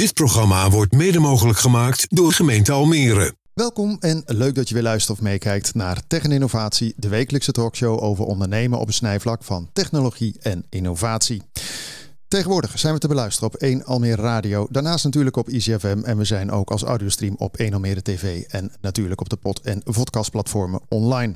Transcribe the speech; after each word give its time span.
Dit 0.00 0.14
programma 0.14 0.70
wordt 0.70 0.92
mede 0.92 1.18
mogelijk 1.18 1.58
gemaakt 1.58 2.06
door 2.08 2.32
gemeente 2.32 2.72
Almere. 2.72 3.34
Welkom 3.54 3.96
en 4.00 4.22
leuk 4.26 4.54
dat 4.54 4.68
je 4.68 4.74
weer 4.74 4.82
luistert 4.82 5.18
of 5.18 5.24
meekijkt 5.24 5.74
naar 5.74 6.02
Tech 6.06 6.22
en 6.22 6.32
Innovatie, 6.32 6.94
de 6.96 7.08
wekelijkse 7.08 7.52
talkshow 7.52 8.02
over 8.02 8.24
ondernemen 8.24 8.78
op 8.78 8.86
een 8.86 8.92
snijvlak 8.92 9.44
van 9.44 9.70
technologie 9.72 10.36
en 10.40 10.64
innovatie. 10.68 11.42
Tegenwoordig 12.30 12.78
zijn 12.78 12.94
we 12.94 13.00
te 13.00 13.08
beluisteren 13.08 13.48
op 13.48 13.60
1 13.60 13.84
Almere 13.84 14.22
Radio, 14.22 14.66
daarnaast 14.70 15.04
natuurlijk 15.04 15.36
op 15.36 15.48
ICFM 15.48 16.00
en 16.02 16.16
we 16.16 16.24
zijn 16.24 16.50
ook 16.50 16.70
als 16.70 16.82
audiostream 16.82 17.34
op 17.38 17.56
1 17.56 17.72
Almere 17.72 18.02
TV 18.02 18.42
en 18.48 18.72
natuurlijk 18.80 19.20
op 19.20 19.28
de 19.28 19.36
pod- 19.36 19.60
en 19.60 19.82
podcastplatformen 19.82 20.80
online. 20.88 21.34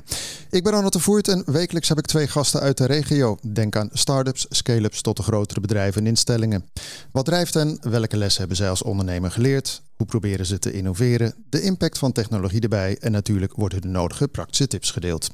Ik 0.49 0.63
ben 0.63 0.73
Ronald 0.73 0.93
de 0.93 0.99
Voert 0.99 1.27
en 1.27 1.43
wekelijks 1.45 1.89
heb 1.89 1.97
ik 1.97 2.05
twee 2.05 2.27
gasten 2.27 2.61
uit 2.61 2.77
de 2.77 2.85
regio. 2.85 3.37
Denk 3.41 3.75
aan 3.75 3.89
start-ups, 3.93 4.45
scale-ups 4.49 5.01
tot 5.01 5.17
de 5.17 5.23
grotere 5.23 5.59
bedrijven 5.59 6.01
en 6.01 6.07
instellingen. 6.07 6.69
Wat 7.11 7.25
drijft 7.25 7.53
hen? 7.53 7.77
Welke 7.81 8.17
lessen 8.17 8.39
hebben 8.39 8.57
zij 8.57 8.69
als 8.69 8.83
ondernemer 8.83 9.31
geleerd? 9.31 9.81
Hoe 9.95 10.05
proberen 10.05 10.45
ze 10.45 10.59
te 10.59 10.71
innoveren? 10.71 11.33
De 11.49 11.61
impact 11.61 11.97
van 11.97 12.11
technologie 12.11 12.61
erbij 12.61 12.97
en 12.99 13.11
natuurlijk 13.11 13.53
worden 13.55 13.81
de 13.81 13.87
nodige 13.87 14.27
praktische 14.27 14.67
tips 14.67 14.91
gedeeld. 14.91 15.29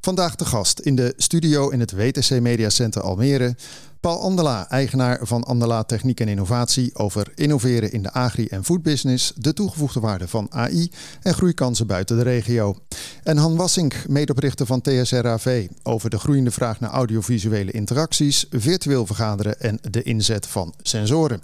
Vandaag 0.00 0.34
de 0.34 0.44
gast 0.44 0.78
in 0.78 0.96
de 0.96 1.14
studio 1.16 1.68
in 1.68 1.80
het 1.80 1.92
WTC 1.92 2.40
Media 2.40 2.68
Center 2.68 3.02
Almere. 3.02 3.56
Paul 4.00 4.20
Andela, 4.20 4.68
eigenaar 4.68 5.18
van 5.22 5.44
Andela 5.44 5.82
Techniek 5.82 6.20
en 6.20 6.28
Innovatie, 6.28 6.94
over 6.94 7.32
innoveren 7.34 7.92
in 7.92 8.02
de 8.02 8.12
agri- 8.12 8.46
en 8.46 8.64
foodbusiness, 8.64 9.32
de 9.36 9.52
toegevoegde 9.52 10.00
waarde 10.00 10.28
van 10.28 10.46
AI 10.50 10.90
en 11.22 11.34
groeikansen 11.34 11.86
buiten 11.86 12.16
de 12.16 12.22
regio. 12.22 12.76
En 13.22 13.36
Han 13.36 13.56
Wassink, 13.56 14.08
medeoprichter 14.08 14.66
van 14.66 14.80
TSRAV, 14.80 15.68
over 15.82 16.10
de 16.10 16.18
groeiende 16.18 16.50
vraag 16.50 16.80
naar 16.80 16.90
audiovisuele 16.90 17.70
interacties, 17.70 18.46
virtueel 18.50 19.06
vergaderen 19.06 19.60
en 19.60 19.78
de 19.90 20.02
inzet 20.02 20.46
van 20.46 20.74
sensoren. 20.82 21.42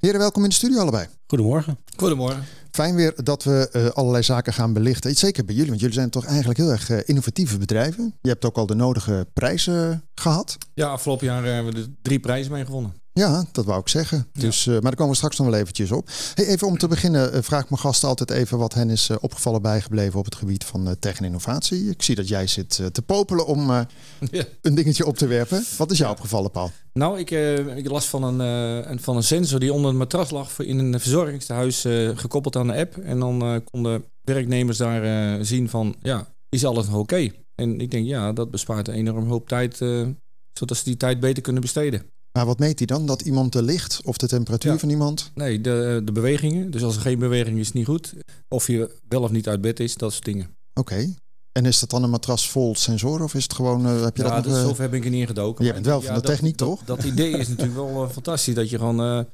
Heren, 0.00 0.20
welkom 0.20 0.42
in 0.42 0.48
de 0.48 0.54
studio 0.54 0.80
allebei. 0.80 1.06
Goedemorgen. 1.26 1.78
Goedemorgen. 1.96 2.44
Fijn 2.76 2.94
weer 2.94 3.14
dat 3.24 3.44
we 3.44 3.68
uh, 3.72 3.88
allerlei 3.88 4.22
zaken 4.22 4.52
gaan 4.52 4.72
belichten. 4.72 5.14
Zeker 5.14 5.44
bij 5.44 5.54
jullie, 5.54 5.70
want 5.70 5.80
jullie 5.80 5.96
zijn 5.96 6.10
toch 6.10 6.24
eigenlijk 6.24 6.58
heel 6.58 6.70
erg 6.70 6.90
uh, 6.90 6.98
innovatieve 7.04 7.58
bedrijven. 7.58 8.14
Je 8.20 8.28
hebt 8.28 8.44
ook 8.44 8.56
al 8.56 8.66
de 8.66 8.74
nodige 8.74 9.26
prijzen 9.32 10.02
gehad. 10.14 10.58
Ja, 10.74 10.88
afgelopen 10.88 11.26
jaar 11.26 11.44
hebben 11.44 11.72
we 11.72 11.80
er 11.80 11.86
drie 12.02 12.20
prijzen 12.20 12.52
mee 12.52 12.64
gewonnen. 12.64 12.94
Ja, 13.18 13.44
dat 13.52 13.64
wou 13.64 13.80
ik 13.80 13.88
zeggen. 13.88 14.26
Dus, 14.32 14.66
uh, 14.66 14.72
maar 14.72 14.82
daar 14.82 14.94
komen 14.94 15.10
we 15.10 15.16
straks 15.16 15.38
nog 15.38 15.46
wel 15.46 15.58
eventjes 15.58 15.92
op. 15.92 16.08
Hey, 16.34 16.46
even 16.46 16.66
om 16.66 16.78
te 16.78 16.88
beginnen, 16.88 17.44
vraag 17.44 17.62
ik 17.62 17.70
mijn 17.70 17.80
gasten 17.80 18.08
altijd 18.08 18.30
even 18.30 18.58
wat 18.58 18.74
hen 18.74 18.90
is 18.90 19.10
opgevallen 19.20 19.62
bijgebleven 19.62 20.18
op 20.18 20.24
het 20.24 20.34
gebied 20.34 20.64
van 20.64 20.96
tech 20.98 21.18
en 21.18 21.24
innovatie. 21.24 21.90
Ik 21.90 22.02
zie 22.02 22.14
dat 22.14 22.28
jij 22.28 22.46
zit 22.46 22.80
te 22.92 23.02
popelen 23.02 23.46
om 23.46 23.70
ja. 23.70 23.86
een 24.62 24.74
dingetje 24.74 25.06
op 25.06 25.16
te 25.16 25.26
werpen. 25.26 25.64
Wat 25.76 25.90
is 25.90 25.98
jou 25.98 26.10
opgevallen, 26.10 26.50
Paul? 26.50 26.70
Nou, 26.92 27.18
ik, 27.18 27.30
ik 27.76 27.88
las 27.88 28.06
van 28.06 28.22
een, 28.22 28.38
een, 28.90 29.00
van 29.00 29.16
een 29.16 29.22
sensor 29.22 29.60
die 29.60 29.72
onder 29.72 29.88
het 29.90 29.98
matras 29.98 30.30
lag 30.30 30.58
in 30.58 30.78
een 30.78 31.00
verzorgingstehuis 31.00 31.80
gekoppeld 32.14 32.56
aan 32.56 32.66
de 32.66 32.76
app. 32.76 32.96
En 32.96 33.18
dan 33.18 33.62
konden 33.70 34.04
werknemers 34.22 34.78
daar 34.78 35.44
zien 35.44 35.68
van, 35.68 35.96
ja, 36.02 36.26
is 36.48 36.64
alles 36.64 36.86
nog 36.86 36.98
oké? 36.98 37.30
En 37.54 37.80
ik 37.80 37.90
denk, 37.90 38.06
ja, 38.06 38.32
dat 38.32 38.50
bespaart 38.50 38.88
een 38.88 38.94
enorm 38.94 39.28
hoop 39.28 39.48
tijd, 39.48 39.76
zodat 40.52 40.76
ze 40.76 40.84
die 40.84 40.96
tijd 40.96 41.20
beter 41.20 41.42
kunnen 41.42 41.62
besteden. 41.62 42.02
Maar 42.36 42.46
wat 42.46 42.58
meet 42.58 42.78
hij 42.78 42.86
dan? 42.86 43.06
Dat 43.06 43.20
iemand 43.20 43.52
de 43.52 43.62
licht 43.62 44.00
of 44.04 44.16
de 44.16 44.26
temperatuur 44.26 44.72
ja. 44.72 44.78
van 44.78 44.90
iemand? 44.90 45.30
Nee, 45.34 45.60
de, 45.60 46.02
de 46.04 46.12
bewegingen. 46.12 46.70
Dus 46.70 46.82
als 46.82 46.96
er 46.96 47.00
geen 47.00 47.18
beweging 47.18 47.58
is, 47.58 47.72
niet 47.72 47.86
goed. 47.86 48.14
Of 48.48 48.66
je 48.66 48.96
wel 49.08 49.22
of 49.22 49.30
niet 49.30 49.48
uit 49.48 49.60
bed 49.60 49.80
is, 49.80 49.94
dat 49.94 50.12
soort 50.12 50.24
dingen. 50.24 50.44
Oké. 50.74 50.92
Okay. 50.92 51.16
En 51.52 51.64
is 51.64 51.80
dat 51.80 51.90
dan 51.90 52.02
een 52.02 52.10
matras 52.10 52.50
vol 52.50 52.74
sensoren 52.74 53.24
of 53.24 53.34
is 53.34 53.42
het 53.42 53.54
gewoon... 53.54 53.86
Uh, 53.86 54.02
heb 54.02 54.16
je 54.16 54.22
ja, 54.22 54.34
dat 54.34 54.44
dus 54.44 54.62
nog, 54.62 54.72
uh... 54.72 54.78
heb 54.78 54.94
ik 54.94 55.04
er 55.04 55.10
niet 55.10 55.20
ingedoken. 55.20 55.64
Je 55.64 55.72
bent 55.72 55.86
wel 55.86 56.00
van 56.00 56.14
ja, 56.14 56.20
de 56.20 56.26
techniek, 56.26 56.58
dat, 56.58 56.68
toch? 56.68 56.84
Dat, 56.84 57.04
idee 57.04 57.30
is 57.30 57.48
natuurlijk 57.48 57.76
wel 57.76 58.04
uh, 58.04 58.10
fantastisch. 58.10 58.54
Dat 58.54 58.70
je 58.70 58.78
gewoon 58.78 59.18
uh, 59.18 59.24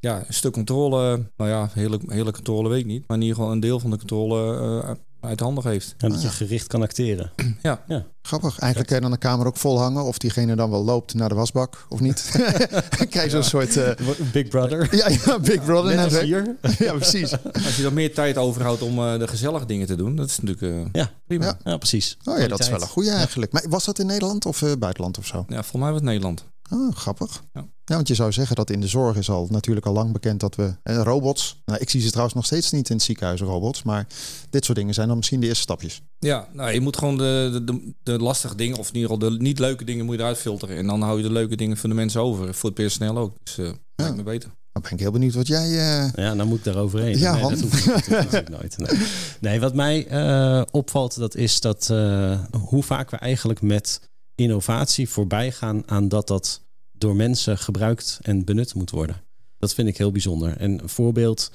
ja, 0.00 0.24
een 0.26 0.34
stuk 0.34 0.52
controle... 0.52 1.30
Nou 1.36 1.50
ja, 1.50 1.68
hele, 1.72 2.00
hele 2.06 2.32
controle 2.32 2.68
weet 2.68 2.80
ik 2.80 2.86
niet. 2.86 3.04
Maar 3.06 3.16
in 3.16 3.22
ieder 3.22 3.36
geval 3.36 3.52
een 3.52 3.60
deel 3.60 3.80
van 3.80 3.90
de 3.90 3.98
controle 3.98 4.96
uit 5.20 5.40
handen 5.40 5.62
geeft. 5.62 5.94
En 5.98 6.10
dat 6.10 6.22
je 6.22 6.28
gericht 6.28 6.66
kan 6.66 6.82
acteren. 6.82 7.30
Ja. 7.62 7.84
ja. 7.86 8.06
Grappig. 8.22 8.58
Eigenlijk 8.58 8.86
kan 8.86 8.96
je 8.96 9.02
dan 9.02 9.12
de 9.12 9.18
kamer 9.18 9.46
ook 9.46 9.56
vol 9.56 9.78
hangen. 9.78 10.04
Of 10.04 10.18
diegene 10.18 10.56
dan 10.56 10.70
wel 10.70 10.84
loopt 10.84 11.14
naar 11.14 11.28
de 11.28 11.34
wasbak 11.34 11.86
of 11.88 12.00
niet. 12.00 12.30
Krijg 13.10 13.24
je 13.24 13.30
zo'n 13.30 13.42
soort... 13.42 13.76
Uh... 13.76 13.90
Big 14.32 14.48
Brother. 14.48 14.88
Ja, 14.96 15.08
ja 15.08 15.38
Big 15.38 15.64
Brother. 15.64 15.96
Net 15.96 16.04
als 16.04 16.20
hier. 16.20 16.56
ja, 16.78 16.92
precies. 16.92 17.32
Als 17.52 17.76
je 17.76 17.82
dan 17.82 17.94
meer 17.94 18.14
tijd 18.14 18.36
overhoudt 18.36 18.82
om 18.82 18.98
uh, 18.98 19.18
de 19.18 19.28
gezellige 19.28 19.66
dingen 19.66 19.86
te 19.86 19.96
doen. 19.96 20.16
Dat 20.16 20.28
is 20.28 20.40
natuurlijk 20.40 20.86
uh, 20.86 20.92
ja. 20.92 21.10
prima. 21.26 21.44
Ja. 21.44 21.58
ja, 21.64 21.76
precies. 21.76 22.16
Oh 22.24 22.38
ja, 22.38 22.48
dat 22.48 22.60
is 22.60 22.68
wel 22.68 22.80
een 22.80 22.88
goede 22.88 23.10
eigenlijk. 23.10 23.52
Maar 23.52 23.64
was 23.68 23.84
dat 23.84 23.98
in 23.98 24.06
Nederland 24.06 24.46
of 24.46 24.60
buitenland 24.78 25.18
of 25.18 25.26
zo? 25.26 25.44
Ja, 25.48 25.54
volgens 25.54 25.72
mij 25.72 25.90
was 25.90 26.00
het 26.00 26.08
Nederland. 26.08 26.44
Oh, 26.70 26.94
grappig. 26.94 27.42
Ja. 27.52 27.66
ja, 27.84 27.94
want 27.94 28.08
je 28.08 28.14
zou 28.14 28.32
zeggen 28.32 28.56
dat 28.56 28.70
in 28.70 28.80
de 28.80 28.86
zorg 28.86 29.16
is 29.16 29.30
al 29.30 29.46
natuurlijk 29.50 29.86
al 29.86 29.92
lang 29.92 30.12
bekend 30.12 30.40
dat 30.40 30.54
we 30.54 30.74
eh, 30.82 31.00
robots. 31.02 31.62
Nou, 31.64 31.80
ik 31.80 31.90
zie 31.90 32.00
ze 32.00 32.08
trouwens 32.08 32.34
nog 32.34 32.44
steeds 32.44 32.70
niet 32.70 32.88
in 32.88 32.96
het 32.96 33.04
ziekenhuis, 33.04 33.40
robots. 33.40 33.82
Maar 33.82 34.06
dit 34.50 34.64
soort 34.64 34.78
dingen 34.78 34.94
zijn 34.94 35.08
dan 35.08 35.16
misschien 35.16 35.40
de 35.40 35.46
eerste 35.46 35.62
stapjes. 35.62 36.02
Ja, 36.18 36.48
nou, 36.52 36.72
je 36.72 36.80
moet 36.80 36.96
gewoon 36.96 37.16
de, 37.16 37.62
de, 37.64 37.92
de 38.02 38.18
lastige 38.18 38.56
dingen, 38.56 38.78
of 38.78 38.88
in 38.88 38.94
ieder 38.94 39.10
geval 39.10 39.30
de 39.30 39.38
niet 39.38 39.58
leuke 39.58 39.84
dingen, 39.84 40.04
moet 40.04 40.14
je 40.14 40.20
eruit 40.20 40.38
filteren. 40.38 40.76
En 40.76 40.86
dan 40.86 41.02
hou 41.02 41.16
je 41.16 41.22
de 41.22 41.32
leuke 41.32 41.56
dingen 41.56 41.76
voor 41.76 41.88
de 41.88 41.94
mensen 41.94 42.20
over. 42.20 42.54
Voor 42.54 42.70
het 42.70 42.78
personeel 42.78 43.16
ook. 43.18 43.36
Dus 43.42 43.58
uh, 43.58 43.66
ja. 43.66 43.74
lijkt 43.96 44.16
me 44.16 44.22
beter. 44.22 44.50
Dan 44.72 44.82
ben 44.82 44.92
ik 44.92 45.00
heel 45.00 45.12
benieuwd 45.12 45.34
wat 45.34 45.46
jij. 45.46 45.68
Uh... 45.68 46.12
Ja, 46.14 46.34
dan 46.34 46.48
moet 46.48 46.58
ik 46.58 46.64
daar 46.64 46.76
overheen. 46.76 47.18
Ja, 47.18 47.32
nee, 47.32 47.42
Han. 47.42 47.52
dat 47.52 47.60
hoeft 47.60 47.86
natuurlijk 47.86 48.48
nooit. 48.48 48.78
Nee. 48.78 49.00
nee, 49.40 49.60
wat 49.60 49.74
mij 49.74 50.10
uh, 50.10 50.62
opvalt, 50.70 51.18
dat 51.18 51.34
is 51.34 51.60
dat 51.60 51.88
uh, 51.92 52.38
hoe 52.60 52.82
vaak 52.82 53.10
we 53.10 53.16
eigenlijk 53.16 53.62
met 53.62 54.07
innovatie 54.38 55.08
voorbij 55.08 55.52
gaan 55.52 55.82
aan 55.86 56.08
dat 56.08 56.26
dat 56.26 56.62
door 56.92 57.16
mensen 57.16 57.58
gebruikt 57.58 58.18
en 58.22 58.44
benut 58.44 58.74
moet 58.74 58.90
worden. 58.90 59.22
Dat 59.58 59.74
vind 59.74 59.88
ik 59.88 59.96
heel 59.98 60.12
bijzonder. 60.12 60.56
En 60.56 60.82
een 60.82 60.88
voorbeeld, 60.88 61.50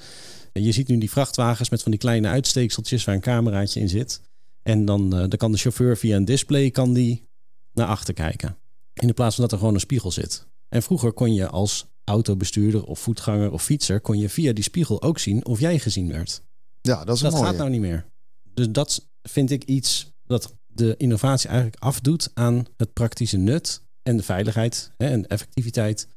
je 0.52 0.72
ziet 0.72 0.88
nu 0.88 0.98
die 0.98 1.10
vrachtwagens 1.10 1.70
met 1.70 1.82
van 1.82 1.90
die 1.90 2.00
kleine 2.00 2.28
uitsteekseltjes 2.28 3.04
waar 3.04 3.14
een 3.14 3.20
cameraatje 3.20 3.80
in 3.80 3.88
zit. 3.88 4.20
En 4.62 4.84
dan, 4.84 5.04
uh, 5.04 5.10
dan 5.10 5.38
kan 5.38 5.52
de 5.52 5.58
chauffeur 5.58 5.96
via 5.96 6.16
een 6.16 6.24
display 6.24 6.70
kan 6.70 6.92
die 6.92 7.28
naar 7.72 7.86
achter 7.86 8.14
kijken. 8.14 8.56
In 8.94 9.14
plaats 9.14 9.34
van 9.34 9.44
dat 9.44 9.52
er 9.52 9.58
gewoon 9.58 9.74
een 9.74 9.80
spiegel 9.80 10.10
zit. 10.10 10.46
En 10.68 10.82
vroeger 10.82 11.12
kon 11.12 11.34
je 11.34 11.48
als 11.48 11.86
autobestuurder 12.04 12.84
of 12.84 12.98
voetganger 12.98 13.52
of 13.52 13.62
fietser... 13.62 14.00
kon 14.00 14.18
je 14.18 14.28
via 14.28 14.52
die 14.52 14.64
spiegel 14.64 15.02
ook 15.02 15.18
zien 15.18 15.44
of 15.44 15.60
jij 15.60 15.78
gezien 15.78 16.08
werd. 16.08 16.42
Ja, 16.80 17.04
dat 17.04 17.16
is 17.16 17.22
Dat 17.22 17.32
mooi. 17.32 17.44
gaat 17.44 17.56
nou 17.56 17.70
niet 17.70 17.80
meer. 17.80 18.06
Dus 18.54 18.70
dat 18.70 19.08
vind 19.22 19.50
ik 19.50 19.64
iets 19.64 20.12
dat 20.26 20.54
de 20.74 20.94
innovatie 20.96 21.48
eigenlijk 21.48 21.82
afdoet 21.82 22.30
aan 22.34 22.66
het 22.76 22.92
praktische 22.92 23.36
nut 23.36 23.80
en 24.02 24.16
de 24.16 24.22
veiligheid 24.22 24.90
hè, 24.96 25.08
en 25.08 25.22
de 25.22 25.28
effectiviteit 25.28 26.08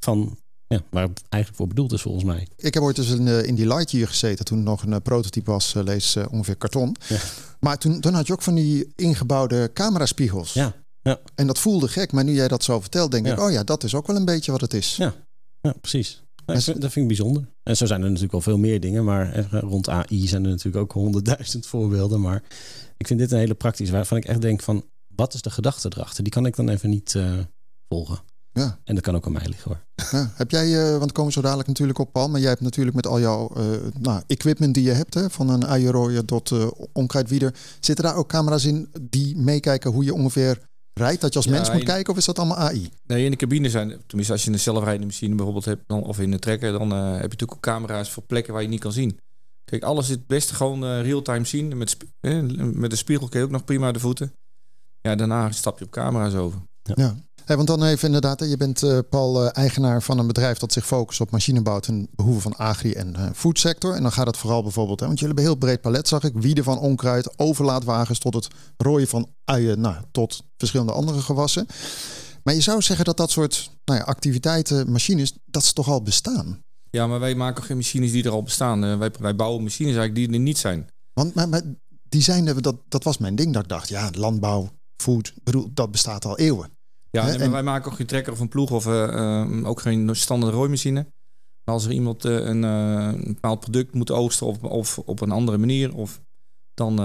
van 0.00 0.38
ja, 0.66 0.82
waar 0.90 1.08
het 1.08 1.22
eigenlijk 1.28 1.62
voor 1.62 1.68
bedoeld 1.68 1.92
is 1.92 2.02
volgens 2.02 2.24
mij. 2.24 2.46
Ik 2.56 2.74
heb 2.74 2.82
ooit 2.82 2.98
eens 2.98 3.10
in, 3.10 3.26
uh, 3.26 3.42
in 3.42 3.54
die 3.54 3.66
Lightyear 3.66 4.08
gezeten 4.08 4.44
toen 4.44 4.58
het 4.58 4.66
nog 4.66 4.82
een 4.82 4.90
uh, 4.90 4.96
prototype 5.02 5.50
was, 5.50 5.74
uh, 5.74 5.82
lees 5.82 6.16
ongeveer 6.16 6.56
karton. 6.56 6.96
Ja. 7.08 7.18
Maar 7.60 7.78
toen, 7.78 8.00
toen 8.00 8.14
had 8.14 8.26
je 8.26 8.32
ook 8.32 8.42
van 8.42 8.54
die 8.54 8.92
ingebouwde 8.94 9.70
cameraspiegels. 9.72 10.52
Ja. 10.52 10.74
Ja. 11.02 11.20
En 11.34 11.46
dat 11.46 11.58
voelde 11.58 11.88
gek, 11.88 12.12
maar 12.12 12.24
nu 12.24 12.32
jij 12.32 12.48
dat 12.48 12.64
zo 12.64 12.80
vertelt, 12.80 13.10
denk 13.10 13.26
Ja. 13.26 13.32
ik, 13.32 13.40
oh 13.40 13.50
ja, 13.50 13.64
dat 13.64 13.84
is 13.84 13.94
ook 13.94 14.06
wel 14.06 14.16
een 14.16 14.24
beetje 14.24 14.52
wat 14.52 14.60
het 14.60 14.74
is. 14.74 14.96
Ja, 14.96 15.14
ja 15.60 15.74
precies. 15.80 16.22
Nou, 16.46 16.58
dat 16.64 16.74
vind 16.74 16.96
ik 16.96 17.06
bijzonder. 17.06 17.48
En 17.66 17.76
zo 17.76 17.86
zijn 17.86 18.00
er 18.00 18.06
natuurlijk 18.06 18.34
al 18.34 18.40
veel 18.40 18.58
meer 18.58 18.80
dingen, 18.80 19.04
maar 19.04 19.32
eh, 19.32 19.44
rond 19.60 19.88
AI 19.88 20.26
zijn 20.26 20.44
er 20.44 20.50
natuurlijk 20.50 20.76
ook 20.76 20.92
honderdduizend 20.92 21.66
voorbeelden. 21.72 22.20
Maar 22.20 22.42
ik 22.96 23.06
vind 23.06 23.20
dit 23.20 23.32
een 23.32 23.38
hele 23.38 23.54
praktische, 23.54 23.92
waarvan 23.92 24.18
ik 24.18 24.24
echt 24.24 24.40
denk 24.40 24.62
van, 24.62 24.84
wat 25.14 25.34
is 25.34 25.42
de 25.42 25.50
gedachte 25.50 25.92
erachter? 25.96 26.22
Die 26.22 26.32
kan 26.32 26.46
ik 26.46 26.56
dan 26.56 26.68
even 26.68 26.90
niet 26.90 27.14
eh, 27.14 27.32
volgen. 27.88 28.18
Ja. 28.52 28.78
En 28.84 28.94
dat 28.94 29.04
kan 29.04 29.14
ook 29.14 29.26
aan 29.26 29.32
mij 29.32 29.46
liggen 29.46 29.70
hoor. 29.70 30.08
Ja. 30.10 30.32
Heb 30.34 30.50
jij, 30.50 30.84
eh, 30.84 30.90
want 30.90 31.04
we 31.04 31.12
komen 31.12 31.32
zo 31.32 31.40
dadelijk 31.40 31.68
natuurlijk 31.68 31.98
op, 31.98 32.12
Paul, 32.12 32.28
maar 32.28 32.40
jij 32.40 32.48
hebt 32.48 32.60
natuurlijk 32.60 32.96
met 32.96 33.06
al 33.06 33.20
jouw 33.20 33.52
nou, 34.00 34.22
equipment 34.26 34.74
die 34.74 34.84
je 34.84 34.92
hebt, 34.92 35.14
hè, 35.14 35.30
van 35.30 35.48
een 35.48 35.66
uienrooier 35.66 36.24
tot 36.24 36.50
eh 36.52 36.66
onkruidwieder, 36.92 37.54
zitten 37.80 38.04
daar 38.04 38.16
ook 38.16 38.28
camera's 38.28 38.64
in 38.64 38.88
die 39.00 39.36
meekijken 39.36 39.90
hoe 39.90 40.04
je 40.04 40.14
ongeveer 40.14 40.58
rijdt? 41.00 41.20
Dat 41.20 41.32
je 41.32 41.38
als 41.38 41.46
Ja, 41.48 41.52
mens 41.52 41.70
moet 41.70 41.78
in- 41.80 41.84
kijken 41.86 42.12
of 42.12 42.18
is 42.18 42.24
dat 42.24 42.38
allemaal 42.38 42.56
AI? 42.56 42.90
Nee, 43.06 43.24
in 43.24 43.30
de 43.30 43.36
cabine 43.36 43.70
zijn, 43.70 43.88
tenminste 44.06 44.32
als 44.32 44.44
je 44.44 44.50
een 44.52 44.58
zelfrijdende 44.60 45.06
machine 45.06 45.34
bijvoorbeeld 45.34 45.64
hebt, 45.64 45.82
dan, 45.86 46.02
of 46.02 46.20
in 46.20 46.30
de 46.30 46.38
trekker, 46.38 46.72
dan 46.72 46.92
eh, 46.92 46.98
heb 47.04 47.14
je 47.14 47.20
natuurlijk 47.22 47.52
ook 47.54 47.60
camera's 47.60 48.10
voor 48.10 48.22
plekken 48.22 48.52
waar 48.52 48.62
je 48.62 48.68
niet 48.68 48.80
kan 48.80 48.92
zien. 48.92 49.18
Kijk, 49.64 49.82
alles 49.82 50.04
is 50.04 50.10
het 50.14 50.26
beste 50.26 50.54
gewoon 50.54 50.84
eh, 50.84 51.00
real-time 51.02 51.44
zien. 51.44 51.78
Met, 51.78 51.96
eh, 52.20 52.40
met 52.58 52.90
de 52.90 52.96
spiegel 52.96 53.28
kun 53.28 53.38
je 53.40 53.44
ook 53.46 53.52
nog 53.52 53.64
prima 53.64 53.92
de 53.92 54.00
voeten. 54.00 54.32
Ja, 55.00 55.14
daarna 55.14 55.50
stap 55.52 55.78
je 55.78 55.84
op 55.84 55.90
camera's 55.90 56.34
over. 56.34 56.58
Ja. 56.82 57.16
Hey, 57.46 57.56
want 57.56 57.68
dan 57.68 57.84
even 57.84 58.06
inderdaad, 58.06 58.48
je 58.48 58.56
bent 58.56 58.82
eh, 58.82 58.98
Paul 59.10 59.44
eh, 59.44 59.48
eigenaar 59.52 60.02
van 60.02 60.18
een 60.18 60.26
bedrijf 60.26 60.58
dat 60.58 60.72
zich 60.72 60.86
focust 60.86 61.20
op 61.20 61.30
machinebouw 61.30 61.80
ten 61.80 62.08
behoeve 62.14 62.40
van 62.40 62.56
agri- 62.56 62.92
en 62.92 63.16
eh 63.16 63.28
foodsector. 63.34 63.94
En 63.94 64.02
dan 64.02 64.12
gaat 64.12 64.26
het 64.26 64.36
vooral 64.36 64.62
bijvoorbeeld, 64.62 65.00
hè, 65.00 65.06
want 65.06 65.18
jullie 65.18 65.34
hebben 65.34 65.52
een 65.52 65.58
heel 65.60 65.68
breed 65.68 65.80
palet, 65.80 66.08
zag 66.08 66.24
ik. 66.24 66.32
Wieden 66.34 66.64
van 66.64 66.78
onkruid, 66.78 67.38
overlaatwagens 67.38 68.18
tot 68.18 68.34
het 68.34 68.48
rooien 68.76 69.08
van 69.08 69.28
uien, 69.44 69.80
nou, 69.80 69.96
tot 70.12 70.44
verschillende 70.56 70.92
andere 70.92 71.20
gewassen. 71.20 71.66
Maar 72.42 72.54
je 72.54 72.60
zou 72.60 72.82
zeggen 72.82 73.04
dat 73.04 73.16
dat 73.16 73.30
soort 73.30 73.70
nou 73.84 73.98
ja, 73.98 74.04
activiteiten, 74.04 74.90
machines, 74.90 75.34
dat 75.44 75.64
ze 75.64 75.72
toch 75.72 75.88
al 75.88 76.02
bestaan. 76.02 76.62
Ja, 76.90 77.06
maar 77.06 77.20
wij 77.20 77.34
maken 77.34 77.64
geen 77.64 77.76
machines 77.76 78.12
die 78.12 78.24
er 78.24 78.30
al 78.30 78.42
bestaan. 78.42 78.98
Wij, 78.98 79.10
wij 79.20 79.36
bouwen 79.36 79.62
machines 79.62 79.96
eigenlijk 79.96 80.28
die 80.28 80.38
er 80.38 80.44
niet 80.44 80.58
zijn. 80.58 80.88
Want 81.12 81.34
maar, 81.34 81.48
maar 81.48 81.62
die 82.08 82.22
zijn, 82.22 82.44
dat, 82.44 82.76
dat 82.88 83.04
was 83.04 83.18
mijn 83.18 83.36
ding, 83.36 83.52
dat 83.52 83.62
ik 83.62 83.68
dacht, 83.68 83.88
ja, 83.88 84.10
landbouw, 84.12 84.70
food, 84.96 85.32
bedoel, 85.42 85.70
dat 85.74 85.90
bestaat 85.90 86.24
al 86.24 86.38
eeuwen. 86.38 86.74
Ja, 87.22 87.28
en- 87.36 87.50
wij 87.50 87.62
maken 87.62 87.90
ook 87.90 87.96
geen 87.96 88.06
trekker 88.06 88.32
of 88.32 88.40
een 88.40 88.48
ploeg 88.48 88.70
of 88.70 88.86
eh, 88.86 89.40
eh, 89.42 89.66
ook 89.66 89.80
geen 89.80 90.16
standaard 90.16 90.52
rooimachine. 90.54 91.06
Maar 91.64 91.74
als 91.74 91.84
er 91.84 91.92
iemand 91.92 92.24
eh, 92.24 92.32
een, 92.34 92.62
een 92.62 93.22
bepaald 93.24 93.60
product 93.60 93.94
moet 93.94 94.10
oogsten 94.10 94.46
of, 94.46 94.62
of 94.62 94.98
op 94.98 95.20
een 95.20 95.30
andere 95.30 95.58
manier, 95.58 95.94
of, 95.94 96.20
dan, 96.74 96.96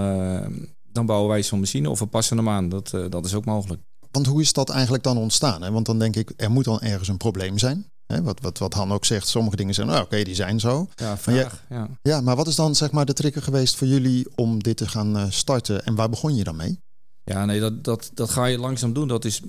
dan 0.82 1.06
bouwen 1.06 1.28
wij 1.30 1.42
zo'n 1.42 1.58
machine 1.58 1.90
of 1.90 1.98
we 1.98 2.06
passen 2.06 2.36
hem 2.36 2.48
aan. 2.48 2.68
Dat, 2.68 2.90
dat 3.08 3.24
is 3.24 3.34
ook 3.34 3.44
mogelijk. 3.44 3.80
Want 4.10 4.26
hoe 4.26 4.40
is 4.40 4.52
dat 4.52 4.70
eigenlijk 4.70 5.02
dan 5.02 5.16
ontstaan? 5.16 5.62
Hè? 5.62 5.70
Want 5.70 5.86
dan 5.86 5.98
denk 5.98 6.16
ik, 6.16 6.32
er 6.36 6.50
moet 6.50 6.64
dan 6.64 6.80
ergens 6.80 7.08
een 7.08 7.16
probleem 7.16 7.58
zijn. 7.58 7.86
Hè? 8.06 8.22
Wat, 8.22 8.40
wat, 8.40 8.58
wat 8.58 8.74
Han 8.74 8.92
ook 8.92 9.04
zegt, 9.04 9.28
sommige 9.28 9.56
dingen 9.56 9.74
zijn, 9.74 9.86
nou, 9.86 10.02
oké, 10.02 10.22
die 10.22 10.34
zijn 10.34 10.60
zo. 10.60 10.88
Ja, 10.94 11.16
Maar. 11.26 11.64
Ja. 11.68 11.88
Ja, 12.02 12.20
maar 12.20 12.36
wat 12.36 12.46
is 12.46 12.54
dan 12.54 12.74
zeg 12.74 12.90
maar 12.90 13.06
de 13.06 13.12
trigger 13.12 13.42
geweest 13.42 13.76
voor 13.76 13.86
jullie 13.86 14.26
om 14.34 14.62
dit 14.62 14.76
te 14.76 14.88
gaan 14.88 15.32
starten? 15.32 15.84
En 15.84 15.94
waar 15.94 16.08
begon 16.08 16.34
je 16.36 16.44
dan 16.44 16.56
mee? 16.56 16.78
Ja, 17.24 17.44
nee, 17.44 17.60
dat, 17.60 17.84
dat, 17.84 18.10
dat 18.14 18.30
ga 18.30 18.44
je 18.44 18.58
langzaam 18.58 18.92
doen. 18.92 19.08
Dat 19.08 19.24
is, 19.24 19.40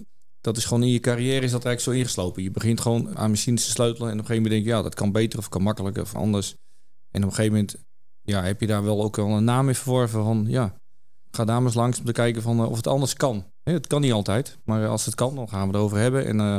dat 0.44 0.57
is 0.57 0.66
gewoon 0.66 0.84
in 0.84 0.90
je 0.90 1.00
carrière 1.00 1.45
is 1.45 1.51
dat 1.51 1.66
eigenlijk 1.66 1.80
zo 1.81 1.92
ingeslopen. 2.04 2.44
Je 2.44 2.51
begint 2.51 2.81
gewoon 2.81 3.18
aan 3.18 3.30
machines 3.30 3.66
te 3.66 3.72
sleutelen 3.72 4.07
en 4.10 4.13
op 4.13 4.19
een 4.19 4.25
gegeven 4.25 4.44
moment 4.44 4.51
denk 4.51 4.66
je, 4.66 4.69
ja, 4.69 4.81
dat 4.81 4.95
kan 4.95 5.12
beter 5.12 5.40
of 5.40 5.50
kan 5.50 5.62
makkelijker 5.62 6.01
of 6.01 6.16
anders. 6.16 6.56
En 7.12 7.24
op 7.24 7.30
een 7.30 7.36
gegeven 7.36 7.51
moment 7.51 7.75
ja, 8.22 8.44
heb 8.44 8.60
je 8.60 8.68
daar 8.68 8.84
wel 8.84 9.04
ook 9.04 9.16
wel 9.16 9.30
een 9.30 9.44
naam 9.44 9.68
in 9.68 9.75
verworven 9.75 10.24
van, 10.24 10.45
ja, 10.48 10.75
ga 11.31 11.45
daar 11.45 11.62
eens 11.62 11.74
langs 11.74 12.00
om 12.00 12.06
te 12.06 12.12
kijken 12.12 12.42
van, 12.42 12.60
eh, 12.60 12.69
of 12.69 12.75
het 12.75 12.88
anders 12.88 13.13
kan. 13.13 13.45
Het 13.63 13.88
kan 13.88 14.01
niet 14.01 14.12
altijd, 14.12 14.57
maar 14.63 14.88
als 14.88 15.06
het 15.06 15.16
kan, 15.16 15.36
dan 15.36 15.50
gaan 15.50 15.68
we 15.68 15.74
het 15.74 15.84
over 15.84 15.98
hebben. 15.98 16.25
En 16.25 16.40
eh, 16.40 16.57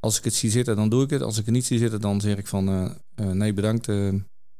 als 0.00 0.18
ik 0.18 0.24
het 0.24 0.34
zie 0.34 0.50
zitten, 0.50 0.76
dan 0.76 0.88
doe 0.88 1.02
ik 1.02 1.10
het. 1.10 1.22
Als 1.22 1.38
ik 1.38 1.44
het 1.44 1.54
niet 1.54 1.66
zie 1.66 1.78
zitten, 1.78 2.00
dan 2.00 2.20
zeg 2.20 2.36
ik 2.36 2.46
van, 2.46 2.68
eh, 3.14 3.30
nee, 3.30 3.52
bedankt, 3.52 3.86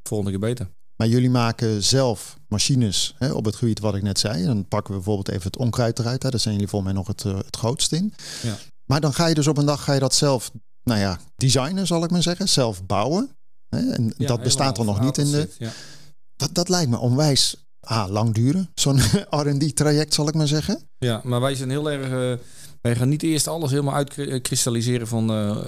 volgende 0.03 0.31
keer 0.31 0.49
beter. 0.49 0.69
Maar 0.97 1.07
jullie 1.07 1.29
maken 1.29 1.83
zelf 1.83 2.37
machines 2.47 3.15
hè, 3.17 3.31
op 3.31 3.45
het 3.45 3.55
gebied 3.55 3.79
wat 3.79 3.95
ik 3.95 4.01
net 4.03 4.19
zei. 4.19 4.39
En 4.41 4.45
dan 4.45 4.67
pakken 4.67 4.89
we 4.91 4.95
bijvoorbeeld 4.99 5.29
even 5.29 5.43
het 5.43 5.57
onkruid 5.57 5.99
eruit. 5.99 6.23
Hè. 6.23 6.29
Daar 6.29 6.39
zijn 6.39 6.53
jullie 6.53 6.69
volgens 6.69 6.91
mij 6.93 7.01
nog 7.01 7.07
het, 7.09 7.25
eh, 7.25 7.37
het 7.45 7.55
grootst 7.55 7.91
in. 7.91 8.13
Ja. 8.43 8.57
Maar 8.85 9.01
dan 9.01 9.13
ga 9.13 9.25
je 9.27 9.33
dus 9.35 9.47
op 9.47 9.57
een 9.57 9.65
dag 9.65 9.83
ga 9.83 9.93
je 9.93 9.99
dat 9.99 10.13
zelf, 10.15 10.51
nou 10.83 10.99
ja, 10.99 11.19
designen 11.35 11.87
zal 11.87 12.03
ik 12.03 12.11
maar 12.11 12.21
zeggen. 12.21 12.49
Zelf 12.49 12.85
bouwen. 12.85 13.29
Hè. 13.69 13.89
En 13.91 14.13
Ja, 14.17 14.27
dat 14.27 14.41
bestaat 14.43 14.77
er 14.77 14.85
nog 14.85 14.99
niet 15.01 15.17
in 15.17 15.25
van 15.25 15.33
de... 15.33 15.49
Ja. 15.57 15.71
Dat, 16.35 16.49
dat 16.53 16.69
lijkt 16.69 16.89
me 16.89 16.97
onwijs 16.97 17.55
ah, 17.79 18.09
lang 18.09 18.33
duren. 18.33 18.69
Zo'n 18.75 18.99
R&D 19.41 19.75
traject 19.75 20.13
zal 20.13 20.27
ik 20.27 20.33
maar 20.33 20.47
zeggen. 20.47 20.79
Ja, 20.97 21.21
maar 21.23 21.41
wij 21.41 21.55
zijn 21.55 21.69
heel 21.69 21.91
erg. 21.91 22.03
eh, 22.39 22.45
wij 22.81 22.95
gaan 22.95 23.09
niet 23.09 23.23
eerst 23.23 23.47
alles 23.47 23.69
helemaal 23.71 23.93
uitkristalliseren 23.93 25.07
van. 25.07 25.29
eh, 25.29 25.65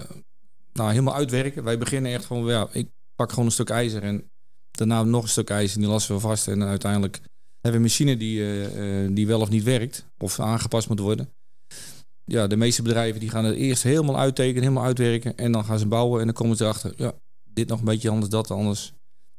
nou, 0.73 0.89
helemaal 0.89 1.15
uitwerken. 1.15 1.63
Wij 1.63 1.77
beginnen 1.77 2.11
echt 2.13 2.25
gewoon. 2.25 2.45
Ja, 2.45 2.67
ik 2.71 2.89
pak 3.15 3.29
gewoon 3.29 3.45
een 3.45 3.51
stuk 3.51 3.69
ijzer 3.69 4.03
en 4.03 4.31
daarna 4.77 5.03
nog 5.03 5.23
een 5.23 5.29
stuk 5.29 5.49
ijzer. 5.49 5.75
En 5.75 5.81
die 5.81 5.91
lassen 5.91 6.15
we 6.15 6.21
vast. 6.21 6.47
En 6.47 6.63
uiteindelijk 6.63 7.15
hebben 7.61 7.71
we 7.71 7.75
een 7.77 7.81
machine 7.81 8.17
die, 8.17 8.39
eh, 8.41 9.03
eh, 9.05 9.11
die 9.15 9.27
wel 9.27 9.39
of 9.41 9.49
niet 9.49 9.63
werkt. 9.63 10.05
Of 10.17 10.39
aangepast 10.39 10.89
moet 10.89 10.99
worden. 10.99 11.29
Ja, 12.23 12.47
de 12.47 12.55
meeste 12.57 12.81
bedrijven 12.81 13.19
die 13.19 13.29
gaan 13.29 13.45
het 13.45 13.55
eerst 13.55 13.83
helemaal 13.83 14.17
uittekenen, 14.19 14.61
helemaal 14.61 14.83
uitwerken. 14.83 15.37
En 15.37 15.51
dan 15.51 15.65
gaan 15.65 15.79
ze 15.79 15.85
bouwen 15.87 16.19
en 16.19 16.25
dan 16.25 16.35
komen 16.35 16.57
ze 16.57 16.63
erachter. 16.63 16.93
Ja, 16.95 17.13
dit 17.49 17.67
nog 17.67 17.79
een 17.79 17.85
beetje 17.85 18.09
anders, 18.09 18.29
dat 18.29 18.51
anders. 18.51 18.93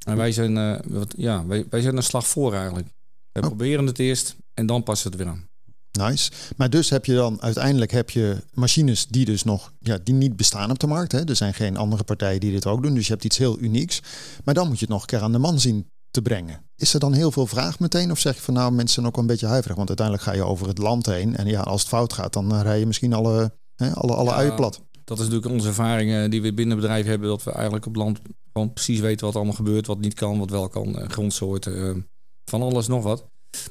En 0.06 0.16
wij 0.16 0.32
zijn, 0.32 0.56
eh, 0.56 0.78
wat, 0.86 1.14
ja, 1.16 1.46
wij, 1.46 1.66
wij 1.70 1.80
zijn 1.80 1.96
een 1.96 2.02
slag 2.02 2.26
voor 2.26 2.54
eigenlijk. 2.54 2.88
We 3.32 3.40
Oh. 3.40 3.46
proberen 3.46 3.86
het 3.86 3.98
eerst 3.98 4.36
en 4.54 4.66
dan 4.66 4.82
passen 4.82 5.10
we 5.10 5.16
het 5.16 5.24
weer 5.26 5.34
aan. 5.34 5.46
Nice. 5.92 6.30
Maar 6.56 6.70
dus 6.70 6.90
heb 6.90 7.04
je 7.04 7.14
dan 7.14 7.42
uiteindelijk 7.42 7.90
heb 7.90 8.10
je 8.10 8.36
machines 8.52 9.06
die 9.06 9.24
dus 9.24 9.44
nog 9.44 9.72
ja, 9.78 9.98
die 10.02 10.14
niet 10.14 10.36
bestaan 10.36 10.70
op 10.70 10.78
de 10.78 10.86
markt. 10.86 11.12
Hè? 11.12 11.24
Er 11.24 11.36
zijn 11.36 11.54
geen 11.54 11.76
andere 11.76 12.04
partijen 12.04 12.40
die 12.40 12.52
dit 12.52 12.66
ook 12.66 12.82
doen. 12.82 12.94
Dus 12.94 13.06
je 13.06 13.12
hebt 13.12 13.24
iets 13.24 13.38
heel 13.38 13.58
unieks. 13.58 14.00
Maar 14.44 14.54
dan 14.54 14.66
moet 14.66 14.78
je 14.78 14.84
het 14.84 14.92
nog 14.94 15.00
een 15.00 15.06
keer 15.06 15.20
aan 15.20 15.32
de 15.32 15.38
man 15.38 15.60
zien 15.60 15.86
te 16.10 16.22
brengen. 16.22 16.60
Is 16.76 16.94
er 16.94 17.00
dan 17.00 17.12
heel 17.12 17.32
veel 17.32 17.46
vraag 17.46 17.78
meteen? 17.78 18.10
Of 18.10 18.18
zeg 18.18 18.34
je 18.34 18.40
van 18.42 18.54
nou 18.54 18.72
mensen 18.72 18.94
zijn 18.94 19.06
ook 19.06 19.16
een 19.16 19.26
beetje 19.26 19.46
huiverig? 19.46 19.76
Want 19.76 19.88
uiteindelijk 19.88 20.26
ga 20.26 20.34
je 20.34 20.44
over 20.44 20.68
het 20.68 20.78
land 20.78 21.06
heen. 21.06 21.36
En 21.36 21.46
ja, 21.46 21.60
als 21.60 21.80
het 21.80 21.88
fout 21.90 22.12
gaat, 22.12 22.32
dan 22.32 22.52
eh, 22.54 22.60
rij 22.62 22.78
je 22.78 22.86
misschien 22.86 23.12
alle, 23.12 23.52
hè, 23.74 23.92
alle, 23.92 24.14
alle 24.14 24.30
Ja, 24.30 24.36
uien 24.36 24.54
plat. 24.54 24.80
Dat 25.04 25.18
is 25.18 25.24
natuurlijk 25.24 25.52
onze 25.52 25.68
ervaring 25.68 26.12
eh, 26.12 26.30
die 26.30 26.42
we 26.42 26.54
binnen 26.54 26.76
het 26.76 26.86
bedrijf 26.86 27.06
hebben. 27.06 27.28
Dat 27.28 27.42
we 27.42 27.52
eigenlijk 27.52 27.86
op 27.86 27.96
land 27.96 28.20
gewoon 28.52 28.72
precies 28.72 29.00
weten 29.00 29.26
wat 29.26 29.36
allemaal 29.36 29.54
gebeurt. 29.54 29.86
Wat 29.86 30.00
niet 30.00 30.14
kan, 30.14 30.38
wat 30.38 30.50
wel 30.50 30.68
kan. 30.68 30.98
eh, 30.98 31.08
grondsoorten, 31.08 32.06
van 32.44 32.62
alles 32.62 32.86
nog 32.86 33.02
wat. 33.02 33.26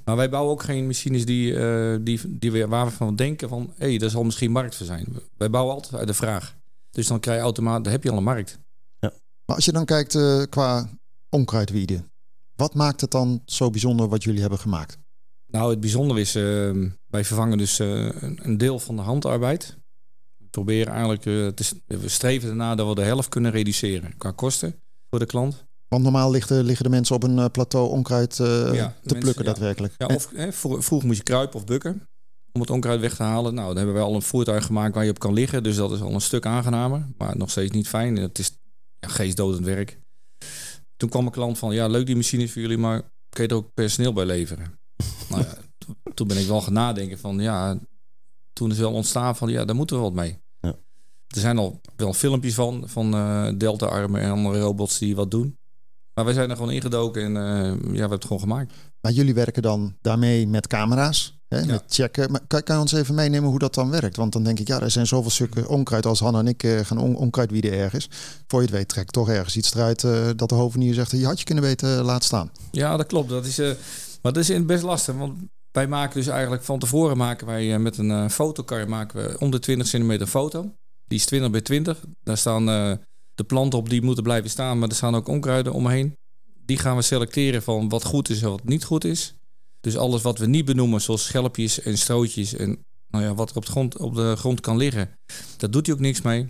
Maar 0.05 0.15
wij 0.15 0.29
bouwen 0.29 0.51
ook 0.51 0.63
geen 0.63 0.85
machines 0.85 1.25
die, 1.25 1.59
eh, 1.59 1.97
die, 2.01 2.21
die 2.27 2.51
we, 2.51 2.67
waar 2.67 2.85
we 2.85 2.91
van 2.91 3.15
denken 3.15 3.49
van... 3.49 3.73
hé, 3.77 3.87
hey, 3.87 3.97
daar 3.97 4.09
zal 4.09 4.23
misschien 4.23 4.51
markt 4.51 4.75
voor 4.75 4.85
zijn. 4.85 5.07
Wij 5.37 5.49
bouwen 5.49 5.73
altijd 5.73 5.95
uit 5.95 6.07
de 6.07 6.13
vraag. 6.13 6.55
Dus 6.91 7.07
dan 7.07 7.19
krijg 7.19 7.37
je 7.37 7.43
automatisch, 7.43 7.83
dan 7.83 7.91
heb 7.91 8.03
je 8.03 8.11
al 8.11 8.17
een 8.17 8.23
markt. 8.23 8.59
Maar 9.47 9.55
als 9.55 9.65
je 9.65 9.71
dan 9.71 9.85
kijkt 9.85 10.15
eh, 10.15 10.41
qua 10.49 10.89
onkruidwieden. 11.29 12.11
Wat 12.55 12.73
maakt 12.73 13.01
het 13.01 13.11
dan 13.11 13.41
zo 13.45 13.69
bijzonder 13.69 14.07
wat 14.07 14.23
jullie 14.23 14.41
hebben 14.41 14.59
gemaakt? 14.59 14.97
Nou, 15.47 15.69
het 15.69 15.79
bijzondere 15.79 16.19
is, 16.19 16.35
eh, 16.35 16.43
wij 17.07 17.25
vervangen 17.25 17.57
dus 17.57 17.79
eh, 17.79 18.21
een, 18.21 18.39
een 18.41 18.57
deel 18.57 18.79
van 18.79 18.95
de 18.95 19.01
handarbeid. 19.01 19.77
We 20.37 20.45
proberen 20.45 20.93
eigenlijk, 20.93 21.21
te, 21.55 21.81
we 21.85 22.07
streven 22.07 22.49
ernaar 22.49 22.75
dat 22.75 22.87
we 22.87 22.95
de 22.95 23.01
helft 23.01 23.29
kunnen 23.29 23.51
reduceren 23.51 24.17
qua 24.17 24.31
kosten 24.31 24.75
voor 25.09 25.19
de 25.19 25.25
klant. 25.25 25.65
Want 25.89 26.03
normaal 26.03 26.31
liggen, 26.31 26.63
liggen 26.63 26.83
de 26.85 26.91
mensen 26.91 27.15
op 27.15 27.23
een 27.23 27.39
eh, 27.39 27.45
plateau 27.51 27.89
onkruid 27.89 28.39
eh, 28.39 28.47
Ja, 28.47 28.63
te 28.63 28.73
mensen, 28.73 29.19
plukken 29.19 29.45
ja. 29.45 29.49
daadwerkelijk. 29.51 29.93
Ja, 29.97 30.05
of 30.07 30.29
hè, 30.35 30.51
vro- 30.53 30.81
vroeger 30.81 31.07
moest 31.07 31.17
je 31.19 31.23
kruipen 31.23 31.55
of 31.59 31.65
bukken 31.65 32.07
om 32.53 32.61
het 32.61 32.69
onkruid 32.69 32.99
weg 32.99 33.15
te 33.15 33.23
halen. 33.23 33.53
Nou, 33.53 33.67
dan 33.67 33.77
hebben 33.77 33.95
we 33.95 34.01
al 34.01 34.15
een 34.15 34.21
voertuig 34.21 34.65
gemaakt 34.65 34.95
waar 34.95 35.03
je 35.03 35.09
op 35.09 35.19
kan 35.19 35.33
liggen. 35.33 35.63
Dus 35.63 35.75
dat 35.75 35.91
is 35.91 36.01
al 36.01 36.13
een 36.13 36.21
stuk 36.21 36.45
aangenamer, 36.45 37.07
maar 37.17 37.37
nog 37.37 37.49
steeds 37.49 37.71
niet 37.71 37.87
fijn. 37.87 38.15
Het 38.15 38.39
is 38.39 38.51
ja, 38.99 39.07
geestdodend 39.07 39.65
werk. 39.65 39.99
Toen 40.97 41.09
kwam 41.09 41.25
een 41.25 41.31
klant 41.31 41.57
van, 41.57 41.73
ja, 41.73 41.87
leuk 41.87 42.05
die 42.05 42.15
machine 42.15 42.43
is 42.43 42.51
voor 42.51 42.61
jullie, 42.61 42.77
maar 42.77 43.01
kun 43.29 43.43
je 43.43 43.49
er 43.49 43.55
ook 43.55 43.73
personeel 43.73 44.13
bij 44.13 44.25
leveren? 44.25 44.79
nou 45.29 45.41
ja, 45.41 45.53
to- 45.77 46.11
toen 46.13 46.27
ben 46.27 46.37
ik 46.37 46.47
wel 46.47 46.61
gaan 46.61 46.73
nadenken 46.73 47.19
van, 47.19 47.39
ja, 47.39 47.79
toen 48.53 48.71
is 48.71 48.77
wel 48.77 48.93
ontstaan 48.93 49.35
van, 49.35 49.49
ja, 49.49 49.65
daar 49.65 49.75
moeten 49.75 49.95
we 49.95 50.01
wat 50.01 50.13
mee. 50.13 50.39
Ja. 50.59 50.69
Er 51.27 51.39
zijn 51.39 51.57
al 51.57 51.81
wel 51.95 52.13
filmpjes 52.13 52.53
van, 52.53 52.83
van 52.89 53.13
eh 53.13 53.49
Delta-armen 53.57 54.21
en 54.21 54.31
andere 54.31 54.59
robots 54.59 54.97
die 54.99 55.15
wat 55.15 55.31
doen. 55.31 55.57
Maar 56.17 56.25
wij 56.25 56.35
zijn 56.35 56.49
er 56.49 56.55
gewoon 56.55 56.71
ingedoken 56.71 57.23
en 57.23 57.37
eh, 57.37 57.63
ja, 57.63 57.91
we 57.91 57.97
hebben 57.97 58.09
het 58.09 58.25
gewoon 58.25 58.39
gemaakt. 58.39 58.73
Maar 59.01 59.11
jullie 59.11 59.33
werken 59.33 59.61
dan 59.61 59.95
daarmee 60.01 60.47
met 60.47 60.67
camera's, 60.67 61.39
hè, 61.47 61.65
met 61.65 61.83
checken. 61.87 62.31
Maar 62.31 62.41
kan, 62.47 62.63
kan 62.63 62.75
je 62.75 62.81
ons 62.81 62.91
even 62.91 63.15
meenemen 63.15 63.49
hoe 63.49 63.59
dat 63.59 63.73
dan 63.73 63.89
werkt? 63.89 64.15
Want 64.15 64.33
dan 64.33 64.43
denk 64.43 64.59
ik, 64.59 64.67
ja, 64.67 64.81
er 64.81 64.91
zijn 64.91 65.07
zoveel 65.07 65.29
stukken 65.29 65.67
onkruid 65.67 66.05
als 66.05 66.19
Han 66.19 66.35
en 66.35 66.47
ik 66.47 66.63
eh, 66.63 66.79
gaan 66.79 66.97
on 66.97 67.15
onkruid 67.15 67.51
wieden 67.51 67.71
ergens. 67.71 68.09
Voor 68.47 68.59
je 68.59 68.65
het 68.65 68.75
weet 68.75 68.87
trekt 68.87 69.13
toch 69.13 69.29
ergens 69.29 69.57
iets 69.57 69.73
eruit 69.73 70.03
eh, 70.03 70.29
dat 70.35 70.49
de 70.49 70.55
hovenier 70.55 70.93
zegt, 70.93 71.11
je 71.11 71.25
had 71.25 71.39
je 71.39 71.45
kunnen 71.45 71.63
weten, 71.63 72.03
laat 72.03 72.23
staan. 72.23 72.51
Ja, 72.71 72.97
dat 72.97 73.07
klopt. 73.07 73.29
Dat 73.29 73.45
is, 73.45 73.59
eh, 73.59 73.71
maar 74.21 74.33
dat 74.33 74.49
is 74.49 74.65
best 74.65 74.83
lastig. 74.83 75.15
Want 75.15 75.39
wij 75.71 75.87
maken 75.87 76.17
dus 76.17 76.27
eigenlijk 76.27 76.63
van 76.63 76.79
tevoren 76.79 77.17
maken 77.17 77.47
wij 77.47 77.79
met 77.79 77.97
een 77.97 78.29
fotokar 78.31 78.89
maken 78.89 79.21
we 79.21 79.39
om 79.39 79.51
de 79.51 79.59
20 79.59 79.87
centimeter 79.87 80.27
foto. 80.27 80.71
Die 81.07 81.17
is 81.17 81.25
20 81.25 81.51
bij 81.51 81.61
20. 81.61 82.03
Daar 82.23 82.37
staan 82.37 82.99
de 83.37 83.43
planten 83.43 83.79
op 83.79 83.89
die 83.89 84.01
moeten 84.01 84.23
blijven 84.23 84.49
staan, 84.49 84.79
maar 84.79 84.89
er 84.89 84.95
staan 84.95 85.15
ook 85.15 85.27
onkruiden 85.27 85.73
omheen. 85.73 86.15
Die 86.65 86.77
gaan 86.77 86.95
we 86.95 87.01
selecteren 87.01 87.63
van 87.63 87.89
wat 87.89 88.03
goed 88.03 88.29
is 88.29 88.41
en 88.41 88.49
wat 88.49 88.63
niet 88.63 88.83
goed 88.83 89.03
is. 89.03 89.33
Dus 89.81 89.97
alles 89.97 90.21
wat 90.21 90.37
we 90.37 90.45
niet 90.47 90.65
benoemen, 90.65 91.01
zoals 91.01 91.25
schelpjes 91.25 91.81
en 91.81 91.97
strootjes 91.97 92.53
en 92.53 92.77
nou 93.07 93.23
ja, 93.23 93.33
wat 93.33 93.49
er 93.49 93.55
op 93.55 93.65
de, 93.65 93.71
grond, 93.71 93.97
op 93.97 94.15
de 94.15 94.35
grond 94.35 94.59
kan 94.59 94.77
liggen, 94.77 95.09
daar 95.57 95.71
doet 95.71 95.85
hij 95.85 95.95
ook 95.95 96.01
niks 96.01 96.21
mee. 96.21 96.49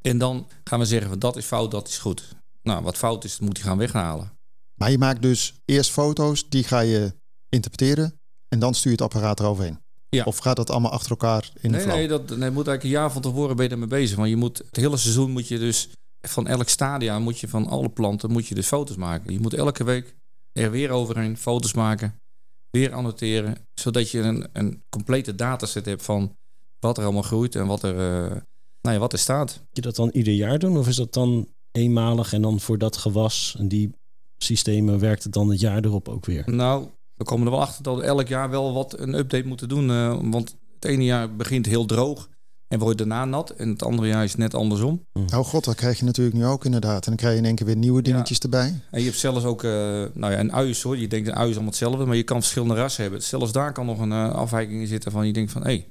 En 0.00 0.18
dan 0.18 0.46
gaan 0.64 0.78
we 0.78 0.84
zeggen 0.84 1.08
van 1.08 1.18
dat 1.18 1.36
is 1.36 1.44
fout, 1.44 1.70
dat 1.70 1.88
is 1.88 1.98
goed. 1.98 2.22
Nou, 2.62 2.82
wat 2.82 2.96
fout 2.96 3.24
is, 3.24 3.38
moet 3.38 3.56
hij 3.56 3.66
gaan 3.66 3.78
weghalen. 3.78 4.32
Maar 4.74 4.90
je 4.90 4.98
maakt 4.98 5.22
dus 5.22 5.54
eerst 5.64 5.90
foto's, 5.90 6.48
die 6.48 6.64
ga 6.64 6.80
je 6.80 7.12
interpreteren 7.48 8.14
en 8.48 8.58
dan 8.58 8.74
stuur 8.74 8.92
je 8.92 9.02
het 9.02 9.12
apparaat 9.12 9.40
eroverheen. 9.40 9.78
Ja. 10.08 10.24
Of 10.24 10.38
gaat 10.38 10.56
dat 10.56 10.70
allemaal 10.70 10.90
achter 10.90 11.10
elkaar 11.10 11.50
in 11.60 11.70
de 11.70 11.76
Nee, 11.76 11.80
flow? 11.84 11.94
nee, 11.94 12.08
dat 12.08 12.28
nee, 12.28 12.50
moet 12.50 12.66
eigenlijk 12.66 12.82
een 12.82 13.00
jaar 13.00 13.12
van 13.12 13.22
tevoren 13.22 13.56
ben 13.56 13.64
je 13.64 13.70
ermee 13.70 13.88
bezig. 13.88 14.16
Want 14.16 14.28
je 14.28 14.36
moet 14.36 14.58
het 14.58 14.76
hele 14.76 14.96
seizoen 14.96 15.30
moet 15.30 15.48
je 15.48 15.58
dus 15.58 15.88
van 16.20 16.46
elk 16.46 16.68
stadia 16.68 17.18
moet 17.18 17.38
je 17.38 17.48
van 17.48 17.66
alle 17.66 17.88
planten 17.88 18.30
moet 18.30 18.46
je 18.46 18.54
dus 18.54 18.66
foto's 18.66 18.96
maken. 18.96 19.32
Je 19.32 19.40
moet 19.40 19.54
elke 19.54 19.84
week 19.84 20.16
er 20.52 20.70
weer 20.70 20.90
overheen 20.90 21.36
foto's 21.36 21.74
maken, 21.74 22.14
weer 22.70 22.92
annoteren, 22.92 23.56
zodat 23.74 24.10
je 24.10 24.20
een, 24.20 24.48
een 24.52 24.82
complete 24.88 25.34
dataset 25.34 25.84
hebt 25.84 26.02
van 26.02 26.36
wat 26.78 26.98
er 26.98 27.04
allemaal 27.04 27.22
groeit 27.22 27.54
en 27.54 27.66
wat 27.66 27.82
er, 27.82 27.94
eh, 27.94 28.36
nou 28.80 28.94
ja, 28.94 28.98
wat 28.98 29.12
er 29.12 29.18
staat. 29.18 29.56
Moet 29.58 29.68
je 29.72 29.80
dat 29.80 29.96
dan 29.96 30.10
ieder 30.12 30.34
jaar 30.34 30.58
doen? 30.58 30.78
Of 30.78 30.88
is 30.88 30.96
dat 30.96 31.12
dan 31.12 31.48
eenmalig 31.72 32.32
en 32.32 32.42
dan 32.42 32.60
voor 32.60 32.78
dat 32.78 32.96
gewas 32.96 33.56
en 33.58 33.68
die 33.68 33.94
systemen 34.36 34.98
werkt 34.98 35.22
het 35.22 35.32
dan 35.32 35.50
het 35.50 35.60
jaar 35.60 35.84
erop 35.84 36.08
ook 36.08 36.26
weer? 36.26 36.42
Nou, 36.46 36.88
we 37.14 37.24
komen 37.24 37.46
er 37.46 37.52
wel 37.52 37.60
achter 37.60 37.82
dat 37.82 37.96
we 37.96 38.02
elk 38.02 38.28
jaar 38.28 38.50
wel 38.50 38.72
wat 38.72 38.98
een 38.98 39.14
update 39.14 39.46
moeten 39.46 39.68
doen. 39.68 39.90
eh, 39.90 40.18
want 40.22 40.56
het 40.74 40.84
ene 40.84 41.04
jaar 41.04 41.36
begint 41.36 41.66
heel 41.66 41.86
droog 41.86 42.28
en 42.68 42.78
wordt 42.78 42.98
daarna 42.98 43.24
nat. 43.24 43.50
En 43.50 43.68
het 43.68 43.82
andere 43.82 44.08
jaar 44.08 44.24
is 44.24 44.34
net 44.34 44.54
andersom. 44.54 45.04
Oh 45.12 45.44
god, 45.44 45.64
dat 45.64 45.74
krijg 45.74 45.98
je 45.98 46.04
natuurlijk 46.04 46.36
nu 46.36 46.46
ook 46.46 46.64
inderdaad. 46.64 47.04
En 47.04 47.08
dan 47.08 47.16
krijg 47.16 47.32
je 47.32 47.38
in 47.38 47.46
één 47.46 47.54
keer 47.54 47.66
weer 47.66 47.76
nieuwe 47.76 48.02
dingetjes 48.02 48.38
erbij. 48.38 48.80
En 48.90 48.98
je 49.00 49.06
hebt 49.06 49.18
zelfs 49.18 49.44
ook, 49.44 49.64
eh, 49.64 49.70
nou 50.14 50.32
ja, 50.32 50.38
een 50.38 50.52
uis 50.52 50.82
hoor. 50.82 50.96
Je 50.96 51.08
denkt 51.08 51.28
een 51.28 51.34
uis 51.34 51.48
is 51.48 51.54
allemaal 51.54 51.70
hetzelfde, 51.70 52.04
maar 52.04 52.16
je 52.16 52.22
kan 52.22 52.40
verschillende 52.40 52.74
rassen 52.74 53.02
hebben. 53.02 53.22
Zelfs 53.22 53.52
daar 53.52 53.72
kan 53.72 53.86
nog 53.86 53.98
een 53.98 54.12
eh, 54.12 54.32
afwijking 54.32 54.80
in 54.80 54.86
zitten 54.86 55.12
van 55.12 55.26
je 55.26 55.32
denkt 55.32 55.52
van, 55.52 55.62
hé, 55.62 55.68
hey, 55.68 55.88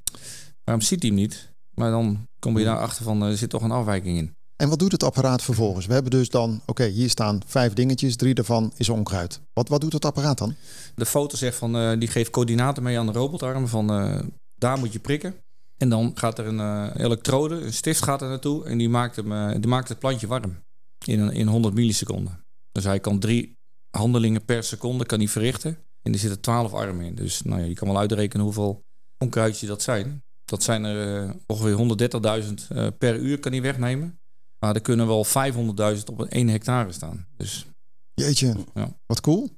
waarom 0.63 0.83
ziet 0.83 1.01
hij 1.01 1.11
hem 1.11 1.19
niet? 1.19 1.49
Maar 1.73 1.91
dan 1.91 2.27
kom 2.39 2.57
je 2.57 2.65
daarachter 2.65 3.03
van, 3.03 3.23
eh, 3.23 3.29
er 3.29 3.37
zit 3.37 3.49
toch 3.49 3.61
een 3.61 3.71
afwijking 3.71 4.17
in. 4.17 4.35
En 4.55 4.69
wat 4.69 4.79
doet 4.79 4.91
het 4.91 5.03
apparaat 5.03 5.41
vervolgens? 5.41 5.85
We 5.85 5.93
hebben 5.93 6.11
dus 6.11 6.29
dan, 6.29 6.61
oké, 6.65 6.85
hier 6.85 7.09
staan 7.09 7.41
vijf 7.45 7.73
dingetjes, 7.73 8.15
drie 8.15 8.33
daarvan 8.33 8.71
is 8.75 8.89
onkruid. 8.89 9.41
Wat, 9.53 9.69
wat 9.69 9.81
doet 9.81 9.93
het 9.93 10.05
apparaat 10.05 10.37
dan? 10.37 10.55
De 10.95 11.05
foto 11.05 11.37
zegt 11.37 11.57
van, 11.57 11.75
eh, 11.75 11.99
die 11.99 12.07
geeft 12.07 12.29
coördinaten 12.29 12.83
mee 12.83 12.99
aan 12.99 13.05
de 13.05 13.11
robotarm 13.11 13.67
van, 13.67 13.89
eh, 13.89 14.19
daar 14.55 14.79
moet 14.79 14.93
je 14.93 14.99
prikken. 14.99 15.35
En 15.77 15.89
dan 15.89 16.11
gaat 16.15 16.39
er 16.39 16.45
een 16.47 16.59
eh, 16.59 17.03
elektrode, 17.05 17.55
een 17.55 17.73
stift 17.73 18.03
gaat 18.03 18.21
er 18.21 18.27
naartoe 18.29 18.65
en 18.65 18.77
die 18.77 18.89
maakt, 18.89 19.15
hem, 19.15 19.31
eh, 19.31 19.51
die 19.51 19.67
maakt 19.67 19.89
het 19.89 19.99
plantje 19.99 20.27
warm. 20.27 20.65
in, 21.05 21.19
een, 21.19 21.31
in 21.31 21.47
100 21.47 21.73
milliseconden. 21.73 22.43
Dus 22.71 22.83
hij 22.83 22.99
kan 22.99 23.19
drie 23.19 23.57
handelingen 23.89 24.45
per 24.45 24.63
seconde 24.63 25.05
kan 25.05 25.19
hij 25.19 25.27
verrichten. 25.27 25.77
En 26.01 26.13
er 26.13 26.19
zitten 26.19 26.41
12 26.41 26.73
armen 26.73 27.05
in. 27.05 27.15
Dus 27.15 27.41
nou 27.41 27.61
ja, 27.61 27.67
je 27.67 27.73
kan 27.73 27.87
wel 27.87 27.97
uitrekenen 27.97 28.45
hoeveel 28.45 28.83
onkruidjes 29.17 29.69
dat 29.69 29.81
zijn. 29.81 30.23
Dat 30.45 30.63
zijn 30.63 30.83
er 30.83 31.23
uh, 31.25 31.33
ongeveer 31.45 32.41
130.000 32.43 32.53
uh, 32.77 32.87
per 32.97 33.15
uur 33.15 33.39
kan 33.39 33.51
hij 33.51 33.61
wegnemen. 33.61 34.19
Maar 34.59 34.75
er 34.75 34.81
kunnen 34.81 35.07
wel 35.07 35.25
500.000 35.25 36.03
op 36.05 36.19
een 36.19 36.29
1 36.29 36.47
hectare 36.47 36.91
staan. 36.91 37.27
Dus, 37.37 37.65
Jeetje, 38.13 38.55
Ja. 38.73 38.97
wat 39.05 39.21
cool. 39.21 39.49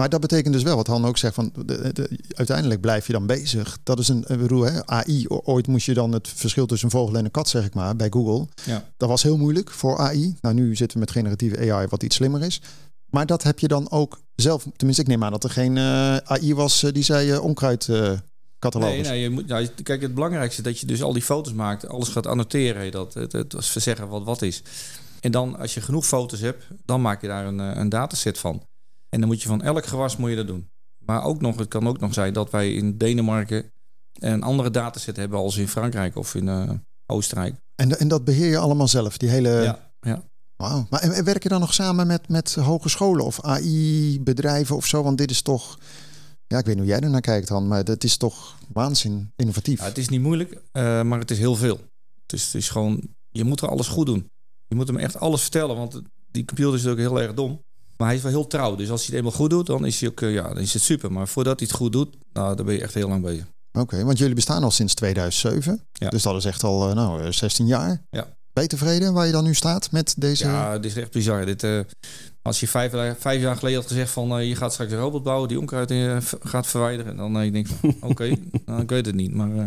Maar 0.00 0.08
dat 0.08 0.20
betekent 0.20 0.54
dus 0.54 0.62
wel, 0.62 0.76
wat 0.76 0.86
Han 0.86 1.04
ook 1.04 1.18
zegt, 1.18 1.34
van 1.34 1.52
de, 1.64 1.92
de- 1.92 2.18
uiteindelijk 2.34 2.80
blijf 2.80 3.06
je 3.06 3.12
dan 3.12 3.26
bezig. 3.26 3.78
Dat 3.82 3.98
is 3.98 4.08
een, 4.08 4.24
bedoel, 4.28 4.62
hè, 4.62 4.86
AI. 4.86 5.28
Ooit 5.28 5.66
moest 5.66 5.86
je 5.86 5.94
dan 5.94 6.12
het 6.12 6.28
verschil 6.28 6.66
tussen 6.66 6.88
een 6.88 6.98
vogel 6.98 7.16
en 7.16 7.24
een 7.24 7.30
kat, 7.30 7.48
zeg 7.48 7.64
ik 7.64 7.74
maar, 7.74 7.96
bij 7.96 8.06
Google. 8.10 8.46
Ja. 8.64 8.84
Dat 8.96 9.08
was 9.08 9.22
heel 9.22 9.36
moeilijk 9.36 9.70
voor 9.70 9.98
AI. 9.98 10.36
Nou, 10.40 10.54
nu 10.54 10.76
zitten 10.76 10.96
we 10.98 11.04
met 11.04 11.10
generatieve 11.10 11.72
AI, 11.72 11.86
wat 11.86 12.02
iets 12.02 12.16
slimmer 12.16 12.42
is. 12.42 12.60
Maar 13.10 13.26
dat 13.26 13.42
heb 13.42 13.58
je 13.58 13.68
dan 13.68 13.90
ook 13.90 14.20
zelf. 14.34 14.66
Tenminste, 14.76 15.02
ik 15.02 15.08
neem 15.08 15.24
aan 15.24 15.30
dat 15.30 15.44
er 15.44 15.50
geen 15.50 15.76
eh, 15.76 16.16
AI 16.16 16.54
was 16.54 16.82
eh, 16.82 16.92
die 16.92 17.02
zei 17.02 17.30
eh, 17.30 17.44
onkruid 17.44 17.88
catalogus. 18.58 18.94
Nee, 18.94 19.10
nee, 19.10 19.20
je 19.20 19.30
moet, 19.30 19.48
ja, 19.48 19.66
kijk, 19.82 20.02
het 20.02 20.14
belangrijkste 20.14 20.60
is 20.60 20.66
dat 20.66 20.78
je 20.78 20.86
dus 20.86 21.02
al 21.02 21.12
die 21.12 21.22
foto's 21.22 21.52
maakt. 21.52 21.88
Alles 21.88 22.08
gaat 22.08 22.26
annoteren. 22.26 22.90
Dat, 22.90 23.14
het, 23.14 23.32
het, 23.32 23.52
het 23.52 23.64
zeggen 23.64 24.08
wat 24.08 24.24
wat 24.24 24.42
is. 24.42 24.62
En 25.20 25.30
dan, 25.30 25.58
als 25.58 25.74
je 25.74 25.80
genoeg 25.80 26.06
foto's 26.06 26.40
hebt, 26.40 26.64
dan 26.84 27.00
maak 27.00 27.20
je 27.20 27.26
daar 27.26 27.46
een, 27.46 27.58
een 27.58 27.88
dataset 27.88 28.38
van. 28.38 28.62
En 29.10 29.20
dan 29.20 29.28
moet 29.28 29.42
je 29.42 29.48
van 29.48 29.62
elk 29.62 29.86
gewas 29.86 30.16
moet 30.16 30.30
je 30.30 30.36
dat 30.36 30.46
doen. 30.46 30.70
Maar 30.98 31.24
ook 31.24 31.40
nog, 31.40 31.58
het 31.58 31.68
kan 31.68 31.88
ook 31.88 32.00
nog 32.00 32.14
zijn 32.14 32.32
dat 32.32 32.50
wij 32.50 32.72
in 32.72 32.98
Denemarken 32.98 33.72
een 34.12 34.42
andere 34.42 34.70
dataset 34.70 35.16
hebben 35.16 35.38
als 35.38 35.56
in 35.56 35.68
Frankrijk 35.68 36.16
of 36.16 36.34
in 36.34 36.48
eh, 36.48 36.70
Oostenrijk. 37.06 37.54
En, 37.74 37.98
en 37.98 38.08
dat 38.08 38.24
beheer 38.24 38.50
je 38.50 38.58
allemaal 38.58 38.88
zelf, 38.88 39.16
die 39.18 39.28
hele. 39.28 39.48
ja, 39.50 39.92
ja. 40.00 40.28
Wauw. 40.56 40.86
Maar 40.90 41.00
en, 41.00 41.12
en 41.12 41.24
werk 41.24 41.42
je 41.42 41.48
dan 41.48 41.60
nog 41.60 41.74
samen 41.74 42.06
met, 42.06 42.28
met 42.28 42.54
hogescholen 42.54 43.24
of 43.24 43.40
AI-bedrijven 43.40 44.76
of 44.76 44.86
zo? 44.86 45.02
Want 45.02 45.18
dit 45.18 45.30
is 45.30 45.42
toch. 45.42 45.78
Ja, 46.46 46.58
ik 46.58 46.64
weet 46.64 46.74
niet 46.74 46.84
hoe 46.84 46.92
jij 46.92 47.00
er 47.00 47.10
naar 47.10 47.20
kijkt, 47.20 47.48
Han, 47.48 47.68
maar 47.68 47.84
dat 47.84 48.04
is 48.04 48.16
toch 48.16 48.56
waanzin 48.72 49.32
innovatief. 49.36 49.78
Ja, 49.78 49.84
het 49.84 49.98
is 49.98 50.08
niet 50.08 50.20
moeilijk, 50.20 50.60
eh, 50.72 51.02
maar 51.02 51.18
het 51.18 51.30
is 51.30 51.38
heel 51.38 51.56
veel. 51.56 51.80
Dus 52.26 52.44
het 52.44 52.54
is 52.54 52.68
gewoon, 52.68 53.00
je 53.30 53.44
moet 53.44 53.60
er 53.60 53.68
alles 53.68 53.88
goed 53.88 54.06
doen. 54.06 54.30
Je 54.66 54.74
moet 54.74 54.86
hem 54.86 54.96
echt 54.96 55.18
alles 55.18 55.42
vertellen, 55.42 55.76
want 55.76 56.02
die 56.30 56.44
computer 56.44 56.74
is 56.74 56.82
natuurlijk 56.82 57.08
heel 57.08 57.22
erg 57.22 57.34
dom. 57.34 57.62
Maar 58.00 58.08
hij 58.08 58.18
is 58.18 58.22
wel 58.22 58.32
heel 58.32 58.46
trouw. 58.46 58.74
Dus 58.74 58.90
als 58.90 59.06
hij 59.06 59.06
het 59.06 59.16
eenmaal 59.16 59.38
goed 59.38 59.50
doet, 59.50 59.66
dan 59.66 59.86
is, 59.86 60.00
hij 60.00 60.08
ook, 60.08 60.20
eh, 60.20 60.32
ja, 60.32 60.48
dan 60.48 60.58
is 60.58 60.72
het 60.72 60.82
super. 60.82 61.12
Maar 61.12 61.28
voordat 61.28 61.58
hij 61.58 61.68
het 61.68 61.78
goed 61.78 61.92
doet, 61.92 62.16
nou, 62.32 62.56
dan 62.56 62.66
ben 62.66 62.74
je 62.74 62.80
echt 62.80 62.94
heel 62.94 63.08
lang 63.08 63.22
bezig. 63.22 63.44
Oké, 63.72 64.04
want 64.04 64.18
jullie 64.18 64.34
bestaan 64.34 64.62
al 64.62 64.70
sinds 64.70 64.94
2007. 64.94 65.86
Ja. 65.92 66.08
Dus 66.08 66.22
dat 66.22 66.36
is 66.36 66.44
echt 66.44 66.64
al 66.64 66.88
eh, 66.88 66.94
nou, 66.94 67.22
eh, 67.22 67.32
16 67.32 67.66
jaar. 67.66 68.02
Ja. 68.10 68.26
Ben 68.52 68.62
je 68.62 68.68
tevreden 68.68 69.12
waar 69.12 69.26
je 69.26 69.32
dan 69.32 69.44
nu 69.44 69.54
staat 69.54 69.90
met 69.90 70.14
deze... 70.18 70.44
Ja, 70.44 70.78
dit 70.78 70.90
is 70.90 70.96
echt 70.96 71.10
bizar. 71.10 71.46
Dit, 71.46 71.62
eh, 71.62 71.80
als 72.42 72.60
je 72.60 72.68
vijf, 72.68 73.16
vijf 73.18 73.42
jaar 73.42 73.56
geleden 73.56 73.78
had 73.78 73.88
gezegd 73.88 74.10
van 74.10 74.38
eh, 74.38 74.48
je 74.48 74.56
gaat 74.56 74.72
straks 74.72 74.92
een 74.92 74.98
robot 74.98 75.22
bouwen 75.22 75.48
die 75.48 75.58
onkruid 75.58 75.90
eh, 75.90 76.16
gaat 76.40 76.66
verwijderen. 76.66 77.16
Dan 77.16 77.36
eh, 77.38 77.44
je 77.44 77.50
denkt 77.50 77.70
van 77.80 77.96
oké, 78.10 78.36
nou, 78.66 78.82
ik 78.82 78.90
weet 78.90 79.06
het 79.06 79.14
niet. 79.14 79.34
Maar 79.34 79.56
eh, 79.56 79.64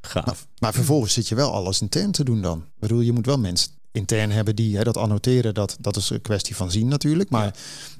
Gaaf. 0.00 0.46
Maar 0.58 0.72
vervolgens 0.72 1.12
zit 1.12 1.28
je 1.28 1.34
wel 1.34 1.52
alles 1.52 1.80
intern 1.80 2.12
te 2.12 2.24
doen 2.24 2.42
dan. 2.42 2.58
Ik 2.58 2.80
bedoel, 2.80 3.00
je 3.00 3.12
moet 3.12 3.26
wel 3.26 3.38
mensen 3.38 3.70
intern 3.92 4.30
hebben 4.30 4.56
die 4.56 4.76
hè, 4.76 4.82
dat 4.82 4.96
annoteren. 4.96 5.54
Dat, 5.54 5.76
dat 5.80 5.96
is 5.96 6.10
een 6.10 6.20
kwestie 6.22 6.56
van 6.56 6.70
zien 6.70 6.88
natuurlijk. 6.88 7.30
Maar 7.30 7.54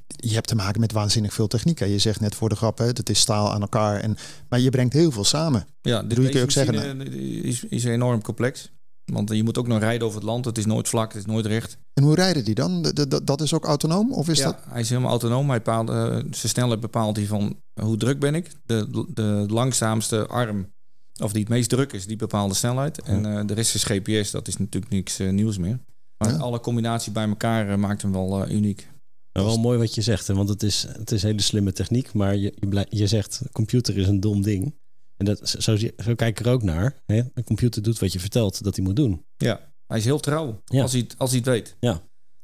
je 0.06 0.34
hebt 0.34 0.48
te 0.48 0.54
maken 0.54 0.80
met 0.80 0.92
waanzinnig 0.92 1.32
veel 1.32 1.46
techniek. 1.46 1.78
Hè. 1.78 1.84
Je 1.86 1.98
zegt 1.98 2.20
net 2.20 2.34
voor 2.34 2.48
de 2.48 2.56
grap, 2.56 2.78
hè, 2.78 2.86
het 2.86 3.10
is 3.10 3.20
staal 3.20 3.52
aan 3.52 3.60
elkaar. 3.60 4.00
En, 4.00 4.16
maar 4.48 4.60
je 4.60 4.70
brengt 4.70 4.92
heel 4.92 5.10
veel 5.10 5.24
samen. 5.24 5.66
ja, 5.80 6.04
je 6.08 6.14
kun 6.14 6.32
je 6.32 6.42
ook 6.42 6.50
zeggen, 6.50 7.00
eh, 7.00 7.06
is, 7.44 7.64
is 7.64 7.84
enorm 7.84 8.22
complex. 8.22 8.70
Want 9.04 9.30
je 9.34 9.42
moet 9.44 9.58
ook 9.58 9.66
nog 9.66 9.78
rijden 9.78 10.06
over 10.06 10.18
het 10.18 10.28
land. 10.28 10.44
Het 10.44 10.58
is 10.58 10.66
nooit 10.66 10.88
vlak, 10.88 11.12
het 11.12 11.20
is 11.20 11.26
nooit 11.26 11.46
recht. 11.46 11.76
En 11.94 12.02
hoe 12.02 12.14
rijden 12.14 12.44
die 12.44 12.54
dan? 12.54 12.82
De- 12.82 12.92
de- 12.92 13.08
de- 13.08 13.24
dat 13.24 13.40
is 13.40 13.54
ook 13.54 13.64
autonoom? 13.64 14.12
Of 14.12 14.28
is 14.28 14.38
ja, 14.38 14.44
dat... 14.44 14.56
hij 14.68 14.80
is 14.80 14.88
helemaal 14.88 15.10
autonoom. 15.10 15.48
Hij 15.48 15.58
bepaalt, 15.58 15.88
eh, 15.90 16.04
zijn 16.12 16.32
snelheid 16.32 16.80
bepaalt 16.80 17.16
hij 17.16 17.26
van 17.26 17.56
hoe 17.82 17.96
druk 17.96 18.18
ben 18.18 18.34
ik. 18.34 18.50
De, 18.66 19.04
de 19.14 19.44
langzaamste 19.48 20.26
arm, 20.26 20.72
of 21.20 21.32
die 21.32 21.40
het 21.40 21.50
meest 21.50 21.68
druk 21.68 21.92
is, 21.92 22.06
die 22.06 22.16
bepaalt 22.16 22.50
de 22.50 22.56
snelheid. 22.56 23.02
En 23.02 23.26
eh, 23.38 23.46
de 23.46 23.54
rest 23.54 23.74
is 23.74 23.84
GPS, 23.84 24.30
dat 24.30 24.48
is 24.48 24.56
natuurlijk 24.56 24.92
niks 24.92 25.18
eh, 25.18 25.30
nieuws 25.30 25.58
meer. 25.58 25.78
Maar 26.18 26.30
Ja. 26.30 26.36
alle 26.36 26.60
combinatie 26.60 27.12
bij 27.12 27.28
elkaar 27.28 27.68
eh, 27.70 27.76
maakt 27.76 28.02
hem 28.02 28.12
wel 28.12 28.48
uniek. 28.50 28.88
Nou, 29.32 29.46
wel 29.46 29.58
mooi 29.58 29.78
wat 29.78 29.94
je 29.94 30.02
zegt, 30.02 30.26
hè? 30.26 30.34
want 30.34 30.48
het 30.48 30.62
is, 30.62 30.86
het 30.98 31.10
is 31.10 31.22
hele 31.22 31.40
slimme 31.42 31.72
techniek. 31.72 32.12
Maar 32.12 32.36
je, 32.36 32.54
je, 32.70 32.86
je 32.88 33.06
zegt, 33.06 33.42
computer 33.52 33.98
is 33.98 34.06
een 34.08 34.20
dom 34.20 34.42
ding. 34.42 34.74
En 35.16 35.24
dat, 35.26 35.48
zo, 35.58 35.76
zo 35.76 36.14
kijk 36.14 36.38
ik 36.38 36.46
er 36.46 36.52
ook 36.52 36.62
naar. 36.62 36.94
Hè? 37.06 37.22
Een 37.34 37.44
computer 37.44 37.82
doet 37.82 37.98
wat 37.98 38.12
je 38.12 38.20
vertelt 38.20 38.62
dat 38.64 38.76
hij 38.76 38.84
moet 38.84 38.96
doen. 38.96 39.24
Ja, 39.36 39.60
hij 39.86 39.98
is 39.98 40.04
heel 40.04 40.20
trouw 40.20 40.60
Ja. 40.64 40.82
als, 40.82 40.92
hij, 40.92 41.00
het- 41.00 41.14
als 41.18 41.30
hij 41.30 41.38
het 41.38 41.48
weet. 41.48 41.76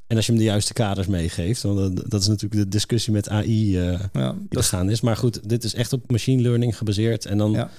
En 0.07 0.17
als 0.17 0.27
je 0.27 0.33
hem 0.33 0.41
de 0.41 0.47
juiste 0.47 0.73
kaders 0.73 1.07
meegeeft, 1.07 1.63
want 1.63 2.11
dat, 2.11 2.21
is 2.21 2.27
natuurlijk 2.29 2.63
de 2.63 2.69
discussie 2.69 3.13
met 3.13 3.29
AI 3.29 3.71
Ja, 3.71 3.99
die 4.33 4.47
dat 4.49 4.63
is, 4.63 4.69
gaan 4.69 4.91
is. 4.91 5.01
Maar 5.01 5.17
goed, 5.17 5.49
dit 5.49 5.65
is 5.65 5.75
echt 5.75 5.93
op 5.93 6.11
machine 6.11 6.43
learning 6.43 6.77
gebaseerd 6.77 7.25
en 7.27 7.39
dan 7.39 7.51
Ja. 7.53 7.71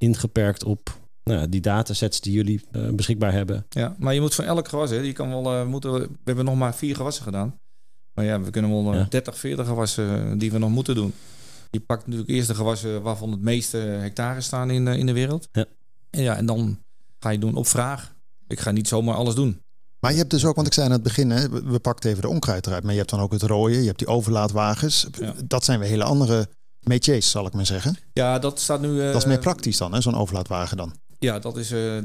Ingeperkt 0.00 0.64
op 0.64 0.98
nou, 1.24 1.48
die 1.48 1.60
datasets 1.60 2.20
die 2.20 2.32
jullie 2.32 2.60
eh, 2.72 2.88
beschikbaar 2.88 3.32
hebben. 3.32 3.66
ja, 3.68 3.96
maar 3.98 4.14
je 4.14 4.20
moet 4.20 4.34
van 4.34 4.44
elk 4.44 4.68
gewas, 4.68 4.90
hè, 4.90 4.96
je 4.96 5.12
kan 5.12 5.28
wel, 5.28 5.52
eh, 5.54 5.66
moeten, 5.66 5.92
we 5.92 6.08
hebben 6.24 6.44
nog 6.44 6.56
maar 6.56 6.74
vier 6.74 6.96
gewassen 6.96 7.24
gedaan. 7.24 7.58
Maar 8.14 8.24
ja, 8.24 8.40
we 8.40 8.50
kunnen 8.50 8.70
wel 8.70 8.92
eh, 8.92 8.98
Ja. 8.98 9.06
30, 9.08 9.38
40 9.38 9.66
gewassen 9.66 10.30
eh, 10.30 10.38
die 10.38 10.52
we 10.52 10.58
nog 10.58 10.70
moeten 10.70 10.94
doen. 10.94 11.12
Je 11.70 11.80
pakt 11.80 12.06
natuurlijk 12.06 12.30
eerst 12.30 12.48
de 12.48 12.54
gewassen 12.54 13.02
waarvan 13.02 13.30
het 13.30 13.40
meeste 13.40 13.76
hectare 13.76 14.40
staan 14.40 14.70
in, 14.70 14.88
eh, 14.88 14.98
in 14.98 15.06
de 15.06 15.12
wereld. 15.12 15.48
Ja. 15.52 15.64
En 16.10 16.22
ja, 16.22 16.36
en 16.36 16.46
dan 16.46 16.78
ga 17.18 17.28
je 17.30 17.38
doen 17.38 17.54
op 17.54 17.66
vraag. 17.66 18.14
Ik 18.48 18.60
ga 18.60 18.70
niet 18.70 18.88
zomaar 18.88 19.14
alles 19.14 19.34
doen. 19.34 19.60
Maar 20.00 20.10
je 20.12 20.18
hebt 20.18 20.30
dus 20.30 20.44
ook, 20.44 20.54
want 20.54 20.66
ik 20.66 20.72
zei 20.72 20.86
aan 20.86 20.92
het 20.92 21.02
begin, 21.02 21.30
hè, 21.30 21.48
we 21.48 21.62
we 21.62 21.78
pakten 21.78 22.10
even 22.10 22.22
de 22.22 22.28
onkruid 22.28 22.66
eruit. 22.66 22.82
Maar 22.82 22.92
je 22.92 22.98
hebt 22.98 23.10
dan 23.10 23.20
ook 23.20 23.32
het 23.32 23.42
rooien, 23.42 23.80
je 23.80 23.86
hebt 23.86 23.98
die 23.98 24.08
overlaatwagens. 24.08 25.06
Ja. 25.18 25.34
Dat 25.44 25.64
zijn 25.64 25.80
weer 25.80 25.88
hele 25.88 26.04
andere 26.04 26.48
métiers, 26.80 27.30
zal 27.30 27.46
ik 27.46 27.52
maar 27.52 27.66
zeggen. 27.66 27.96
Ja, 28.12 28.38
dat 28.38 28.60
staat 28.60 28.80
nu. 28.80 29.00
eh, 29.00 29.06
dat 29.06 29.16
is 29.22 29.24
meer 29.28 29.38
praktisch 29.38 29.76
dan, 29.76 29.94
hè, 29.94 30.00
zo'n 30.00 30.14
overlaatwagen 30.16 30.76
dan. 30.76 30.94
Ja, 31.18 31.38
dat 31.38 31.56
is, 31.56 31.70
eh, 31.72 31.96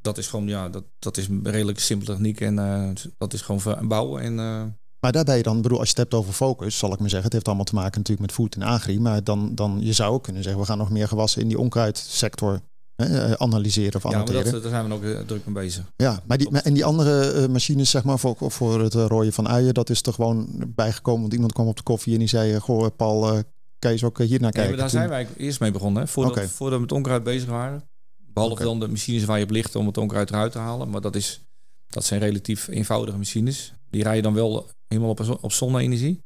dat 0.00 0.18
is 0.18 0.26
gewoon, 0.26 0.46
ja, 0.48 0.68
dat, 0.68 0.84
dat 0.98 1.16
is 1.16 1.28
een 1.28 1.40
redelijk 1.50 1.78
simpele 1.78 2.12
techniek. 2.12 2.40
En 2.40 2.58
eh, 2.58 2.88
dat 3.18 3.32
is 3.32 3.40
gewoon 3.42 3.88
bouwen. 3.88 4.22
En 4.22 4.38
eh, 4.38 4.62
Maar 5.00 5.12
daar 5.12 5.24
ben 5.24 5.36
je 5.36 5.42
dan, 5.42 5.62
bedoel, 5.62 5.78
als 5.78 5.86
je 5.90 5.94
het 5.94 6.02
hebt 6.10 6.14
over 6.22 6.32
focus, 6.32 6.78
zal 6.78 6.92
ik 6.92 6.98
maar 6.98 7.08
zeggen. 7.08 7.24
Het 7.24 7.32
heeft 7.32 7.46
allemaal 7.46 7.64
te 7.64 7.74
maken 7.74 7.98
natuurlijk 7.98 8.26
met 8.26 8.32
food 8.36 8.54
en 8.54 8.62
agri. 8.62 9.00
Maar 9.00 9.24
dan, 9.24 9.54
dan 9.54 9.78
je 9.80 9.92
zou 9.92 10.12
ook 10.12 10.22
kunnen 10.22 10.42
zeggen, 10.42 10.60
we 10.60 10.66
gaan 10.66 10.78
nog 10.78 10.90
meer 10.90 11.08
gewassen 11.08 11.42
in 11.42 11.48
die 11.48 11.58
onkruidsector 11.58 12.60
hè, 12.96 13.24
eh, 13.26 13.32
analyseren 13.32 13.94
of 13.94 14.02
ja, 14.02 14.16
annoteren. 14.18 14.52
dat, 14.52 14.62
daar 14.62 14.70
zijn 14.70 14.88
we 14.88 14.94
ook 14.94 15.02
eh, 15.04 15.18
druk 15.26 15.44
mee 15.46 15.54
bezig. 15.64 15.84
Ja, 15.96 16.22
maar 16.26 16.38
die, 16.38 16.50
maar- 16.50 16.62
en 16.62 16.74
die 16.74 16.84
andere 16.84 17.30
eh, 17.32 17.46
machines, 17.48 17.90
zeg 17.90 18.04
maar, 18.04 18.18
voor, 18.18 18.36
voor 18.38 18.80
het 18.82 18.94
eh, 18.94 19.04
rooien 19.06 19.32
van 19.32 19.48
uien, 19.48 19.74
dat 19.74 19.90
is 19.90 20.02
er 20.02 20.12
gewoon 20.12 20.48
bijgekomen. 20.74 21.20
Want 21.20 21.32
iemand 21.32 21.52
kwam 21.52 21.66
op 21.66 21.76
de 21.76 21.82
koffie 21.82 22.12
en 22.12 22.18
die 22.18 22.28
zei, 22.28 22.52
eh, 22.54 22.60
goh, 22.60 22.86
Paul, 22.96 23.32
eh, 23.32 23.38
kan 23.80 23.90
je 23.90 23.96
eens 23.96 24.04
ook 24.06 24.20
eh, 24.20 24.26
hier 24.26 24.40
naar 24.40 24.52
Nee, 24.52 24.64
kijken? 24.64 24.70
maar 24.70 24.90
daar 24.90 24.90
Toen- 24.90 24.98
zijn 25.10 25.26
wij 25.36 25.44
eerst 25.46 25.60
mee 25.60 25.70
begonnen. 25.70 26.02
Hè, 26.02 26.08
voordat, 26.08 26.56
we 26.58 26.78
met 26.78 26.92
onkruid 26.92 27.22
bezig 27.22 27.48
waren. 27.48 27.88
Behalve 28.32 28.62
dan 28.62 28.80
de 28.80 28.88
machines 28.88 29.24
waar 29.24 29.38
je 29.38 29.44
op 29.44 29.50
ligt 29.50 29.76
om 29.76 29.86
het 29.86 29.98
onkruid 29.98 30.30
eruit 30.30 30.52
te 30.52 30.58
halen. 30.58 30.90
Maar 30.90 31.00
dat, 31.00 31.16
is, 31.16 31.40
dat 31.88 32.04
zijn 32.04 32.20
relatief 32.20 32.68
eenvoudige 32.68 33.18
machines. 33.18 33.74
Die 33.90 34.02
rijden 34.02 34.22
dan 34.22 34.34
wel 34.34 34.68
helemaal 34.88 35.10
op, 35.10 35.38
op 35.40 35.52
zonne-energie. 35.52 36.22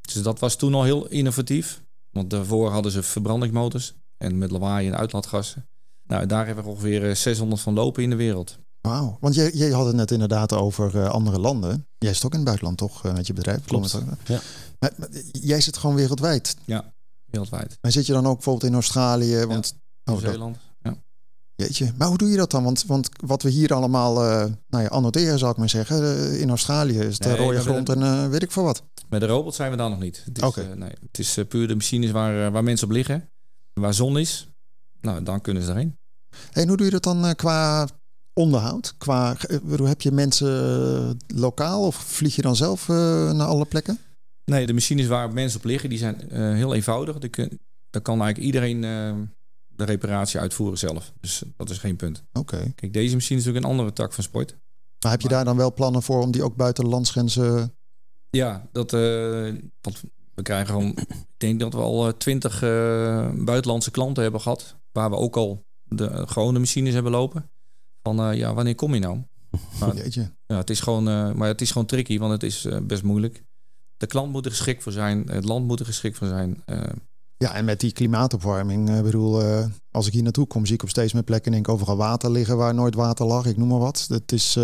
Dus 0.00 0.22
dat 0.22 0.38
was 0.38 0.56
toen 0.56 0.74
al 0.74 0.82
heel 0.84 1.06
innovatief. 1.08 1.82
Want 2.10 2.30
daarvoor 2.30 2.70
hadden 2.70 2.92
ze 2.92 3.02
verbrandingsmotors. 3.02 3.94
En 4.16 4.38
met 4.38 4.50
lawaai 4.50 4.88
en 4.88 4.96
uitlaatgassen. 4.96 5.68
Nou, 6.06 6.26
daar 6.26 6.46
hebben 6.46 6.64
we 6.64 6.70
ongeveer 6.70 7.08
eh, 7.08 7.14
600 7.14 7.60
van 7.60 7.74
lopen 7.74 8.02
in 8.02 8.10
de 8.10 8.16
wereld. 8.16 8.58
Wauw, 8.80 9.16
want 9.20 9.34
jij, 9.34 9.50
jij 9.54 9.70
had 9.70 9.86
het 9.86 9.94
net 9.94 10.10
inderdaad 10.10 10.52
over 10.52 10.96
eh, 11.02 11.08
andere 11.10 11.38
landen. 11.38 11.86
Jij 11.98 12.14
zit 12.14 12.24
ook 12.24 12.30
in 12.30 12.36
het 12.36 12.46
buitenland 12.46 12.78
toch, 12.78 13.04
eh, 13.04 13.12
met 13.14 13.26
je 13.26 13.32
bedrijf? 13.32 13.64
Klopt. 13.64 13.90
Klopt. 13.90 14.06
Ja. 14.26 14.40
Maar, 14.80 14.92
maar 14.96 15.08
jij 15.32 15.60
zit 15.60 15.76
gewoon 15.76 15.96
wereldwijd. 15.96 16.56
Wereldwijd. 17.24 17.78
Maar 17.80 17.92
zit 17.92 18.06
je 18.06 18.12
dan 18.12 18.26
ook 18.26 18.34
bijvoorbeeld 18.34 18.64
in 18.70 18.74
Australië? 18.74 19.44
Want, 19.46 19.74
oh, 19.74 20.14
dat, 20.14 20.20
Nieuw-Zeeland. 20.22 20.56
Ja. 20.82 20.94
jeetje. 21.54 21.92
Maar 21.96 22.08
hoe 22.08 22.18
doe 22.18 22.28
je 22.28 22.36
dat 22.36 22.50
dan? 22.50 22.64
Want, 22.64 22.84
want 22.86 23.08
wat 23.26 23.42
we 23.42 23.50
hier 23.50 23.74
allemaal 23.74 24.24
eh, 24.24 24.44
nou 24.68 24.82
ja, 24.84 24.88
annoteren, 24.88 25.38
zou 25.38 25.50
ik 25.50 25.56
maar 25.56 25.68
zeggen. 25.68 26.02
eh, 26.02 26.40
in 26.40 26.48
Australië 26.48 26.98
is 26.98 27.14
het 27.14 27.24
Nee, 27.24 27.36
eh, 27.36 27.40
rode 27.40 27.60
grond 27.60 27.88
en 27.88 28.30
weet 28.30 28.42
ik 28.42 28.50
veel 28.50 28.62
wat. 28.62 28.82
Met 29.08 29.20
de 29.20 29.26
robot 29.26 29.54
zijn 29.54 29.70
we 29.70 29.76
daar 29.76 29.90
nog 29.90 30.00
niet. 30.00 30.22
Het 30.24 30.42
is, 30.42 30.54
nee, 30.74 30.92
het 31.00 31.18
is 31.18 31.38
puur 31.48 31.68
de 31.68 31.74
machines 31.74 32.10
waar, 32.10 32.52
waar 32.52 32.64
mensen 32.64 32.86
op 32.86 32.92
liggen. 32.92 33.28
Waar 33.72 33.94
zon 33.94 34.18
is. 34.18 34.48
Nou, 35.00 35.22
dan 35.22 35.40
kunnen 35.40 35.62
ze 35.62 35.70
erheen. 35.70 35.98
En 36.52 36.68
hoe 36.68 36.76
doe 36.76 36.86
je 36.86 36.92
dat 36.92 37.02
dan 37.02 37.34
qua 37.34 37.88
onderhoud? 38.32 38.94
Qua, 38.98 39.36
heb 39.82 40.00
je 40.00 40.12
mensen 40.12 41.18
lokaal 41.26 41.86
of 41.86 41.96
vlieg 41.96 42.36
je 42.36 42.42
dan 42.42 42.56
zelf 42.56 42.88
naar 42.88 43.46
alle 43.46 43.64
plekken? 43.64 43.98
Nee, 44.44 44.66
de 44.66 44.72
machines 44.72 45.06
waar 45.06 45.32
mensen 45.32 45.58
op 45.58 45.64
liggen, 45.64 45.88
die 45.88 45.98
zijn 45.98 46.30
eh, 46.30 46.52
heel 46.52 46.74
eenvoudig. 46.74 47.18
Daar 47.90 48.02
kan 48.02 48.20
eigenlijk 48.22 48.38
iedereen 48.54 48.84
eh, 48.84 49.14
de 49.68 49.84
reparatie 49.84 50.40
uitvoeren 50.40 50.78
zelf. 50.78 51.12
Dus 51.20 51.42
dat 51.56 51.70
is 51.70 51.78
geen 51.78 51.96
punt. 51.96 52.24
Oké. 52.32 52.72
Kijk, 52.74 52.92
deze 52.92 53.14
machine 53.14 53.38
is 53.38 53.44
natuurlijk 53.44 53.64
een 53.64 53.70
andere 53.78 53.92
tak 53.92 54.12
van 54.12 54.24
sport. 54.24 54.56
Maar 55.02 55.10
heb 55.12 55.20
je 55.20 55.26
Maar- 55.28 55.36
daar 55.36 55.44
dan 55.44 55.56
wel 55.56 55.72
plannen 55.74 56.02
voor 56.02 56.22
om 56.22 56.30
die 56.30 56.42
ook 56.42 56.56
buiten 56.56 56.84
de 56.84 56.90
landsgrenzen... 56.90 57.74
Ja, 58.30 58.68
dat, 58.72 58.92
eh, 58.92 59.00
want 59.80 60.02
we 60.34 60.42
krijgen 60.42 60.66
gewoon... 60.66 60.88
Ik 60.98 61.16
denk 61.36 61.60
dat 61.60 61.72
we 61.72 61.80
al 61.80 62.16
twintig 62.16 62.60
buitenlandse 63.44 63.90
klanten 63.90 64.22
hebben 64.22 64.40
gehad. 64.40 64.76
Waar 64.92 65.10
we 65.10 65.16
ook 65.16 65.36
al 65.36 65.64
de 65.84 66.26
gewone 66.26 66.58
machines 66.58 66.94
hebben 66.94 67.12
lopen. 67.12 67.50
Van, 68.02 68.36
ja, 68.36 68.54
wanneer 68.54 68.74
kom 68.74 68.94
je 68.94 69.00
nou? 69.00 69.18
Maar, 69.80 69.94
Jeetje. 69.96 70.32
ja, 70.46 70.56
het 70.56 70.70
is 70.70 70.80
gewoon, 70.80 71.04
maar 71.36 71.48
het 71.48 71.60
is 71.60 71.70
gewoon 71.70 71.86
tricky, 71.86 72.18
want 72.18 72.32
het 72.32 72.42
is 72.42 72.66
best 72.82 73.02
moeilijk. 73.02 73.42
De 74.00 74.06
klant 74.06 74.32
moet 74.32 74.44
er 74.44 74.50
geschikt 74.50 74.82
voor 74.82 74.92
zijn. 74.92 75.28
Het 75.28 75.44
land 75.44 75.66
moet 75.66 75.80
er 75.80 75.86
geschikt 75.86 76.16
voor 76.16 76.26
zijn. 76.26 76.62
Eh, 76.64 76.80
Ja, 77.36 77.54
en 77.54 77.64
met 77.64 77.80
die 77.80 77.92
klimaatopwarming, 77.92 78.88
eh, 78.88 79.00
bedoel, 79.00 79.42
eh, 79.42 79.66
als 79.90 80.06
ik 80.06 80.12
hier 80.12 80.22
naartoe 80.22 80.46
kom, 80.46 80.66
zie 80.66 80.74
ik 80.74 80.82
op 80.82 80.88
steeds 80.88 81.12
meer 81.12 81.22
plekken 81.22 81.52
denk 81.52 81.66
ik, 81.66 81.72
overal 81.72 81.96
water 81.96 82.30
liggen 82.30 82.56
waar 82.56 82.74
nooit 82.74 82.94
water 82.94 83.26
lag. 83.26 83.46
Ik 83.46 83.56
noem 83.56 83.68
maar 83.68 83.78
wat. 83.78 84.06
Het 84.08 84.32
is 84.32 84.54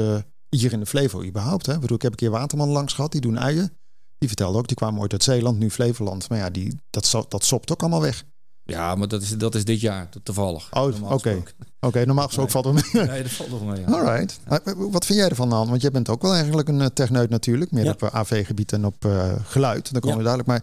hier 0.48 0.72
in 0.72 0.80
de 0.80 0.86
Flevo 0.86 1.24
überhaupt. 1.24 1.66
Hè. 1.66 1.74
Ik, 1.74 1.80
bedoel, 1.80 1.96
ik 1.96 2.02
heb 2.02 2.12
een 2.12 2.18
keer 2.18 2.30
waterman 2.30 2.68
langs 2.68 2.92
gehad, 2.92 3.12
die 3.12 3.20
doen 3.20 3.40
uien. 3.40 3.72
Die 4.18 4.28
vertelde 4.28 4.58
ook, 4.58 4.66
die 4.66 4.76
kwamen 4.76 5.00
ooit 5.00 5.12
uit 5.12 5.22
Zeeland, 5.22 5.58
nu 5.58 5.70
Flevoland. 5.70 6.28
Maar 6.28 6.38
ja, 6.38 6.50
die, 6.50 6.76
dat, 6.90 7.24
dat 7.28 7.44
sopt 7.44 7.72
ook 7.72 7.80
allemaal 7.80 8.00
weg. 8.00 8.24
Ja, 8.66 8.94
maar 8.94 9.08
dat 9.08 9.22
is, 9.22 9.30
dat 9.38 9.54
is 9.54 9.64
dit 9.64 9.80
jaar 9.80 10.08
toevallig. 10.22 10.68
Oh, 10.72 10.82
oké. 10.84 10.92
gesproken. 10.92 11.52
Oké, 11.80 12.04
normaal 12.06 12.26
gesproken 12.26 12.52
valt 12.52 12.64
het 12.64 12.74
mee. 12.92 13.06
Nee, 13.06 13.22
dat 13.22 13.32
valt 13.32 13.50
nog 13.50 13.64
mee. 13.66 13.80
Ja. 13.80 13.86
Alright. 13.86 14.40
Maar 14.48 14.60
Wat 14.90 15.06
vind 15.06 15.18
jij 15.18 15.28
ervan 15.28 15.50
dan? 15.50 15.68
Want 15.68 15.82
jij 15.82 15.90
bent 15.90 16.08
ook 16.08 16.22
wel 16.22 16.34
eigenlijk 16.34 16.68
een 16.68 16.80
eh, 16.80 16.86
techneut 16.86 17.30
natuurlijk. 17.30 17.70
Meer 17.70 17.84
Ja. 17.84 17.90
op 17.90 18.02
eh, 18.02 18.14
AV-gebied 18.14 18.72
en 18.72 18.84
op 18.84 19.04
eh, 19.04 19.32
geluid. 19.44 19.92
Dan 19.92 20.00
komen 20.00 20.16
Ja. 20.16 20.22
we 20.22 20.28
dadelijk. 20.28 20.48
Maar 20.48 20.62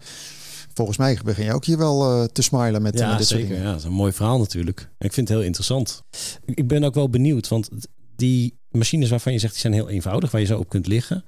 volgens 0.73 0.97
mij 0.97 1.19
begin 1.25 1.45
je 1.45 1.53
ook 1.53 1.65
hier 1.65 1.77
wel 1.77 2.11
eh, 2.21 2.23
te 2.23 2.41
smilen 2.41 2.81
met, 2.81 2.93
eh, 2.93 2.99
Ja, 2.99 3.17
dit 3.17 3.27
soort 3.27 3.39
zeker. 3.39 3.47
dingen. 3.47 3.63
Ja, 3.63 3.69
dat 3.71 3.79
is 3.79 3.85
een 3.85 3.91
mooi 3.91 4.11
verhaal 4.11 4.37
natuurlijk. 4.39 4.79
Ik 4.97 5.13
vind 5.13 5.27
het 5.27 5.37
heel 5.37 5.45
interessant. 5.45 6.01
Ik 6.45 6.67
ben 6.67 6.83
ook 6.83 6.93
wel 6.93 7.09
benieuwd, 7.09 7.47
want 7.47 7.69
die 8.15 8.57
machines 8.69 9.09
waarvan 9.09 9.33
je 9.33 9.39
zegt 9.39 9.51
die 9.53 9.61
zijn 9.61 9.73
heel 9.73 9.89
eenvoudig, 9.89 10.31
waar 10.31 10.41
je 10.41 10.47
zo 10.47 10.59
op 10.59 10.69
kunt 10.69 10.87
liggen, 10.87 11.25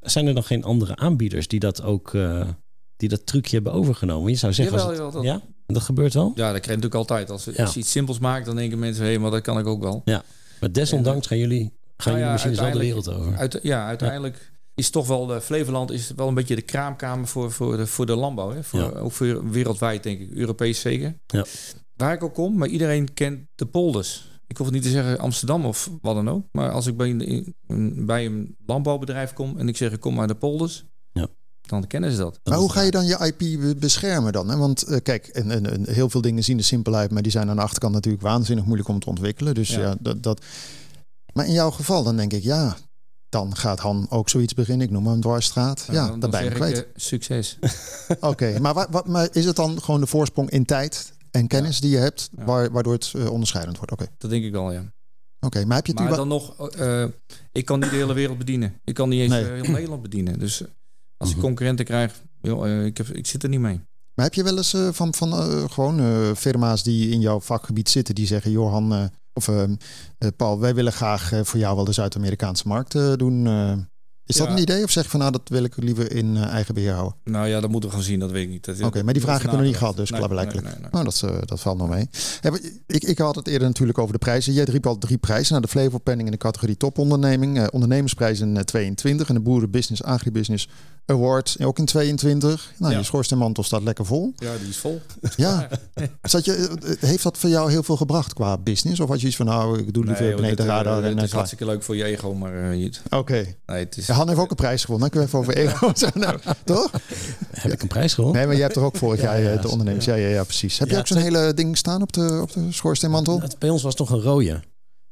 zijn 0.00 0.26
er 0.26 0.34
dan 0.34 0.44
geen 0.44 0.64
andere 0.64 0.96
aanbieders 0.96 1.48
die 1.48 1.60
dat 1.60 1.82
ook 1.82 2.14
eh, 2.14 2.48
die 2.96 3.08
dat 3.08 3.26
trucje 3.26 3.54
hebben 3.54 3.72
overgenomen? 3.72 4.30
Je 4.30 4.36
zou 4.36 4.52
zeggen, 4.52 4.74
als 4.74 4.82
Jawel, 4.82 5.04
het- 5.06 5.14
jawel, 5.14 5.32
dat- 5.32 5.42
ja, 5.42 5.48
dat 5.72 5.82
gebeurt 5.82 6.14
wel. 6.14 6.32
Ja, 6.34 6.52
dat 6.52 6.60
krijg 6.60 6.64
je 6.64 6.70
natuurlijk 6.70 6.94
altijd. 6.94 7.30
Als, 7.30 7.44
Ja. 7.44 7.62
als 7.62 7.74
je 7.74 7.80
iets 7.80 7.90
simpels 7.90 8.18
maakt, 8.18 8.46
dan 8.46 8.56
denken 8.56 8.78
mensen, 8.78 9.04
hé, 9.04 9.18
maar 9.18 9.30
dat 9.30 9.40
kan 9.42 9.58
ik 9.58 9.66
ook 9.66 9.82
wel. 9.82 10.02
Maar 10.60 10.72
desondanks 10.72 11.26
gaan 11.26 11.38
jullie 11.38 11.72
gaan 11.96 12.12
Nou 12.12 12.24
ja, 12.24 12.30
jullie 12.30 12.32
machines 12.32 12.58
wel 12.60 12.70
de 12.72 12.78
wereld 12.78 13.08
over. 13.08 13.36
Uit, 13.36 13.58
ja, 13.62 13.86
uiteindelijk 13.86 14.52
is 14.74 14.90
toch 14.90 15.06
wel 15.06 15.26
de 15.26 15.40
Flevoland 15.40 15.90
is 15.90 16.12
wel 16.16 16.28
een 16.28 16.34
beetje 16.34 16.54
de 16.54 16.62
kraamkamer 16.62 17.26
voor, 17.26 17.52
voor, 17.52 17.76
de, 17.76 17.86
voor 17.86 18.06
de 18.06 18.16
landbouw. 18.16 18.50
Hè? 18.50 18.62
Voor, 18.62 18.80
Ja. 18.80 18.88
Ook 18.88 19.12
voor 19.12 19.50
wereldwijd, 19.50 20.02
denk 20.02 20.20
ik. 20.20 20.30
Europees 20.30 20.80
zeker. 20.80 21.14
Ja. 21.26 21.44
Waar 21.96 22.12
ik 22.12 22.22
ook 22.22 22.34
kom, 22.34 22.56
maar 22.56 22.68
iedereen 22.68 23.14
kent 23.14 23.40
de 23.54 23.66
polders. 23.66 24.30
Ik 24.46 24.56
hoef 24.56 24.66
het 24.66 24.74
niet 24.74 24.84
te 24.84 24.90
zeggen 24.90 25.18
Amsterdam 25.18 25.64
of 25.64 25.90
wat 26.00 26.14
dan 26.14 26.30
ook. 26.30 26.44
Maar 26.52 26.70
als 26.70 26.86
ik 26.86 26.96
bij 26.96 27.10
een, 27.66 28.06
bij 28.06 28.26
een 28.26 28.56
landbouwbedrijf 28.66 29.32
kom 29.32 29.58
en 29.58 29.68
ik 29.68 29.76
zeg 29.76 29.92
ik 29.92 30.00
kom 30.00 30.20
uit 30.20 30.28
de 30.28 30.34
polders, 30.34 30.76
Ja. 30.76 30.91
Dan 31.62 31.86
kennen 31.86 32.10
ze 32.10 32.16
dat. 32.16 32.40
Maar 32.44 32.58
hoe 32.58 32.72
ga 32.72 32.80
je 32.80 32.90
dan 32.90 33.06
je 33.06 33.18
IP 33.38 33.38
be- 33.60 33.76
beschermen 33.78 34.32
dan? 34.32 34.48
Hè? 34.48 34.56
Want 34.56 34.82
eh, 34.82 34.98
kijk, 35.02 35.26
en, 35.26 35.50
en, 35.50 35.70
en 35.72 35.88
heel 35.92 36.10
veel 36.10 36.20
dingen 36.20 36.44
zien 36.44 36.58
er 36.58 36.64
simpel 36.64 36.94
uit, 36.94 37.10
maar 37.10 37.22
die 37.22 37.32
zijn 37.32 37.50
aan 37.50 37.56
de 37.56 37.62
achterkant 37.62 37.94
natuurlijk 37.94 38.22
waanzinnig 38.22 38.64
moeilijk 38.64 38.88
om 38.88 38.98
te 39.00 39.08
ontwikkelen. 39.08 39.54
Dus 39.54 39.68
ja, 39.68 39.80
Ja. 39.80 39.94
dat, 40.00 40.22
dat. 40.22 40.44
Maar 41.32 41.46
in 41.46 41.52
jouw 41.52 41.70
geval, 41.70 42.02
dan 42.02 42.16
denk 42.16 42.32
ik, 42.32 42.42
ja, 42.42 42.76
dan 43.28 43.56
gaat 43.56 43.78
Han 43.80 44.06
ook 44.10 44.28
zoiets 44.28 44.54
beginnen. 44.54 44.86
Ik 44.86 44.92
noem 44.92 45.06
een 45.06 45.20
dwarsstraat. 45.20 45.86
Ja, 45.90 46.06
dan, 46.08 46.20
dan 46.20 46.30
ben 46.30 46.44
je 46.44 46.48
hem 46.50 46.58
zeg 46.58 46.68
ik, 46.68 46.72
kwijt. 46.74 46.86
eh, 46.86 46.92
succes. 47.02 47.58
Oké, 48.20 48.58
maar, 48.60 48.74
wa- 48.74 48.88
wa- 48.90 49.04
maar 49.06 49.28
is 49.32 49.44
het 49.44 49.56
dan 49.56 49.82
gewoon 49.82 50.00
de 50.00 50.06
voorsprong 50.06 50.50
in 50.50 50.64
tijd 50.64 51.12
en 51.30 51.46
kennis 51.46 51.80
die 51.80 51.90
je 51.90 51.96
hebt, 51.96 52.28
waar- 52.32 52.70
waardoor 52.70 52.92
het 52.92 53.12
eh, 53.16 53.30
onderscheidend 53.30 53.76
wordt? 53.76 53.92
Oké, 53.92 54.06
Dat 54.18 54.30
denk 54.30 54.44
ik 54.44 54.52
wel, 54.52 54.72
ja. 54.72 54.92
Oké, 55.40 55.64
maar 55.64 55.76
heb 55.76 55.86
je 55.86 55.92
het 55.92 56.00
Maar 56.00 56.08
uba- 56.10 56.16
dan 56.16 56.28
nog, 56.28 56.70
ik 57.52 57.64
kan 57.64 57.80
niet 57.80 57.90
de 57.90 57.96
hele 57.96 58.12
wereld 58.14 58.38
bedienen. 58.38 58.74
Ik 58.84 58.94
kan 58.94 59.08
niet 59.08 59.20
eens 59.20 59.30
Nee. 59.32 59.44
heel 59.44 59.72
Nederland 59.72 60.02
bedienen. 60.02 60.38
Dus 60.38 60.62
als 61.22 61.30
ik 61.30 61.36
Mhm. 61.36 61.46
concurrenten 61.46 61.84
krijg, 61.84 62.22
joh, 62.40 62.68
eh, 62.68 62.84
ik, 62.84 62.96
heb, 62.96 63.06
ik 63.08 63.26
zit 63.26 63.42
er 63.42 63.48
niet 63.48 63.60
mee. 63.60 63.80
Maar 64.14 64.24
heb 64.24 64.34
je 64.34 64.42
wel 64.42 64.56
eens 64.56 64.74
eh, 64.74 64.88
van, 64.92 65.14
van 65.14 65.32
eh, 65.32 65.64
gewoon 65.70 66.36
firma's 66.36 66.82
die 66.82 67.10
in 67.10 67.20
jouw 67.20 67.40
vakgebied 67.40 67.88
zitten, 67.88 68.14
die 68.14 68.26
zeggen, 68.26 68.50
Johan 68.50 69.10
of 69.32 69.50
Paul, 70.36 70.60
wij 70.60 70.74
willen 70.74 70.92
graag 70.92 71.30
voor 71.42 71.58
jou 71.58 71.76
wel 71.76 71.84
de 71.84 71.92
Zuid-Amerikaanse 71.92 72.68
markt 72.68 72.92
doen. 73.18 73.46
Is 74.32 74.38
dat 74.38 74.46
Ja. 74.46 74.52
een 74.52 74.60
idee? 74.60 74.84
Of 74.84 74.90
zeg 74.90 75.04
je 75.04 75.10
van 75.10 75.20
nou, 75.20 75.32
dat 75.32 75.40
wil 75.44 75.64
ik 75.64 75.76
liever 75.76 76.12
in 76.12 76.36
eh, 76.36 76.42
eigen 76.46 76.74
beheer 76.74 76.92
houden? 76.92 77.14
Nou 77.24 77.46
ja, 77.48 77.60
dat 77.60 77.70
moeten 77.70 77.90
we 77.90 77.94
gaan 77.96 78.04
zien, 78.04 78.18
dat 78.18 78.30
weet 78.30 78.42
ik 78.42 78.50
niet. 78.50 78.82
Oké, 78.84 79.02
maar 79.02 79.12
die 79.12 79.22
vraag 79.22 79.42
heb 79.42 79.50
je 79.50 79.56
nog 79.56 79.66
niet 79.66 79.76
gehad, 79.76 79.96
dus 79.96 80.10
Nee, 80.10 80.18
klaarblijkelijk. 80.18 80.64
nee, 80.66 80.72
nee, 80.74 80.82
nee. 80.82 80.90
Nou, 80.92 81.04
dat, 81.04 81.22
eh, 81.24 81.36
dat 81.44 81.60
valt 81.60 81.78
nog 81.78 81.88
mee. 81.88 82.08
Ik, 82.86 83.02
ik 83.04 83.18
had 83.18 83.34
het 83.34 83.46
eerder 83.48 83.68
natuurlijk 83.68 83.98
over 83.98 84.12
de 84.12 84.18
prijzen. 84.18 84.52
Jij 84.52 84.64
riep 84.64 84.86
al 84.86 84.98
drie 84.98 85.18
prijzen. 85.18 85.50
Nou, 85.52 85.62
de 85.64 85.70
Flevo 85.70 85.98
Penning 85.98 86.26
in 86.28 86.32
de 86.34 86.38
categorie 86.40 86.76
toponderneming. 86.76 87.58
eh 87.58 87.66
ondernemersprijs 87.70 88.40
in 88.40 88.56
eh, 88.56 88.62
22. 88.62 89.28
En 89.28 89.34
de 89.34 89.40
Boeren 89.40 89.70
Business 89.70 90.02
Agribusiness 90.02 90.68
Award 91.06 91.56
ook 91.64 91.78
in 91.78 91.84
22. 91.84 92.72
Nou, 92.78 92.92
Ja. 92.92 92.98
je 92.98 93.04
schoorsteenmantel 93.04 93.62
staat 93.62 93.82
lekker 93.82 94.06
vol. 94.06 94.32
Ja, 94.36 94.52
die 94.60 94.68
is 94.68 94.76
vol. 94.76 95.00
Ja. 95.36 95.68
Zat 96.22 96.44
je, 96.44 96.70
heeft 97.00 97.22
dat 97.22 97.38
voor 97.38 97.50
jou 97.50 97.70
heel 97.70 97.82
veel 97.82 97.96
gebracht 97.96 98.32
qua 98.32 98.58
business? 98.58 99.00
Of 99.00 99.08
had 99.08 99.20
je 99.20 99.26
iets 99.26 99.36
van, 99.36 99.46
nou, 99.46 99.78
ik 99.78 99.92
doe 99.94 100.04
liever 100.04 100.24
Nee, 100.24 100.34
beneden 100.34 100.66
de 100.66 100.72
het, 100.72 101.04
en 101.04 101.16
Het 101.16 101.22
is 101.22 101.32
hartstikke 101.32 101.64
leuk 101.64 101.82
voor 101.82 101.96
je 101.96 102.04
ego, 102.04 102.34
maar 102.34 102.52
Oké. 103.10 103.44
nee, 103.66 103.78
het 103.78 103.96
is... 103.96 104.06
Ja, 104.06 104.14
Han 104.22 104.30
heeft 104.30 104.40
ook 104.40 104.50
een 104.50 104.56
prijs 104.66 104.84
gewonnen. 104.84 105.10
Dan 105.10 105.20
kunnen 105.22 105.42
we 105.42 105.48
even 105.48 105.68
over 105.68 105.92
ego. 105.94 106.08
Nou, 106.20 106.38
toch? 106.64 106.90
Heb 107.50 107.72
ik 107.72 107.82
een 107.82 107.88
prijs 107.88 108.14
gewonnen? 108.14 108.38
Nee, 108.38 108.46
maar 108.46 108.56
jij 108.56 108.64
hebt 108.64 108.76
er 108.76 108.82
ook 108.84 108.96
vorig 108.96 109.20
Ja, 109.20 109.24
jaar 109.38 109.46
eh, 109.46 109.54
ja, 109.54 109.60
de 109.60 109.68
ondernemers. 109.68 110.04
Ja, 110.04 110.14
ja, 110.14 110.28
ja, 110.28 110.44
precies. 110.44 110.78
Heb 110.78 110.88
je 110.90 110.98
ook 110.98 111.06
zo'n 111.06 111.16
hele 111.18 111.54
ding 111.54 111.76
staan 111.76 112.02
op 112.02 112.12
de, 112.12 112.38
op 112.42 112.52
de 112.52 112.72
schoorsteenmantel? 112.72 113.40
Het- 113.40 113.58
Bij 113.58 113.70
ons 113.70 113.82
was 113.82 113.94
het 113.98 114.06
toch 114.06 114.16
een 114.18 114.22
rode. 114.24 114.44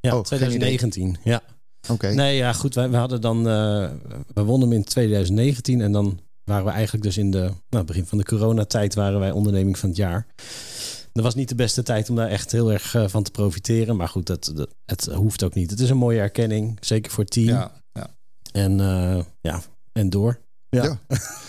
Ja, 0.01 0.11
Oh, 0.11 0.14
geen 0.14 0.23
2019. 0.23 1.16
Ja. 1.25 1.42
Oké. 1.90 2.09
Nee, 2.09 2.37
ja, 2.37 2.53
goed. 2.53 2.75
Wij, 2.75 2.90
we 2.90 2.96
hadden 2.96 3.20
dan, 3.20 3.38
eh, 3.49 3.88
we 4.35 4.42
wonnen 4.44 4.68
hem 4.68 4.79
in 4.79 4.85
2019 4.85 5.81
en 5.81 5.92
dan 5.92 6.20
waren 6.44 6.64
we 6.64 6.70
eigenlijk 6.70 7.05
dus 7.05 7.18
in 7.18 7.31
de 7.31 7.51
nou, 7.70 7.85
begin 7.85 8.07
van 8.07 8.18
de 8.18 8.25
coronatijd 8.25 8.94
waren 8.94 9.20
wij 9.20 9.31
onderneming 9.31 9.79
van 9.79 9.88
het 9.88 9.99
jaar. 9.99 10.27
Dat 11.12 11.25
was 11.25 11.35
niet 11.35 11.49
de 11.49 11.55
beste 11.55 11.83
tijd 11.83 12.11
om 12.11 12.16
daar 12.16 12.29
echt 12.29 12.53
heel 12.53 12.73
erg 12.73 12.94
eh, 12.94 13.05
van 13.09 13.23
te 13.23 13.31
profiteren, 13.31 13.96
maar 13.96 14.09
goed, 14.09 14.27
dat, 14.27 14.53
dat, 14.55 14.68
het 14.85 15.05
hoeft 15.14 15.42
ook 15.42 15.55
niet. 15.55 15.70
Het 15.70 15.81
is 15.81 15.90
een 15.90 15.96
mooie 15.96 16.18
erkenning, 16.20 16.77
zeker 16.81 17.11
voor 17.12 17.25
het 17.25 17.33
team. 17.33 17.46
Ja. 17.49 17.73
En 18.52 18.80
eh, 18.80 19.24
ja, 19.40 19.62
en 19.92 20.10
door. 20.10 20.40
Ja. 20.68 20.82
Ja. 20.84 20.98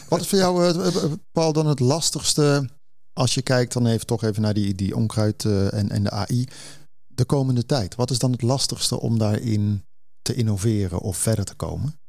Wat 0.09 0.19
is 0.21 0.27
voor 0.27 0.37
jou, 0.37 0.65
eh, 0.65 0.87
eh, 0.87 1.11
Paul, 1.31 1.53
dan 1.53 1.67
het 1.67 1.79
lastigste 1.79 2.69
als 3.13 3.33
je 3.33 3.41
kijkt 3.41 3.73
dan 3.73 3.87
even 3.87 4.05
toch 4.05 4.23
even 4.23 4.41
naar 4.41 4.53
die, 4.53 4.75
die 4.75 4.95
onkruid 4.95 5.45
eh, 5.45 5.73
en, 5.73 5.89
en 5.89 6.03
de 6.03 6.09
AI 6.09 6.47
de 7.07 7.25
komende 7.25 7.65
tijd? 7.65 7.95
Wat 7.95 8.11
is 8.11 8.19
dan 8.19 8.31
het 8.31 8.41
lastigste 8.41 8.99
om 8.99 9.17
daarin 9.17 9.83
te 10.21 10.33
innoveren 10.33 10.99
of 10.99 11.17
verder 11.17 11.45
te 11.45 11.55
komen? 11.55 11.99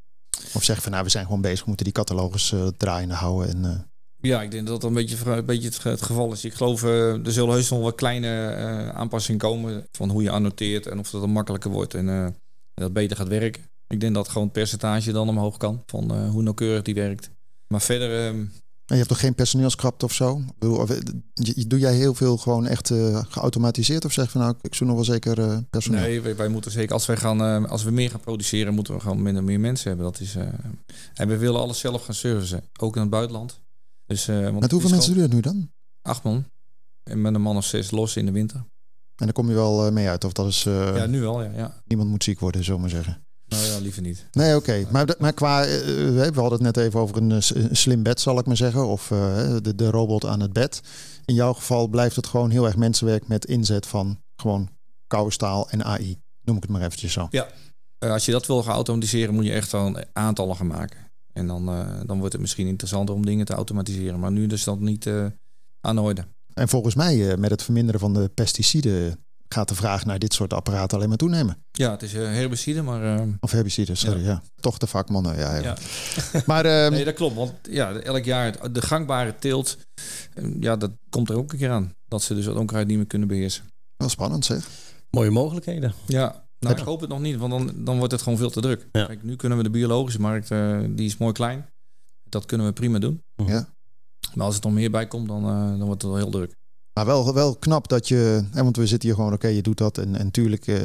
Of 0.55 0.64
zeg 0.64 0.76
je 0.76 0.83
van 0.83 0.92
nou, 0.92 1.05
we 1.05 1.11
zijn 1.11 1.24
gewoon 1.24 1.40
bezig, 1.40 1.61
we 1.61 1.66
moeten 1.66 1.85
die 1.85 1.94
catalogus 1.94 2.55
draaiende 2.76 3.14
houden. 3.14 3.48
En, 3.48 3.64
eh, 3.64 3.81
Ja, 4.31 4.42
ik 4.42 4.50
denk 4.50 4.66
dat 4.66 4.81
dat 4.81 4.90
een 4.90 4.96
beetje, 4.96 5.31
een 5.31 5.44
beetje 5.44 5.68
het, 5.68 5.83
het 5.83 6.02
geval 6.02 6.33
is. 6.33 6.44
Ik 6.44 6.55
geloof, 6.55 6.83
er 6.83 7.33
zullen 7.33 7.55
heus 7.55 7.70
nog 7.70 7.81
wel 7.81 7.92
kleine 7.92 8.48
eh, 8.48 8.88
aanpassingen 8.88 9.40
komen 9.40 9.87
van 9.92 10.11
hoe 10.11 10.22
je 10.22 10.31
annoteert 10.31 10.87
en 10.87 10.98
of 10.98 11.11
dat 11.11 11.20
dan 11.20 11.31
makkelijker 11.31 11.70
wordt 11.70 11.94
en 11.94 12.09
eh, 12.09 12.26
dat 12.74 12.92
beter 12.92 13.16
gaat 13.16 13.28
werken. 13.28 13.62
Ik 13.92 14.00
denk 14.00 14.14
dat 14.14 14.28
gewoon 14.28 14.42
het 14.42 14.52
percentage 14.52 15.12
dan 15.12 15.28
omhoog 15.28 15.57
kan 15.57 15.83
van 15.87 16.11
eh, 16.11 16.31
hoe 16.31 16.42
nauwkeurig 16.42 16.83
die 16.83 16.94
werkt. 16.94 17.31
Maar 17.66 17.81
verder, 17.81 18.26
en 18.26 18.52
je 18.87 18.94
hebt 18.94 19.09
toch 19.09 19.20
geen 19.20 19.35
personeelskrapte 19.35 20.05
of 20.05 20.12
zo? 20.12 20.42
Eh, 20.59 20.98
doe 21.66 21.78
jij 21.78 21.94
heel 21.94 22.14
veel 22.14 22.37
gewoon 22.37 22.66
echt 22.66 22.90
eh, 22.90 23.24
geautomatiseerd? 23.28 24.05
Of 24.05 24.12
zeg 24.12 24.31
van 24.31 24.40
nou, 24.40 24.55
ik 24.61 24.74
zoek 24.74 24.87
nog 24.87 24.96
wel 24.96 25.05
zeker 25.05 25.64
personeel? 25.70 26.00
nee, 26.00 26.20
wij, 26.20 26.37
wij 26.37 26.48
moeten 26.48 26.70
zeker, 26.70 26.92
als, 26.92 27.07
wij 27.07 27.16
gaan, 27.16 27.68
als 27.68 27.83
we 27.83 27.90
meer 27.90 28.11
gaan 28.11 28.20
produceren, 28.20 28.74
moeten 28.74 28.94
we 28.94 29.00
gewoon 29.00 29.22
minder 29.22 29.44
meer 29.44 29.61
mensen 29.61 29.88
hebben. 29.88 30.07
Dat 30.07 30.20
is, 30.20 30.37
en 31.14 31.28
we 31.28 31.37
willen 31.37 31.61
alles 31.61 31.78
zelf 31.78 32.05
gaan 32.05 32.14
servicen, 32.14 32.64
ook 32.81 32.94
in 32.94 33.00
het 33.00 33.11
buitenland. 33.11 33.61
Dus, 34.07 34.26
want 34.26 34.52
Met 34.52 34.62
het 34.62 34.70
hoeveel 34.70 34.90
mensen 34.90 35.12
doe 35.12 35.22
je 35.22 35.28
dat 35.28 35.37
nu 35.37 35.42
dan? 35.42 35.70
Acht 36.02 36.22
man. 36.22 36.44
En 37.02 37.20
met 37.20 37.35
een 37.35 37.42
man 37.42 37.57
of 37.57 37.64
zes 37.64 37.90
los 37.90 38.16
in 38.16 38.26
de 38.26 38.33
winter. 38.33 38.57
En 39.16 39.24
daar 39.24 39.33
kom 39.33 39.48
je 39.48 39.55
wel 39.55 39.92
mee 39.92 40.09
uit. 40.09 40.24
Of 40.24 40.33
dat 40.33 40.46
is, 40.46 40.62
ja, 40.62 41.07
nu 41.07 41.20
wel, 41.20 41.42
ja. 41.42 41.50
ja. 41.57 41.83
niemand 41.85 42.09
moet 42.09 42.24
ziek 42.24 42.40
worden, 42.40 42.64
zullen 42.64 42.81
we 42.81 42.87
maar 42.87 42.96
zeggen. 42.96 43.22
Nou 43.53 43.65
ja, 43.65 43.79
liever 43.79 44.03
niet. 44.03 44.27
Nee, 44.33 44.57
oké. 44.57 44.87
Maar, 44.91 45.15
maar 45.19 45.33
qua, 45.33 45.65
eh, 45.65 45.69
we 45.69 46.31
hadden 46.35 46.65
het 46.65 46.77
net 46.77 46.77
even 46.77 47.01
over 47.01 47.17
een, 47.17 47.31
eh, 47.31 47.38
een 47.55 47.77
slim 47.77 48.03
bed, 48.03 48.21
zal 48.21 48.38
ik 48.38 48.47
maar 48.47 48.57
zeggen. 48.57 48.87
Of 48.87 49.11
eh, 49.11 49.57
de, 49.62 49.75
de 49.75 49.91
robot 49.91 50.25
aan 50.25 50.41
het 50.41 50.53
bed. 50.53 50.81
In 51.25 51.35
jouw 51.35 51.53
geval 51.53 51.88
blijft 51.88 52.17
het 52.17 52.27
gewoon 52.27 52.51
heel 52.51 52.67
erg 52.67 52.77
mensenwerk 52.77 53.29
met 53.29 53.45
inzet 53.45 53.87
van 53.87 54.19
gewoon 54.37 54.69
koude 55.07 55.33
staal 55.33 55.71
en 55.71 55.85
AI. 55.85 56.19
Noem 56.43 56.57
ik 56.57 56.62
het 56.62 56.71
maar 56.71 56.83
eventjes 56.83 57.12
zo. 57.12 57.29
Eh, 57.99 58.11
als 58.11 58.25
je 58.25 58.33
dat 58.33 58.47
wil 58.47 58.62
gaan 58.62 58.75
automatiseren, 58.75 59.35
moet 59.35 59.45
je 59.45 59.53
echt 59.53 59.73
wel 59.73 59.87
een 59.87 60.05
aantallen 60.12 60.57
gaan 60.57 60.67
maken. 60.67 60.99
En 61.33 61.47
dan, 61.47 61.69
eh, 61.69 62.01
dan 62.07 62.19
wordt 62.19 62.33
het 62.33 62.41
misschien 62.41 62.67
interessanter 62.67 63.15
om 63.15 63.27
dingen 63.27 63.47
te 63.47 63.55
automatiseren. 63.55 64.21
Maar 64.21 64.33
nu 64.33 64.47
is 64.47 64.65
dat 64.65 64.81
niet 64.81 65.07
eh, 65.07 65.27
aan 65.81 65.95
de 65.95 66.01
orde. 66.01 66.25
En 66.55 66.69
volgens 66.69 66.95
mij, 66.95 67.31
eh, 67.31 67.38
met 67.38 67.51
het 67.51 67.62
verminderen 67.62 68.01
van 68.01 68.15
de 68.15 68.29
pesticiden, 68.35 69.25
gaat 69.53 69.69
de 69.69 69.75
vraag 69.75 70.05
naar 70.05 70.19
dit 70.19 70.35
soort 70.35 70.53
apparaten 70.53 70.97
alleen 70.97 71.09
maar 71.09 71.19
toenemen. 71.19 71.65
Ja, 71.71 71.91
het 71.91 72.03
is 72.03 72.15
eh, 72.15 72.23
herbicide, 72.23 72.83
maar... 72.83 73.17
eh, 73.19 73.27
Of 73.41 73.51
herbiciden, 73.51 73.97
sorry. 73.97 74.25
Ja. 74.25 74.43
Toch 74.61 74.79
de 74.79 74.87
vakmannen. 74.87 75.37
Ja, 75.38 75.55
ja. 75.57 75.62
ja. 75.62 75.77
Maar 76.47 76.65
ehm, 76.65 76.93
Nee, 76.93 77.05
dat 77.05 77.15
klopt. 77.15 77.35
Want 77.37 77.53
ja, 77.71 77.93
elk 77.93 78.25
jaar 78.25 78.73
de 78.73 78.83
gangbare 78.83 79.35
teelt, 79.38 79.77
eh, 80.35 80.45
ja, 80.61 80.77
dat 80.77 80.91
komt 81.11 81.31
er 81.31 81.37
ook 81.37 81.53
een 81.53 81.59
keer 81.59 81.71
aan. 81.71 81.95
Dat 82.09 82.23
ze 82.23 82.35
dus 82.35 82.47
het 82.47 82.57
onkruid 82.57 82.87
niet 82.87 82.97
meer 82.97 83.07
kunnen 83.07 83.29
beheersen. 83.29 83.65
wel 83.97 84.09
spannend 84.09 84.45
zeg. 84.45 84.69
Mooie 85.11 85.31
mogelijkheden. 85.31 85.95
Ja, 86.07 86.45
nou, 86.59 86.75
ik 86.77 86.85
hoop 86.85 87.01
het 87.01 87.09
nog 87.11 87.21
niet, 87.21 87.37
want 87.37 87.51
dan, 87.53 87.85
dan 87.85 87.97
wordt 87.99 88.12
het 88.12 88.23
gewoon 88.23 88.38
veel 88.38 88.51
te 88.51 88.61
druk. 88.61 88.87
Ja. 88.93 89.05
Kijk, 89.07 89.23
nu 89.23 89.37
kunnen 89.37 89.59
we 89.59 89.65
de 89.65 89.71
biologische 89.71 90.21
markt, 90.21 90.51
eh, 90.51 90.79
die 90.91 91.07
is 91.07 91.17
mooi 91.17 91.33
klein. 91.33 91.67
Dat 92.29 92.47
kunnen 92.47 92.67
we 92.67 92.73
prima 92.73 92.99
doen. 92.99 93.23
Ja. 93.47 93.69
Maar 94.35 94.47
als 94.47 94.55
het 94.55 94.65
nog 94.65 94.73
meer 94.73 94.91
bij 94.91 95.07
komt, 95.07 95.29
dan, 95.29 95.43
eh, 95.45 95.51
dan 95.79 95.83
wordt 95.87 96.03
het 96.03 96.11
wel 96.11 96.21
heel 96.21 96.31
druk. 96.31 96.55
Maar 96.94 97.07
wel, 97.07 97.35
wel 97.35 97.57
knap 97.57 97.88
dat 97.88 98.09
je, 98.09 98.44
hè, 98.52 98.62
want 98.62 98.76
we 98.76 98.87
zitten 98.87 99.09
hier 99.09 99.16
gewoon, 99.18 99.33
oké, 99.33 99.48
je 99.48 99.62
doet 99.62 99.78
dat 99.78 99.98
en, 99.98 100.16
en 100.16 100.31
tuurlijk. 100.31 100.66
eh, 100.66 100.76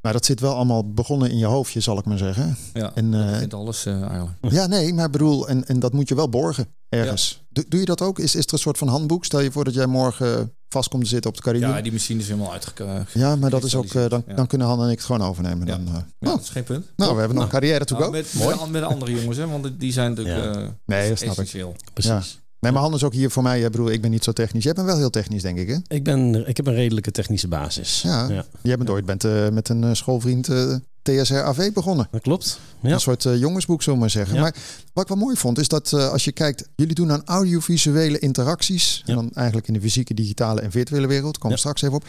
Maar 0.00 0.12
dat 0.12 0.24
zit 0.24 0.40
wel 0.40 0.54
allemaal 0.54 0.92
begonnen 0.92 1.30
in 1.30 1.38
je 1.38 1.44
hoofdje, 1.46 1.80
zal 1.80 1.98
ik 1.98 2.04
maar 2.04 2.18
zeggen. 2.18 2.56
Ja, 2.72 2.90
En, 2.94 3.10
dat 3.10 3.20
eh, 3.24 3.30
begint 3.30 3.54
alles 3.54 3.86
eh, 3.86 4.02
eigenlijk. 4.02 4.36
Ja, 4.40 4.66
nee, 4.66 4.94
maar 4.94 5.04
ik 5.06 5.10
bedoel, 5.12 5.48
en, 5.48 5.66
en 5.66 5.78
dat 5.78 5.92
moet 5.92 6.08
je 6.08 6.14
wel 6.14 6.28
borgen 6.28 6.66
ergens. 6.88 7.44
Doe, 7.50 7.64
doe 7.68 7.80
je 7.80 7.86
dat 7.86 8.00
ook? 8.00 8.18
Is, 8.18 8.34
is 8.34 8.46
er 8.46 8.52
een 8.52 8.58
soort 8.58 8.78
van 8.78 8.88
handboek? 8.88 9.24
Stel 9.24 9.40
je 9.40 9.52
voor 9.52 9.64
dat 9.64 9.74
jij 9.74 9.86
morgen 9.86 10.52
vast 10.68 10.88
komt 10.88 11.02
te 11.02 11.08
zitten 11.08 11.30
op 11.30 11.36
de 11.36 11.42
carrière. 11.42 11.68
Ja, 11.68 11.76
Ja, 11.76 11.82
die 11.82 11.92
machine 11.92 12.20
is 12.20 12.28
helemaal 12.28 12.52
uitgekomen. 12.52 13.06
maar 13.40 13.50
dat 13.50 13.64
is 13.64 13.74
ook, 13.74 13.92
dan, 13.92 14.22
Ja. 14.26 14.34
dan 14.34 14.46
kunnen 14.46 14.66
Han 14.66 14.82
en 14.82 14.90
ik 14.90 14.96
het 14.96 15.06
gewoon 15.06 15.22
overnemen. 15.28 15.66
Ja. 15.66 15.76
Dan, 15.76 15.86
eh, 15.86 15.92
Ja, 15.94 16.06
nou, 16.18 16.36
dat 16.36 16.44
is 16.44 16.48
geen 16.50 16.64
punt. 16.64 16.86
nou, 16.96 17.12
we 17.12 17.18
hebben 17.18 17.36
nog 17.36 17.44
een 17.44 17.50
carrière 17.50 17.84
to 17.84 17.94
Nou, 17.94 18.04
go. 18.06 18.10
met, 18.10 18.34
met, 18.34 18.58
de- 18.58 18.66
met 18.70 18.82
de 18.82 18.88
andere 18.88 19.12
jongens, 19.14 19.36
hè, 19.36 19.46
want 19.48 19.80
die 19.80 19.92
zijn 19.92 20.14
natuurlijk 20.14 20.54
Ja. 20.54 20.60
eh, 20.62 20.68
Nee, 20.86 21.08
dat 21.08 21.18
snap 21.18 21.32
ik. 21.32 21.38
essentieel. 21.38 21.74
Precies. 21.92 22.40
Nee, 22.72 22.74
maar 22.74 22.94
is 22.94 23.04
ook 23.04 23.12
hier 23.12 23.30
voor 23.30 23.42
mij. 23.42 23.60
Ik 23.62 23.70
bedoel, 23.70 23.90
ik 23.90 24.00
ben 24.00 24.10
niet 24.10 24.24
zo 24.24 24.32
technisch. 24.32 24.64
Jij 24.64 24.72
bent 24.72 24.86
wel 24.86 24.96
heel 24.96 25.10
technisch, 25.10 25.42
denk 25.42 25.58
ik, 25.58 25.68
hè? 25.68 25.76
Ik, 25.88 26.04
ben, 26.04 26.48
ik 26.48 26.56
heb 26.56 26.66
een 26.66 26.74
redelijke 26.74 27.10
technische 27.10 27.48
basis. 27.48 28.02
Ja. 28.02 28.44
Jij 28.62 28.76
bent 28.76 28.90
ooit 28.90 29.04
bent, 29.04 29.24
eh, 29.24 29.48
met 29.48 29.68
een 29.68 29.84
eh, 29.84 29.90
schoolvriend 29.92 30.48
eh, 30.48 30.74
TSR 31.02 31.34
AV 31.34 31.72
begonnen. 31.72 32.08
dat 32.10 32.20
klopt. 32.20 32.60
Ja. 32.80 32.92
Een 32.92 33.00
soort 33.00 33.22
jongensboek, 33.22 33.82
zullen 33.82 33.94
we 33.94 34.04
maar 34.04 34.10
zeggen. 34.14 34.40
Maar 34.40 34.54
wat 34.92 35.02
ik 35.02 35.08
wel 35.08 35.18
mooi 35.24 35.36
vond, 35.36 35.58
is 35.58 35.68
dat 35.68 35.92
als 35.92 36.24
je 36.24 36.32
kijkt... 36.32 36.68
Jullie 36.76 36.94
doen 36.94 37.12
aan 37.12 37.22
audiovisuele 37.24 38.18
interacties. 38.18 39.02
En 39.06 39.14
dan 39.14 39.30
eigenlijk 39.32 39.68
in 39.68 39.74
de 39.74 39.80
fysieke, 39.80 40.14
digitale 40.14 40.60
en 40.60 40.70
virtuele 40.70 41.06
wereld. 41.06 41.32
Daar 41.32 41.42
komen 41.42 41.58
we 41.58 41.62
Ja. 41.62 41.72
straks 41.72 41.82
even 41.82 41.96
op. 41.96 42.04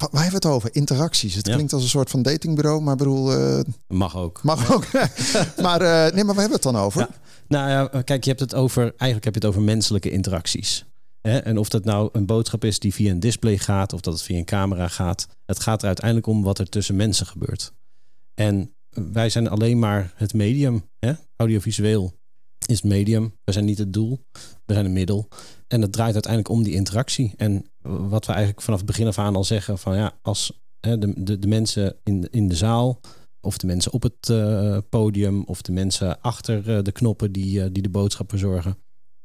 Wa- 0.00 0.08
Waar 0.10 0.22
hebben 0.22 0.40
we 0.40 0.46
het 0.48 0.56
over? 0.56 0.74
Interacties. 0.74 1.34
Het 1.34 1.46
Ja. 1.46 1.52
klinkt 1.54 1.72
als 1.72 1.82
een 1.82 1.88
soort 1.88 2.10
van 2.10 2.22
datingbureau. 2.22 2.80
Maar 2.82 2.96
bedoel, 2.96 3.32
eh, 3.32 3.60
Mag 3.88 4.16
ook. 4.16 4.42
mag 4.42 4.72
ook. 4.72 4.86
maar 5.62 5.80
eh, 5.80 6.14
nee, 6.14 6.24
maar 6.24 6.34
waar 6.34 6.44
hebben 6.44 6.46
we 6.46 6.52
het 6.52 6.62
dan 6.62 6.76
over? 6.76 7.00
Ja. 7.00 7.08
Nou 7.48 7.68
ja, 7.70 8.02
kijk, 8.02 8.22
je 8.24 8.28
hebt 8.30 8.40
het 8.42 8.54
over, 8.54 8.82
eigenlijk 8.82 9.24
heb 9.24 9.34
je 9.34 9.40
het 9.40 9.48
over 9.48 9.62
menselijke 9.62 10.10
interacties. 10.10 10.84
Hè? 11.20 11.38
En 11.38 11.58
of 11.58 11.68
dat 11.68 11.84
nou 11.84 12.08
een 12.12 12.26
boodschap 12.26 12.64
is 12.64 12.78
die 12.78 12.94
via 12.94 13.10
een 13.10 13.20
display 13.20 13.58
gaat, 13.58 13.92
of 13.92 14.00
dat 14.00 14.12
het 14.12 14.22
via 14.22 14.38
een 14.38 14.44
camera 14.44 14.88
gaat. 14.88 15.26
Het 15.46 15.60
gaat 15.60 15.80
er 15.80 15.86
uiteindelijk 15.86 16.26
om 16.26 16.42
wat 16.42 16.58
er 16.58 16.68
tussen 16.68 16.96
mensen 16.96 17.26
gebeurt. 17.26 17.72
En 18.34 18.74
wij 19.12 19.28
zijn 19.30 19.48
alleen 19.48 19.78
maar 19.78 20.12
het 20.14 20.34
medium. 20.34 20.82
Hè? 20.98 21.12
Audiovisueel 21.36 22.12
is 22.66 22.76
het 22.76 22.84
medium. 22.90 23.34
We 23.44 23.52
zijn 23.52 23.64
niet 23.64 23.78
het 23.78 23.92
doel. 23.92 24.20
We 24.66 24.72
zijn 24.74 24.84
een 24.84 24.92
middel. 24.92 25.28
En 25.70 25.82
het 25.82 25.92
draait 25.92 26.12
uiteindelijk 26.12 26.52
om 26.52 26.62
die 26.62 26.74
interactie. 26.74 27.32
En 27.36 27.66
wat 27.82 28.26
we 28.26 28.32
eigenlijk 28.32 28.62
vanaf 28.62 28.78
het 28.78 28.88
begin 28.88 29.06
af 29.06 29.18
aan 29.18 29.36
al 29.36 29.44
zeggen: 29.44 29.78
van 29.78 29.96
ja, 29.96 30.12
als 30.22 30.60
hè, 30.80 30.98
de, 30.98 31.22
de, 31.22 31.38
de 31.38 31.46
mensen 31.46 31.96
in, 32.04 32.30
in 32.30 32.48
de 32.48 32.54
zaal 32.54 33.00
of 33.40 33.58
de 33.58 33.66
mensen 33.66 33.92
op 33.92 34.02
het 34.02 34.28
eh, 34.28 34.78
podium 34.88 35.44
of 35.44 35.62
de 35.62 35.72
mensen 35.72 36.20
achter 36.20 36.76
eh, 36.76 36.82
de 36.82 36.92
knoppen 36.92 37.32
die, 37.32 37.62
eh, 37.62 37.68
die 37.72 37.82
de 37.82 37.90
boodschap 37.90 38.30
verzorgen. 38.30 38.78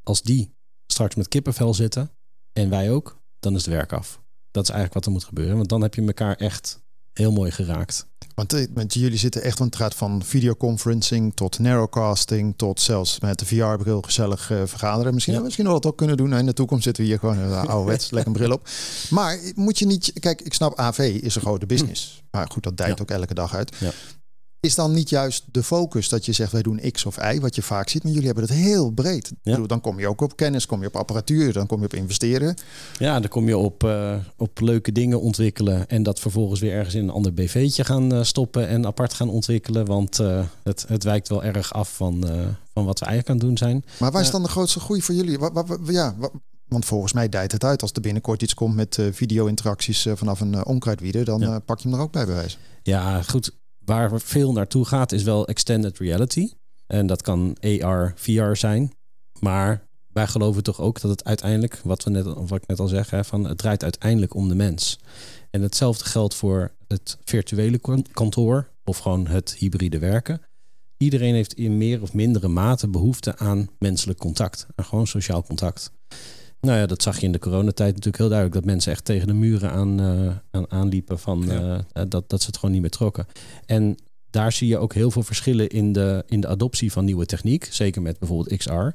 Als 0.04 0.22
die 0.22 0.56
straks 0.88 1.16
met 1.16 1.28
kippenvel 1.28 1.74
zitten 1.74 2.12
en 2.54 2.70
wij 2.70 2.92
ook, 2.92 3.22
dan 3.40 3.56
is 3.56 3.66
het 3.66 3.74
werk 3.74 3.94
af. 3.94 4.24
Dat 4.52 4.64
is 4.64 4.70
eigenlijk 4.70 4.94
wat 4.94 5.06
er 5.06 5.12
moet 5.12 5.24
gebeuren, 5.24 5.56
want 5.56 5.70
dan 5.70 5.82
heb 5.82 5.94
je 5.96 6.06
elkaar 6.06 6.36
echt 6.36 6.84
heel 7.16 7.32
mooi 7.32 7.52
geraakt. 7.52 8.06
Want, 8.36 8.54
eh, 8.54 8.66
want 8.74 8.94
jullie 8.94 9.18
zitten 9.18 9.42
echt, 9.44 9.60
want 9.60 9.74
het 9.74 9.84
gaat 9.84 9.96
van 9.96 10.24
videoconferencing 10.24 11.36
tot 11.36 11.60
narrowcasting, 11.60 12.54
tot 12.58 12.82
zelfs 12.82 13.20
met 13.20 13.40
de 13.40 13.46
VR-bril 13.46 14.02
gezellig 14.02 14.52
eh, 14.52 14.62
vergaderen. 14.66 15.14
Misschien, 15.14 15.34
Ja. 15.34 15.40
misschien 15.42 15.66
wel 15.66 15.74
dat 15.74 15.86
ook 15.92 15.98
kunnen 15.98 16.18
doen. 16.18 16.34
In 16.34 16.46
de 16.46 16.54
toekomst 16.54 16.84
zitten 16.84 17.04
we 17.04 17.10
hier 17.10 17.20
gewoon 17.20 17.40
uh, 17.40 17.64
ouderwets, 17.70 18.10
lekker 18.12 18.32
een 18.32 18.38
bril 18.38 18.52
op. 18.52 18.68
Maar 19.10 19.40
moet 19.56 19.80
je 19.80 19.86
niet, 19.86 20.12
kijk, 20.20 20.42
ik 20.42 20.54
snap 20.54 20.80
AV 20.80 21.00
is 21.22 21.36
een 21.36 21.42
grote 21.42 21.66
business. 21.66 22.24
Maar 22.32 22.48
goed, 22.52 22.64
dat 22.64 22.78
dijt 22.78 22.98
Ja. 22.98 23.02
ook 23.04 23.10
elke 23.12 23.34
dag 23.34 23.56
uit. 23.56 23.76
Ja. 23.80 23.92
Is 24.66 24.76
dan 24.76 24.92
niet 24.92 25.10
juist 25.10 25.44
de 25.52 25.64
focus 25.64 26.10
dat 26.10 26.26
je 26.26 26.32
zegt 26.32 26.52
wij 26.52 26.62
doen 26.62 26.80
X 26.92 27.06
of 27.06 27.18
Y, 27.34 27.40
wat 27.40 27.56
je 27.56 27.62
vaak 27.62 27.90
ziet, 27.90 28.04
maar 28.04 28.12
jullie 28.12 28.26
hebben 28.28 28.44
het 28.46 28.54
heel 28.54 28.90
breed. 28.92 29.32
Bedoel, 29.44 29.68
dan 29.68 29.82
kom 29.82 30.00
je 30.00 30.08
ook 30.08 30.22
op 30.22 30.36
kennis, 30.36 30.66
kom 30.66 30.82
je 30.82 30.88
op 30.88 30.96
apparatuur, 30.96 31.54
dan 31.54 31.68
kom 31.68 31.80
je 31.80 31.86
op 31.86 31.94
investeren. 31.94 32.56
Ja, 33.00 33.20
dan 33.20 33.30
kom 33.30 33.48
je 33.48 33.58
op, 33.58 33.84
eh, 33.84 34.16
op 34.38 34.60
leuke 34.60 34.92
dingen 34.92 35.22
ontwikkelen 35.22 35.88
en 35.90 36.04
dat 36.04 36.20
vervolgens 36.20 36.60
weer 36.60 36.72
ergens 36.74 36.96
in 36.96 37.04
een 37.04 37.10
ander 37.10 37.34
BV'tje 37.34 37.84
gaan 37.84 38.14
eh, 38.14 38.24
stoppen 38.24 38.68
en 38.68 38.86
apart 38.86 39.14
gaan 39.14 39.30
ontwikkelen. 39.30 39.86
Want 39.86 40.20
eh, 40.20 40.44
het, 40.64 40.86
het 40.88 41.04
wijkt 41.04 41.30
wel 41.30 41.44
erg 41.44 41.74
af 41.74 41.96
van, 41.96 42.24
van 42.74 42.86
wat 42.86 43.00
we 43.00 43.06
eigenlijk 43.06 43.30
aan 43.30 43.36
het 43.38 43.46
doen 43.46 43.58
zijn. 43.68 43.84
Maar 44.00 44.12
waar 44.12 44.22
is 44.22 44.28
Ja. 44.28 44.34
dan 44.34 44.44
de 44.44 44.50
grootste 44.50 44.80
groei 44.80 45.02
voor 45.02 45.16
jullie? 45.16 45.40
Wa- 45.40 45.52
wa- 45.52 45.66
wa- 45.66 45.78
ja, 45.92 46.16
wa- 46.18 46.30
want 46.68 46.86
volgens 46.86 47.14
mij 47.14 47.30
dijt 47.30 47.52
het 47.52 47.64
uit 47.64 47.82
als 47.82 47.92
er 47.92 48.02
binnenkort 48.02 48.42
iets 48.42 48.54
komt 48.54 48.76
met 48.76 49.00
video-interacties 49.12 50.08
vanaf 50.16 50.40
een 50.40 50.66
onkruidwieder, 50.66 51.26
dan 51.26 51.40
Ja. 51.40 51.60
pak 51.60 51.80
je 51.80 51.88
hem 51.90 51.98
er 51.98 52.04
ook 52.04 52.12
bij 52.12 52.26
bewijs. 52.26 52.58
Ja, 52.84 53.22
goed. 53.22 53.52
Waar 53.86 54.22
veel 54.22 54.52
naartoe 54.52 54.86
gaat 54.86 55.12
is 55.12 55.24
wel 55.24 55.48
extended 55.48 55.98
reality. 55.98 56.52
En 56.88 57.08
dat 57.08 57.22
kan 57.22 57.58
AR, 57.82 58.14
VR 58.16 58.54
zijn. 58.54 58.94
Maar 59.40 59.88
wij 60.12 60.28
geloven 60.28 60.64
toch 60.64 60.80
ook 60.82 61.02
dat 61.02 61.12
het 61.12 61.24
uiteindelijk, 61.24 61.82
wat, 61.84 62.04
we 62.04 62.10
net, 62.10 62.26
wat 62.26 62.52
ik 62.52 62.68
net 62.68 62.80
al 62.80 62.88
zeg, 62.88 63.10
hè, 63.10 63.24
van 63.24 63.44
het 63.44 63.58
draait 63.58 63.84
uiteindelijk 63.84 64.34
om 64.34 64.48
de 64.48 64.56
mens. 64.56 65.00
En 65.52 65.62
hetzelfde 65.62 66.06
geldt 66.06 66.36
voor 66.36 66.72
het 66.88 67.18
virtuele 67.24 67.80
kantoor 68.14 68.70
of 68.84 68.98
gewoon 68.98 69.28
het 69.28 69.56
hybride 69.56 70.00
werken. 70.00 70.42
Iedereen 70.98 71.34
heeft 71.34 71.54
in 71.54 71.78
meer 71.78 72.02
of 72.02 72.14
mindere 72.14 72.48
mate 72.48 72.88
behoefte 72.88 73.38
aan 73.38 73.68
menselijk 73.80 74.20
contact. 74.20 74.68
Aan 74.76 74.86
gewoon 74.86 75.08
sociaal 75.08 75.44
contact. 75.44 75.92
Nou 76.66 76.78
ja, 76.78 76.86
dat 76.86 77.02
zag 77.02 77.20
je 77.20 77.26
in 77.26 77.32
de 77.32 77.40
coronatijd 77.40 77.90
natuurlijk 77.90 78.18
heel 78.18 78.30
duidelijk. 78.30 78.58
Dat 78.62 78.66
mensen 78.74 78.92
echt 78.92 79.06
tegen 79.06 79.28
de 79.28 79.34
muren 79.34 79.72
aan, 79.72 80.00
eh, 80.00 80.36
aan 80.52 80.72
aanliepen. 80.72 81.20
Van, 81.20 81.42
Ja. 81.48 81.86
eh, 81.94 82.04
dat, 82.08 82.30
dat 82.30 82.42
ze 82.42 82.48
het 82.48 82.56
gewoon 82.56 82.72
niet 82.72 82.82
meer 82.82 82.90
trokken. 82.90 83.28
En 83.66 83.96
daar 84.30 84.52
zie 84.52 84.68
je 84.68 84.78
ook 84.78 84.94
heel 84.94 85.12
veel 85.12 85.24
verschillen 85.24 85.70
in 85.70 85.94
de, 85.94 86.24
in 86.28 86.40
de 86.42 86.48
adoptie 86.48 86.92
van 86.92 87.06
nieuwe 87.06 87.26
techniek. 87.26 87.66
Zeker 87.72 88.02
met 88.02 88.20
bijvoorbeeld 88.20 88.58
XR. 88.58 88.88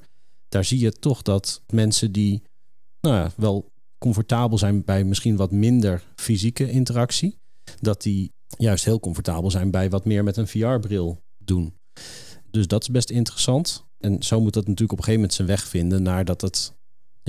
Daar 0.49 0.65
zie 0.65 0.79
je 0.79 0.93
toch 0.93 1.23
dat 1.23 1.63
mensen 1.67 2.13
die 2.13 2.43
nou 3.01 3.15
ja, 3.15 3.31
wel 3.37 3.71
comfortabel 3.99 4.59
zijn 4.59 4.85
bij 4.85 5.05
misschien 5.05 5.37
wat 5.37 5.51
minder 5.51 6.03
fysieke 6.17 6.71
interactie. 6.71 7.39
Dat 7.81 8.03
die 8.03 8.33
juist 8.59 8.85
heel 8.85 9.01
comfortabel 9.01 9.51
zijn 9.51 9.71
bij 9.71 9.91
wat 9.91 10.05
meer 10.05 10.25
met 10.25 10.37
een 10.37 10.49
VR-bril 10.49 11.21
doen. 11.39 11.75
Dus 12.51 12.67
dat 12.67 12.83
is 12.83 12.89
best 12.91 13.11
interessant. 13.11 13.85
En 13.99 14.23
zo 14.23 14.41
moet 14.41 14.53
dat 14.55 14.67
natuurlijk 14.67 14.93
op 14.93 14.99
een 14.99 15.05
gegeven 15.05 15.21
moment 15.21 15.35
zijn 15.35 15.49
weg 15.49 15.69
vinden 15.69 16.03
naar 16.03 16.25
dat 16.25 16.41
het, 16.41 16.73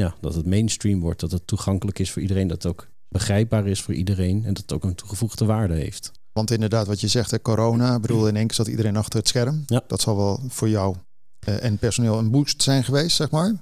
ja, 0.02 0.16
dat 0.22 0.36
het 0.36 0.46
mainstream 0.46 1.00
wordt. 1.00 1.20
Dat 1.20 1.32
het 1.32 1.48
toegankelijk 1.48 2.00
is 2.00 2.12
voor 2.12 2.22
iedereen. 2.22 2.48
Dat 2.48 2.64
het 2.64 2.72
ook 2.72 2.88
begrijpbaar 3.08 3.68
is 3.68 3.82
voor 3.82 3.94
iedereen. 3.94 4.46
En 4.46 4.54
dat 4.54 4.62
het 4.62 4.74
ook 4.74 4.84
een 4.84 4.96
toegevoegde 4.96 5.46
waarde 5.46 5.74
heeft. 5.74 6.12
Want 6.34 6.52
inderdaad, 6.52 6.88
wat 6.88 7.02
je 7.02 7.08
zegt, 7.08 7.32
hè, 7.32 7.42
corona, 7.42 7.96
ik 7.96 8.02
bedoel, 8.02 8.28
in 8.28 8.36
één 8.36 8.48
keer 8.48 8.56
zat 8.56 8.68
iedereen 8.68 8.98
achter 8.98 9.20
het 9.20 9.28
scherm. 9.28 9.64
Ja. 9.66 9.84
Dat 9.88 10.02
zal 10.02 10.16
wel 10.18 10.40
voor 10.48 10.70
jou 10.70 10.96
eh, 11.40 11.64
en 11.64 11.78
personeel 11.78 12.18
een 12.18 12.32
boost 12.32 12.64
zijn 12.64 12.84
geweest, 12.84 13.16
zeg 13.16 13.32
maar. 13.32 13.54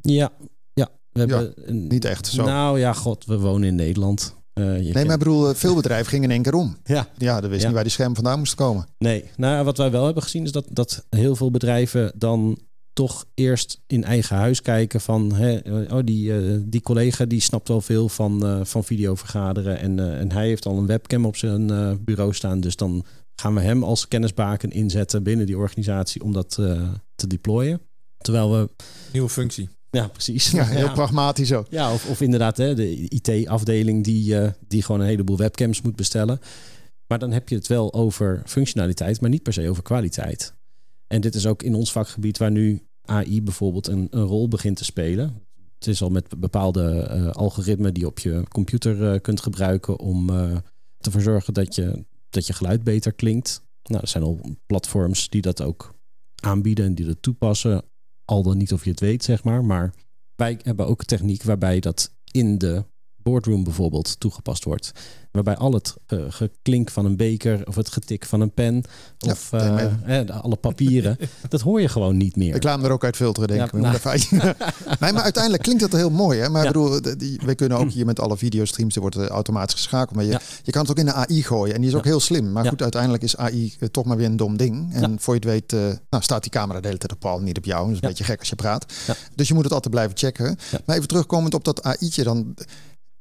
Ja, 0.00 0.32
ja. 0.74 0.88
We 1.12 1.18
hebben, 1.20 1.54
niet 1.88 2.04
echt 2.04 2.26
zo. 2.26 2.44
Nou 2.44 2.78
ja, 2.78 2.92
god, 2.92 3.24
we 3.24 3.38
wonen 3.38 3.68
in 3.68 3.74
Nederland. 3.74 4.34
Eh, 4.52 4.64
je 4.64 4.70
Nee, 4.70 4.92
kent- 4.92 5.04
maar 5.06 5.12
ik 5.12 5.18
bedoel, 5.18 5.48
eh, 5.48 5.54
veel 5.54 5.74
bedrijven 5.74 6.06
gingen 6.08 6.24
in 6.24 6.34
één 6.34 6.42
keer 6.42 6.54
om. 6.54 6.76
Ja, 6.84 7.08
Ja, 7.18 7.40
dat 7.40 7.50
wist 7.50 7.60
Ja. 7.60 7.66
niet 7.66 7.74
waar 7.74 7.84
die 7.84 7.92
scherm 7.92 8.14
vandaan 8.14 8.38
moest 8.38 8.54
komen. 8.54 8.86
Nee, 8.98 9.24
nou, 9.36 9.64
wat 9.64 9.76
wij 9.76 9.90
wel 9.90 10.04
hebben 10.04 10.22
gezien 10.22 10.44
is 10.44 10.52
dat, 10.52 10.66
dat 10.70 11.04
heel 11.10 11.36
veel 11.36 11.50
bedrijven 11.50 12.12
dan 12.16 12.58
toch 12.94 13.24
eerst 13.34 13.80
in 13.86 14.04
eigen 14.04 14.36
huis 14.36 14.62
kijken 14.62 15.00
van 15.00 15.34
hè, 15.34 15.58
oh, 15.94 15.98
die, 16.04 16.36
eh, 16.36 16.56
die 16.64 16.80
collega 16.80 17.24
die 17.24 17.40
snapt 17.40 17.68
wel 17.68 17.80
veel 17.80 18.08
van, 18.08 18.46
eh, 18.46 18.60
van 18.64 18.84
video 18.84 19.14
vergaderen 19.14 19.78
en, 19.78 19.98
eh, 19.98 20.20
en 20.20 20.32
hij 20.32 20.46
heeft 20.46 20.66
al 20.66 20.78
een 20.78 20.86
webcam 20.86 21.26
op 21.26 21.36
zijn 21.36 21.70
eh, 21.70 21.92
bureau 22.00 22.34
staan, 22.34 22.60
dus 22.60 22.76
dan 22.76 23.04
gaan 23.36 23.54
we 23.54 23.60
hem 23.60 23.84
als 23.84 24.08
kennisbaken 24.08 24.70
inzetten 24.70 25.22
binnen 25.22 25.46
die 25.46 25.58
organisatie 25.58 26.22
om 26.22 26.32
dat 26.32 26.58
eh, 26.60 26.88
te 27.14 27.26
deployen. 27.26 27.80
Terwijl 28.18 28.52
we, 28.52 28.68
Nieuwe 29.12 29.28
functie. 29.28 29.68
ja 29.90 30.08
precies. 30.08 30.50
Ja, 30.50 30.64
heel 30.64 30.92
pragmatisch 30.92 31.52
ook. 31.52 31.66
Ja, 31.70 31.92
of, 31.92 32.08
of 32.08 32.20
inderdaad 32.20 32.56
hè, 32.56 32.74
de 32.74 33.08
IT-afdeling 33.08 34.04
die, 34.04 34.38
eh, 34.38 34.50
die 34.68 34.82
gewoon 34.82 35.00
een 35.00 35.06
heleboel 35.06 35.36
webcams 35.36 35.82
moet 35.82 35.96
bestellen. 35.96 36.40
Maar 37.06 37.18
dan 37.18 37.32
heb 37.32 37.48
je 37.48 37.54
het 37.54 37.66
wel 37.66 37.94
over 37.94 38.42
functionaliteit, 38.46 39.20
maar 39.20 39.30
niet 39.30 39.42
per 39.42 39.52
se 39.52 39.68
over 39.68 39.82
kwaliteit. 39.82 40.54
En 41.14 41.20
dit 41.20 41.34
is 41.34 41.46
ook 41.46 41.62
in 41.62 41.74
ons 41.74 41.92
vakgebied 41.92 42.38
waar 42.38 42.50
nu 42.50 42.82
AI 43.04 43.42
bijvoorbeeld 43.42 43.86
een, 43.86 44.06
een 44.10 44.22
rol 44.22 44.48
begint 44.48 44.76
te 44.76 44.84
spelen. 44.84 45.42
Het 45.78 45.86
is 45.86 46.02
al 46.02 46.10
met 46.10 46.40
bepaalde 46.40 47.00
eh, 47.00 47.30
algoritmen 47.30 47.94
die 47.94 48.06
op 48.06 48.18
je 48.18 48.42
computer 48.48 49.12
eh, 49.12 49.20
kunt 49.20 49.40
gebruiken 49.40 49.98
om 49.98 50.30
eh, 50.30 50.56
te 50.98 51.10
verzorgen 51.10 51.54
dat 51.54 51.74
je, 51.74 52.04
dat 52.30 52.46
je 52.46 52.52
geluid 52.52 52.84
beter 52.84 53.12
klinkt. 53.12 53.62
Nou, 53.82 54.02
er 54.02 54.08
zijn 54.08 54.24
al 54.24 54.40
platforms 54.66 55.28
die 55.28 55.40
dat 55.40 55.62
ook 55.62 55.94
aanbieden 56.40 56.84
en 56.84 56.94
die 56.94 57.06
dat 57.06 57.22
toepassen. 57.22 57.82
Al 58.24 58.42
dan 58.42 58.56
niet 58.56 58.72
of 58.72 58.84
je 58.84 58.90
het 58.90 59.00
weet, 59.00 59.24
zeg 59.24 59.44
maar. 59.44 59.64
Maar 59.64 59.94
wij 60.36 60.58
hebben 60.62 60.86
ook 60.86 61.04
techniek 61.04 61.42
waarbij 61.42 61.80
dat 61.80 62.14
in 62.30 62.58
de 62.58 62.84
boardroom 63.24 63.64
bijvoorbeeld 63.64 64.20
toegepast 64.20 64.64
wordt. 64.64 64.92
Waarbij 65.30 65.56
al 65.56 65.72
het 65.72 65.94
eh, 66.06 66.18
geklink 66.28 66.90
van 66.90 67.04
een 67.04 67.16
beker 67.16 67.66
of 67.66 67.74
het 67.74 67.90
getik 67.90 68.24
van 68.26 68.40
een 68.40 68.50
pen 68.52 68.82
Ja, 69.18 69.30
of 69.32 69.52
eh, 69.52 70.28
alle 70.42 70.56
papieren, 70.56 71.16
dat 71.48 71.60
hoor 71.60 71.80
je 71.80 71.88
gewoon 71.88 72.16
niet 72.16 72.36
meer. 72.36 72.54
Ik 72.54 72.62
laat 72.62 72.76
hem 72.76 72.84
er 72.84 72.90
ook 72.90 73.04
uit 73.04 73.16
filteren, 73.16 73.48
denk 73.48 73.60
Ja, 73.72 73.92
ik. 73.94 74.04
Even- 74.04 74.40
nee, 75.00 75.12
maar 75.12 75.22
uiteindelijk 75.22 75.62
klinkt 75.62 75.80
dat 75.82 75.92
heel 75.92 76.10
mooi. 76.10 76.40
Hè? 76.40 76.48
Maar 76.48 76.64
ik 76.64 76.74
Ja. 76.74 76.80
bedoel, 76.80 77.16
die, 77.18 77.40
wij 77.44 77.54
kunnen 77.54 77.78
ook 77.78 77.90
hier 77.90 78.06
met 78.06 78.20
alle 78.20 78.36
videostreams, 78.36 78.94
er 78.94 79.00
wordt 79.00 79.16
eh, 79.16 79.26
automatisch 79.26 79.74
geschakeld. 79.74 80.16
Maar 80.16 80.24
je, 80.24 80.38
je 80.62 80.72
kan 80.72 80.82
het 80.82 80.90
ook 80.90 80.98
in 80.98 81.04
de 81.06 81.12
AI 81.12 81.42
gooien. 81.42 81.74
En 81.74 81.80
die 81.80 81.90
is 81.90 81.96
ook 81.96 82.04
heel 82.04 82.20
slim. 82.20 82.52
Maar 82.52 82.66
goed, 82.66 82.82
uiteindelijk 82.82 83.22
is 83.22 83.36
AI 83.36 83.74
toch 83.90 84.04
maar 84.04 84.16
weer 84.16 84.26
een 84.26 84.36
dom 84.36 84.56
ding. 84.56 84.94
En 84.94 85.20
voor 85.20 85.34
je 85.34 85.40
het 85.40 85.48
weet, 85.50 85.72
nou, 86.10 86.22
staat 86.22 86.42
die 86.42 86.50
camera 86.52 86.80
de 86.80 86.86
hele 86.86 86.98
tijd 86.98 87.12
op 87.12 87.20
Paul, 87.20 87.40
niet 87.40 87.56
op 87.58 87.64
jou. 87.64 87.80
Dat 87.84 87.90
is 87.96 88.02
een 88.02 88.08
beetje 88.08 88.24
gek 88.24 88.38
als 88.38 88.48
je 88.48 88.54
praat. 88.56 88.92
Dus 89.34 89.48
je 89.48 89.54
moet 89.54 89.64
het 89.64 89.72
altijd 89.72 89.94
blijven 89.94 90.16
checken. 90.16 90.58
Maar 90.86 90.96
even 90.96 91.08
terugkomend 91.08 91.54
op 91.54 91.64
dat 91.64 91.82
AI'tje 91.82 92.22
dan. 92.24 92.54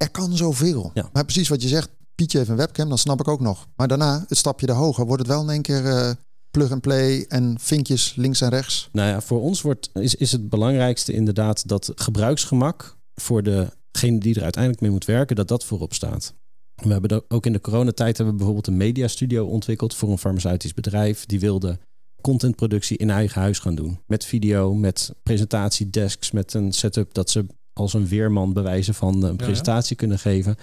Er 0.03 0.09
kan 0.09 0.37
zoveel. 0.37 0.91
Ja. 0.93 1.09
Maar 1.13 1.25
precies 1.25 1.47
wat 1.47 1.61
je 1.61 1.67
zegt, 1.67 1.89
Pietje 2.15 2.37
heeft 2.37 2.49
een 2.49 2.55
webcam, 2.55 2.89
dan 2.89 2.97
snap 2.97 3.19
ik 3.19 3.27
ook 3.27 3.39
nog. 3.39 3.67
Maar 3.75 3.87
daarna, 3.87 4.25
het 4.27 4.37
stapje 4.37 4.67
erhoger, 4.67 5.05
wordt 5.05 5.21
het 5.21 5.31
wel 5.31 5.41
in 5.41 5.49
één 5.49 5.61
keer 5.61 5.85
uh, 5.85 6.11
plug 6.51 6.71
and 6.71 6.81
play 6.81 7.25
en 7.27 7.55
vinkjes 7.59 8.15
links 8.15 8.41
en 8.41 8.49
rechts. 8.49 8.89
Nou 8.91 9.09
ja, 9.09 9.21
voor 9.21 9.41
ons 9.41 9.61
wordt, 9.61 9.89
is, 9.93 10.15
is 10.15 10.31
het 10.31 10.49
belangrijkste 10.49 11.13
inderdaad 11.13 11.67
dat 11.67 11.91
gebruiksgemak 11.95 12.97
voor 13.15 13.43
degene 13.43 14.19
die 14.19 14.35
er 14.35 14.43
uiteindelijk 14.43 14.81
mee 14.81 14.91
moet 14.91 15.05
werken, 15.05 15.35
dat 15.35 15.47
dat 15.47 15.63
voorop 15.63 15.93
staat. 15.93 16.33
We 16.75 16.91
hebben 16.91 17.23
ook 17.27 17.45
in 17.45 17.53
de 17.53 17.61
coronatijd 17.61 18.17
hebben 18.17 18.33
we 18.33 18.43
bijvoorbeeld 18.43 18.67
een 18.67 18.77
mediastudio 18.77 19.45
ontwikkeld 19.45 19.95
voor 19.95 20.09
een 20.09 20.17
farmaceutisch 20.17 20.73
bedrijf. 20.73 21.25
Die 21.25 21.39
wilde 21.39 21.79
contentproductie 22.21 22.97
in 22.97 23.09
eigen 23.09 23.41
huis 23.41 23.59
gaan 23.59 23.75
doen. 23.75 23.99
Met 24.07 24.25
video, 24.25 24.73
met 24.73 25.13
presentatiedesks, 25.23 26.31
met 26.31 26.53
een 26.53 26.71
setup 26.71 27.13
dat 27.13 27.29
ze 27.29 27.45
als 27.73 27.93
een 27.93 28.07
weerman 28.07 28.53
bewijzen 28.53 28.93
van 28.93 29.23
een 29.23 29.35
presentatie 29.35 29.95
kunnen 29.95 30.19
geven. 30.19 30.55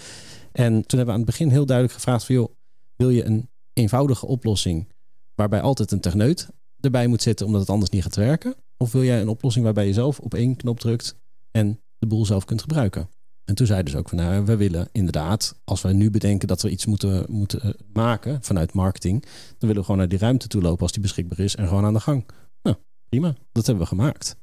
En 0.53 0.73
toen 0.73 0.99
hebben 0.99 1.07
we 1.07 1.13
aan 1.13 1.27
het 1.27 1.31
begin 1.31 1.49
heel 1.49 1.67
duidelijk 1.67 1.97
gevraagd 1.97 2.25
van 2.25 2.35
joh, 2.35 2.49
wil 2.97 3.11
je 3.11 3.25
een 3.25 3.49
eenvoudige 3.73 4.27
oplossing 4.27 4.89
waarbij 5.35 5.61
altijd 5.61 5.91
een 5.91 6.01
techneut 6.01 6.49
erbij 6.81 7.07
moet 7.07 7.23
zitten 7.23 7.47
omdat 7.47 7.61
het 7.61 7.71
anders 7.71 7.91
niet 7.91 8.03
gaat 8.03 8.17
werken? 8.17 8.55
Of 8.77 8.93
wil 8.93 9.05
jij 9.05 9.21
een 9.21 9.29
oplossing 9.29 9.65
waarbij 9.65 9.87
je 9.87 9.93
zelf 9.93 10.19
op 10.19 10.35
één 10.35 10.57
knop 10.57 10.81
drukt 10.81 11.17
en 11.51 11.81
de 11.99 12.07
boel 12.07 12.27
zelf 12.27 12.45
kunt 12.45 12.61
gebruiken? 12.61 13.09
En 13.45 13.57
toen 13.57 13.67
zeiden 13.67 13.91
ze 13.91 13.99
ook 13.99 14.09
van 14.09 14.19
nou, 14.19 14.45
we 14.45 14.57
willen 14.57 14.89
inderdaad, 14.93 15.61
als 15.65 15.83
wij 15.83 15.93
nu 15.93 16.11
bedenken 16.11 16.49
dat 16.49 16.63
we 16.63 16.71
iets 16.71 16.87
moeten, 16.87 17.25
moeten 17.29 17.61
eh, 17.61 17.71
maken 17.93 18.43
vanuit 18.43 18.73
marketing, 18.73 19.23
dan 19.23 19.57
willen 19.59 19.77
we 19.77 19.83
gewoon 19.83 19.97
naar 19.97 20.09
die 20.09 20.19
ruimte 20.19 20.49
toe 20.49 20.63
lopen 20.63 20.83
als 20.83 20.93
die 20.93 21.03
beschikbaar 21.03 21.39
is 21.39 21.57
en 21.57 21.69
gewoon 21.69 21.85
aan 21.85 21.93
de 21.93 22.01
gang. 22.01 22.27
Nou, 22.63 22.77
prima, 23.09 23.35
dat 23.53 23.67
hebben 23.67 23.83
we 23.83 23.89
gemaakt. 23.89 24.37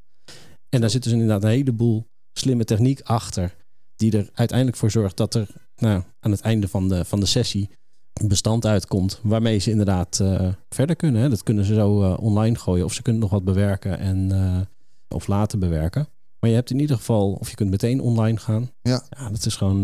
En 0.70 0.82
daar 0.82 0.90
zit 0.90 1.04
dus 1.04 1.12
inderdaad 1.12 1.44
een 1.44 1.50
heleboel 1.50 2.08
slimme 2.38 2.64
techniek 2.64 3.02
achter, 3.02 3.56
die 3.96 4.18
er 4.18 4.30
uiteindelijk 4.34 4.78
voor 4.78 4.92
zorgt 4.92 5.18
dat 5.18 5.36
er 5.36 5.48
nou, 5.76 6.04
aan 6.20 6.32
het 6.32 6.42
einde 6.42 6.68
van 6.68 6.88
de, 6.88 7.06
van 7.06 7.20
de 7.20 7.26
sessie 7.26 7.70
een 8.14 8.28
bestand 8.28 8.66
uitkomt 8.66 9.20
waarmee 9.24 9.60
ze 9.60 9.70
inderdaad 9.70 10.20
uh, 10.22 10.48
verder 10.70 10.96
kunnen. 10.96 11.22
Hè. 11.22 11.30
Dat 11.30 11.44
kunnen 11.44 11.66
ze 11.66 11.74
zo 11.74 12.04
uh, 12.04 12.18
online 12.20 12.56
gooien 12.56 12.86
of 12.86 12.94
ze 12.94 13.02
kunnen 13.02 13.22
nog 13.22 13.32
wat 13.32 13.44
bewerken 13.44 14.00
en, 14.00 14.30
uh, 14.32 14.60
of 15.08 15.28
laten 15.28 15.60
bewerken. 15.60 16.08
Maar 16.40 16.50
je 16.50 16.56
hebt 16.56 16.70
in 16.70 16.80
ieder 16.80 16.96
geval, 16.96 17.32
of 17.32 17.50
je 17.50 17.56
kunt 17.56 17.70
meteen 17.70 18.02
online 18.02 18.38
gaan. 18.38 18.72
Ja, 18.82 19.04
ja 19.10 19.30
dat 19.30 19.46
is 19.46 19.56
gewoon. 19.56 19.82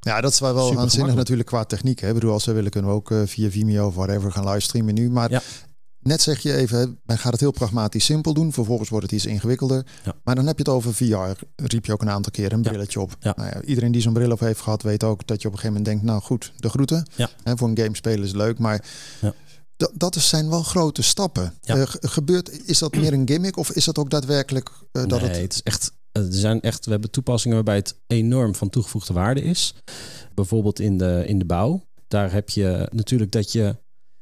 ja, 0.00 0.20
dat 0.20 0.32
is 0.32 0.40
wel, 0.40 0.54
wel 0.54 0.78
aanzinnig 0.78 1.14
natuurlijk 1.14 1.48
qua 1.48 1.64
techniek. 1.64 2.00
Hè? 2.00 2.08
Ik 2.08 2.14
bedoel, 2.14 2.32
als 2.32 2.44
we 2.44 2.52
willen, 2.52 2.70
kunnen 2.70 2.90
we 2.90 2.96
ook 2.96 3.14
via 3.24 3.50
Vimeo 3.50 3.86
of 3.86 3.94
whatever 3.94 4.32
gaan 4.32 4.48
livestreamen 4.48 4.94
nu. 4.94 5.10
Maar 5.10 5.30
ja. 5.30 5.42
Net 6.02 6.22
zeg 6.22 6.40
je 6.40 6.56
even, 6.56 7.00
men 7.04 7.18
gaat 7.18 7.32
het 7.32 7.40
heel 7.40 7.50
pragmatisch 7.50 8.04
simpel 8.04 8.34
doen. 8.34 8.52
Vervolgens 8.52 8.88
wordt 8.88 9.04
het 9.04 9.14
iets 9.14 9.26
ingewikkelder. 9.26 9.86
Ja. 10.04 10.14
Maar 10.24 10.34
dan 10.34 10.46
heb 10.46 10.56
je 10.58 10.62
het 10.62 10.72
over 10.72 10.94
VR. 10.94 11.44
Riep 11.56 11.86
je 11.86 11.92
ook 11.92 12.02
een 12.02 12.10
aantal 12.10 12.32
keer 12.32 12.52
een 12.52 12.62
brilletje 12.62 13.00
op. 13.00 13.16
Ja. 13.20 13.32
Nou 13.36 13.48
ja, 13.48 13.62
iedereen 13.62 13.92
die 13.92 14.00
zo'n 14.00 14.12
bril 14.12 14.30
op 14.30 14.40
heeft 14.40 14.60
gehad, 14.60 14.82
weet 14.82 15.04
ook 15.04 15.26
dat 15.26 15.42
je 15.42 15.48
op 15.48 15.54
een 15.54 15.60
gegeven 15.60 15.82
moment 15.82 15.84
denkt, 15.84 16.02
nou 16.02 16.22
goed, 16.22 16.52
de 16.56 16.68
groeten. 16.68 17.06
Hè, 17.42 17.56
voor 17.56 17.68
een 17.68 17.78
game 17.78 17.96
spelen 17.96 18.24
is 18.24 18.32
leuk, 18.32 18.58
maar 18.58 18.84
dat 19.94 20.14
zijn 20.14 20.48
wel 20.48 20.62
grote 20.62 21.02
stappen. 21.02 21.54
Uh, 21.64 21.82
gebeurt, 21.86 22.68
is 22.68 22.78
dat 22.78 22.96
meer 22.96 23.12
een 23.12 23.28
gimmick 23.28 23.56
of 23.56 23.70
is 23.70 23.84
dat 23.84 23.98
ook 23.98 24.10
daadwerkelijk 24.10 24.70
uh, 24.70 25.06
dat 25.06 25.20
nee, 25.20 25.30
het... 25.30 25.40
het 25.40 25.52
is 25.52 25.62
echt. 25.62 25.92
Er 26.12 26.26
zijn 26.28 26.60
echt, 26.60 26.84
we 26.84 26.90
hebben 26.90 27.10
toepassingen 27.10 27.56
waarbij 27.56 27.76
het 27.76 27.96
enorm 28.06 28.54
van 28.54 28.70
toegevoegde 28.70 29.12
waarde 29.12 29.42
is. 29.42 29.74
Bijvoorbeeld 30.34 30.80
in 30.80 30.98
de, 30.98 31.24
in 31.26 31.38
de 31.38 31.44
bouw. 31.44 31.84
Daar 32.08 32.32
heb 32.32 32.50
je 32.50 32.88
natuurlijk 32.92 33.32
dat 33.32 33.52
je 33.52 33.76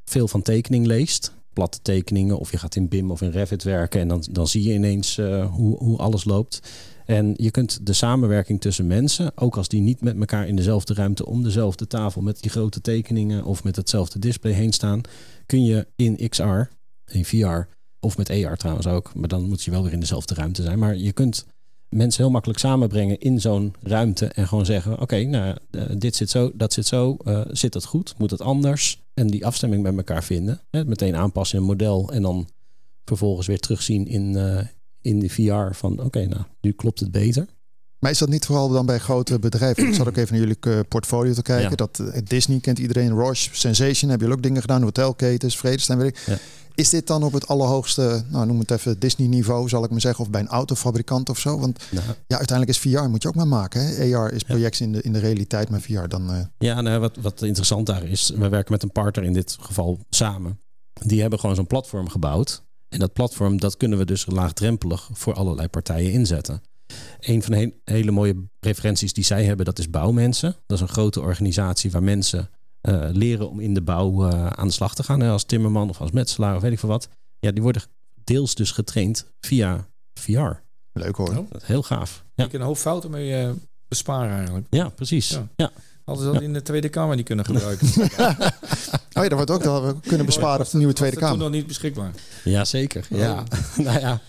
veel 0.04 0.28
van 0.28 0.42
tekening 0.42 0.86
leest 0.86 1.32
platte 1.60 1.82
tekeningen 1.82 2.38
of 2.38 2.50
je 2.50 2.58
gaat 2.58 2.76
in 2.76 2.88
BIM 2.88 3.10
of 3.10 3.22
in 3.22 3.30
Revit 3.30 3.62
werken 3.62 4.00
en 4.00 4.08
dan, 4.08 4.24
dan 4.30 4.48
zie 4.48 4.62
je 4.62 4.74
ineens 4.74 5.16
uh, 5.16 5.46
hoe, 5.46 5.76
hoe 5.76 5.98
alles 5.98 6.24
loopt. 6.24 6.60
En 7.06 7.34
je 7.36 7.50
kunt 7.50 7.86
de 7.86 7.92
samenwerking 7.92 8.60
tussen 8.60 8.86
mensen, 8.86 9.32
ook 9.34 9.56
als 9.56 9.68
die 9.68 9.80
niet 9.80 10.00
met 10.00 10.18
elkaar 10.18 10.48
in 10.48 10.56
dezelfde 10.56 10.94
ruimte 10.94 11.26
om 11.26 11.42
dezelfde 11.42 11.86
tafel 11.86 12.22
met 12.22 12.42
die 12.42 12.50
grote 12.50 12.80
tekeningen 12.80 13.44
of 13.44 13.64
met 13.64 13.76
hetzelfde 13.76 14.18
display 14.18 14.52
heen 14.52 14.72
staan, 14.72 15.00
kun 15.46 15.64
je 15.64 15.86
in 15.96 16.28
XR, 16.28 16.60
in 17.06 17.24
VR 17.24 17.66
of 18.00 18.16
met 18.16 18.30
AR 18.30 18.56
trouwens 18.56 18.86
ook, 18.86 19.14
maar 19.14 19.28
dan 19.28 19.48
moet 19.48 19.62
je 19.62 19.70
wel 19.70 19.82
weer 19.82 19.92
in 19.92 20.00
dezelfde 20.00 20.34
ruimte 20.34 20.62
zijn. 20.62 20.78
Maar 20.78 20.96
je 20.96 21.12
kunt 21.12 21.46
mensen 21.88 22.22
heel 22.22 22.32
makkelijk 22.32 22.60
samenbrengen 22.60 23.18
in 23.18 23.40
zo'n 23.40 23.74
ruimte 23.82 24.26
en 24.26 24.48
gewoon 24.48 24.66
zeggen: 24.66 25.00
Oké, 25.00 25.22
nou, 25.22 25.56
uh, 25.70 25.82
dit 25.96 26.16
zit 26.16 26.30
zo, 26.30 26.50
dat 26.54 26.72
zit 26.72 26.86
zo, 26.86 27.16
uh, 27.24 27.40
zit 27.50 27.72
dat 27.72 27.84
goed, 27.84 28.14
moet 28.18 28.30
het 28.30 28.40
anders? 28.40 29.02
En 29.20 29.26
die 29.26 29.46
afstemming 29.46 29.82
met 29.82 29.96
elkaar 29.96 30.24
vinden. 30.24 30.60
Hè, 30.70 30.84
meteen 30.84 31.16
aanpassen 31.16 31.56
in 31.56 31.62
een 31.62 31.70
model 31.70 32.12
en 32.12 32.22
dan 32.22 32.48
vervolgens 33.04 33.46
weer 33.46 33.60
terugzien 33.60 34.06
in, 34.06 34.36
uh, 34.36 34.60
in 35.00 35.18
de 35.18 35.28
VR 35.28 35.74
van: 35.74 36.00
Oké, 36.00 36.26
nou, 36.26 36.42
nu 36.60 36.72
klopt 36.72 37.00
het 37.00 37.10
beter. 37.10 37.46
Maar 37.98 38.10
is 38.10 38.18
dat 38.18 38.28
niet 38.28 38.46
vooral 38.46 38.68
dan 38.68 38.86
bij 38.86 38.98
grote 38.98 39.38
bedrijven? 39.38 39.86
Ik 39.86 39.94
zat 39.94 40.08
ook 40.08 40.16
even 40.16 40.38
naar 40.38 40.46
jullie 40.46 40.84
portfolio 40.84 41.32
te 41.32 41.42
kijken. 41.42 41.76
Dat 41.76 42.02
Disney 42.24 42.60
kent 42.60 42.78
iedereen, 42.78 43.10
Roche, 43.10 43.48
Sensation, 43.52 44.10
hebben 44.10 44.28
jullie 44.28 44.36
ook 44.36 44.42
dingen 44.42 44.60
gedaan, 44.60 44.82
hotelketens, 44.82 45.58
Vredestein, 45.58 45.98
weet 45.98 46.08
ik. 46.08 46.18
Ja. 46.26 46.38
Is 46.80 46.90
dit 46.90 47.06
dan 47.06 47.22
op 47.22 47.32
het 47.32 47.48
allerhoogste, 47.48 48.24
nou 48.28 48.46
noem 48.46 48.58
het 48.58 48.70
even 48.70 48.98
Disney-niveau, 48.98 49.68
zal 49.68 49.84
ik 49.84 49.90
maar 49.90 50.00
zeggen, 50.00 50.24
of 50.24 50.30
bij 50.30 50.40
een 50.40 50.48
autofabrikant 50.48 51.28
of 51.28 51.38
zo? 51.38 51.58
Want 51.58 51.82
ja, 52.26 52.36
uiteindelijk 52.36 52.68
is 52.68 52.78
VR 52.78 53.08
moet 53.08 53.22
je 53.22 53.28
ook 53.28 53.34
maar 53.34 53.46
maken. 53.46 53.86
Hè? 53.86 54.16
AR 54.16 54.32
is 54.32 54.42
projectie 54.42 54.86
in, 54.86 54.92
de, 54.92 55.02
in 55.02 55.12
de 55.12 55.18
realiteit, 55.18 55.70
maar 55.70 55.80
VR 55.80 56.06
dan. 56.06 56.34
Uh... 56.34 56.40
Ja, 56.58 56.80
nou, 56.80 57.00
wat, 57.00 57.16
wat 57.16 57.42
interessant 57.42 57.86
daar 57.86 58.04
is, 58.04 58.32
we 58.36 58.48
werken 58.48 58.72
met 58.72 58.82
een 58.82 58.92
partner 58.92 59.24
in 59.24 59.32
dit 59.32 59.56
geval 59.60 59.98
samen. 60.10 60.60
Die 60.92 61.20
hebben 61.20 61.38
gewoon 61.38 61.54
zo'n 61.54 61.66
platform 61.66 62.08
gebouwd. 62.08 62.62
En 62.88 62.98
dat 62.98 63.12
platform, 63.12 63.60
dat 63.60 63.76
kunnen 63.76 63.98
we 63.98 64.04
dus 64.04 64.26
laagdrempelig 64.26 65.08
voor 65.12 65.34
allerlei 65.34 65.68
partijen 65.68 66.12
inzetten. 66.12 66.62
Een 67.20 67.42
van 67.42 67.52
de 67.52 67.74
hele 67.84 68.10
mooie 68.10 68.34
referenties 68.60 69.12
die 69.12 69.24
zij 69.24 69.44
hebben, 69.44 69.64
dat 69.64 69.78
is 69.78 69.90
Bouwmensen. 69.90 70.56
Dat 70.66 70.76
is 70.76 70.82
een 70.82 70.92
grote 70.92 71.20
organisatie 71.20 71.90
waar 71.90 72.02
mensen 72.02 72.50
uh, 72.82 73.08
leren 73.12 73.50
om 73.50 73.60
in 73.60 73.74
de 73.74 73.82
bouw 73.82 74.28
uh, 74.28 74.46
aan 74.46 74.66
de 74.66 74.72
slag 74.72 74.94
te 74.94 75.02
gaan. 75.02 75.20
Hè, 75.20 75.30
als 75.30 75.44
timmerman 75.44 75.88
of 75.88 76.00
als 76.00 76.10
metselaar 76.10 76.56
of 76.56 76.62
weet 76.62 76.72
ik 76.72 76.78
veel 76.78 76.88
wat. 76.88 77.08
Ja, 77.38 77.50
die 77.50 77.62
worden 77.62 77.82
deels 78.24 78.54
dus 78.54 78.70
getraind 78.70 79.26
via 79.40 79.88
VR. 80.14 80.62
Leuk 80.92 81.16
hoor. 81.16 81.36
Oh. 81.36 81.50
Heel 81.62 81.82
gaaf. 81.82 82.24
Ja. 82.34 82.44
Je 82.44 82.50
kan 82.50 82.60
een 82.60 82.66
hoop 82.66 82.76
fouten 82.76 83.10
mee 83.10 83.44
uh, 83.44 83.50
besparen 83.88 84.36
eigenlijk. 84.36 84.66
Ja, 84.70 84.88
precies. 84.88 85.28
Ja. 85.28 85.48
ja. 85.56 85.70
Hadden 86.04 86.24
ze 86.24 86.32
dat 86.32 86.40
ja. 86.40 86.46
in 86.46 86.52
de 86.52 86.62
Tweede 86.62 86.88
Kamer 86.88 87.16
niet 87.16 87.24
kunnen 87.24 87.44
gebruiken. 87.44 87.88
oh 89.16 89.22
ja, 89.22 89.28
dat 89.28 89.32
wordt 89.32 89.50
ook 89.50 89.62
dat 89.62 89.82
we 89.82 90.00
kunnen 90.00 90.26
besparen 90.26 90.64
op 90.64 90.70
de 90.70 90.78
nieuwe 90.78 90.92
Tweede 90.92 91.16
Kamer. 91.16 91.34
toen 91.34 91.42
nog 91.44 91.50
niet 91.50 91.66
beschikbaar. 91.66 92.12
Ja, 92.44 92.64
zeker. 92.64 93.06
Ja. 93.10 93.44
nou 93.76 94.00
ja. 94.00 94.20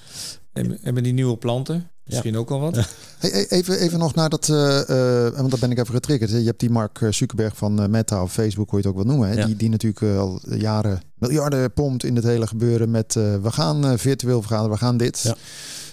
En, 0.53 0.83
en 0.83 0.95
die 0.95 1.13
nieuwe 1.13 1.37
planten, 1.37 1.89
Misschien 2.11 2.37
ook 2.37 2.51
al 2.51 2.59
wat. 2.59 2.87
Hey, 3.17 3.47
even, 3.49 3.79
even 3.79 3.99
nog 3.99 4.15
naar 4.15 4.29
dat, 4.29 4.47
uh, 4.47 4.81
uh, 4.89 5.29
want 5.29 5.51
dat 5.51 5.59
ben 5.59 5.71
ik 5.71 5.79
even 5.79 5.93
getriggerd. 5.93 6.31
Je 6.31 6.37
hebt 6.37 6.59
die 6.59 6.69
Mark 6.69 7.07
Zuckerberg 7.09 7.57
van 7.57 7.91
Meta 7.91 8.23
of 8.23 8.33
Facebook, 8.33 8.69
hoe 8.69 8.79
je 8.79 8.87
het 8.87 8.95
ook 8.95 9.03
wil 9.03 9.11
noemen. 9.11 9.29
Hè? 9.29 9.35
Ja. 9.35 9.45
Die, 9.45 9.55
die 9.55 9.69
natuurlijk 9.69 10.17
al 10.17 10.39
jaren 10.57 11.01
miljarden 11.17 11.73
pompt 11.73 12.03
in 12.03 12.15
het 12.15 12.23
hele 12.23 12.47
gebeuren 12.47 12.91
met 12.91 13.13
we 13.13 13.51
gaan 13.51 13.99
virtueel 13.99 14.41
vergaderen, 14.41 14.71
we 14.71 14.77
gaan 14.77 14.97
dit. 14.97 15.21
Ja. 15.21 15.35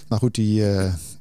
Nou 0.07 0.21
goed, 0.21 0.35
die, 0.35 0.63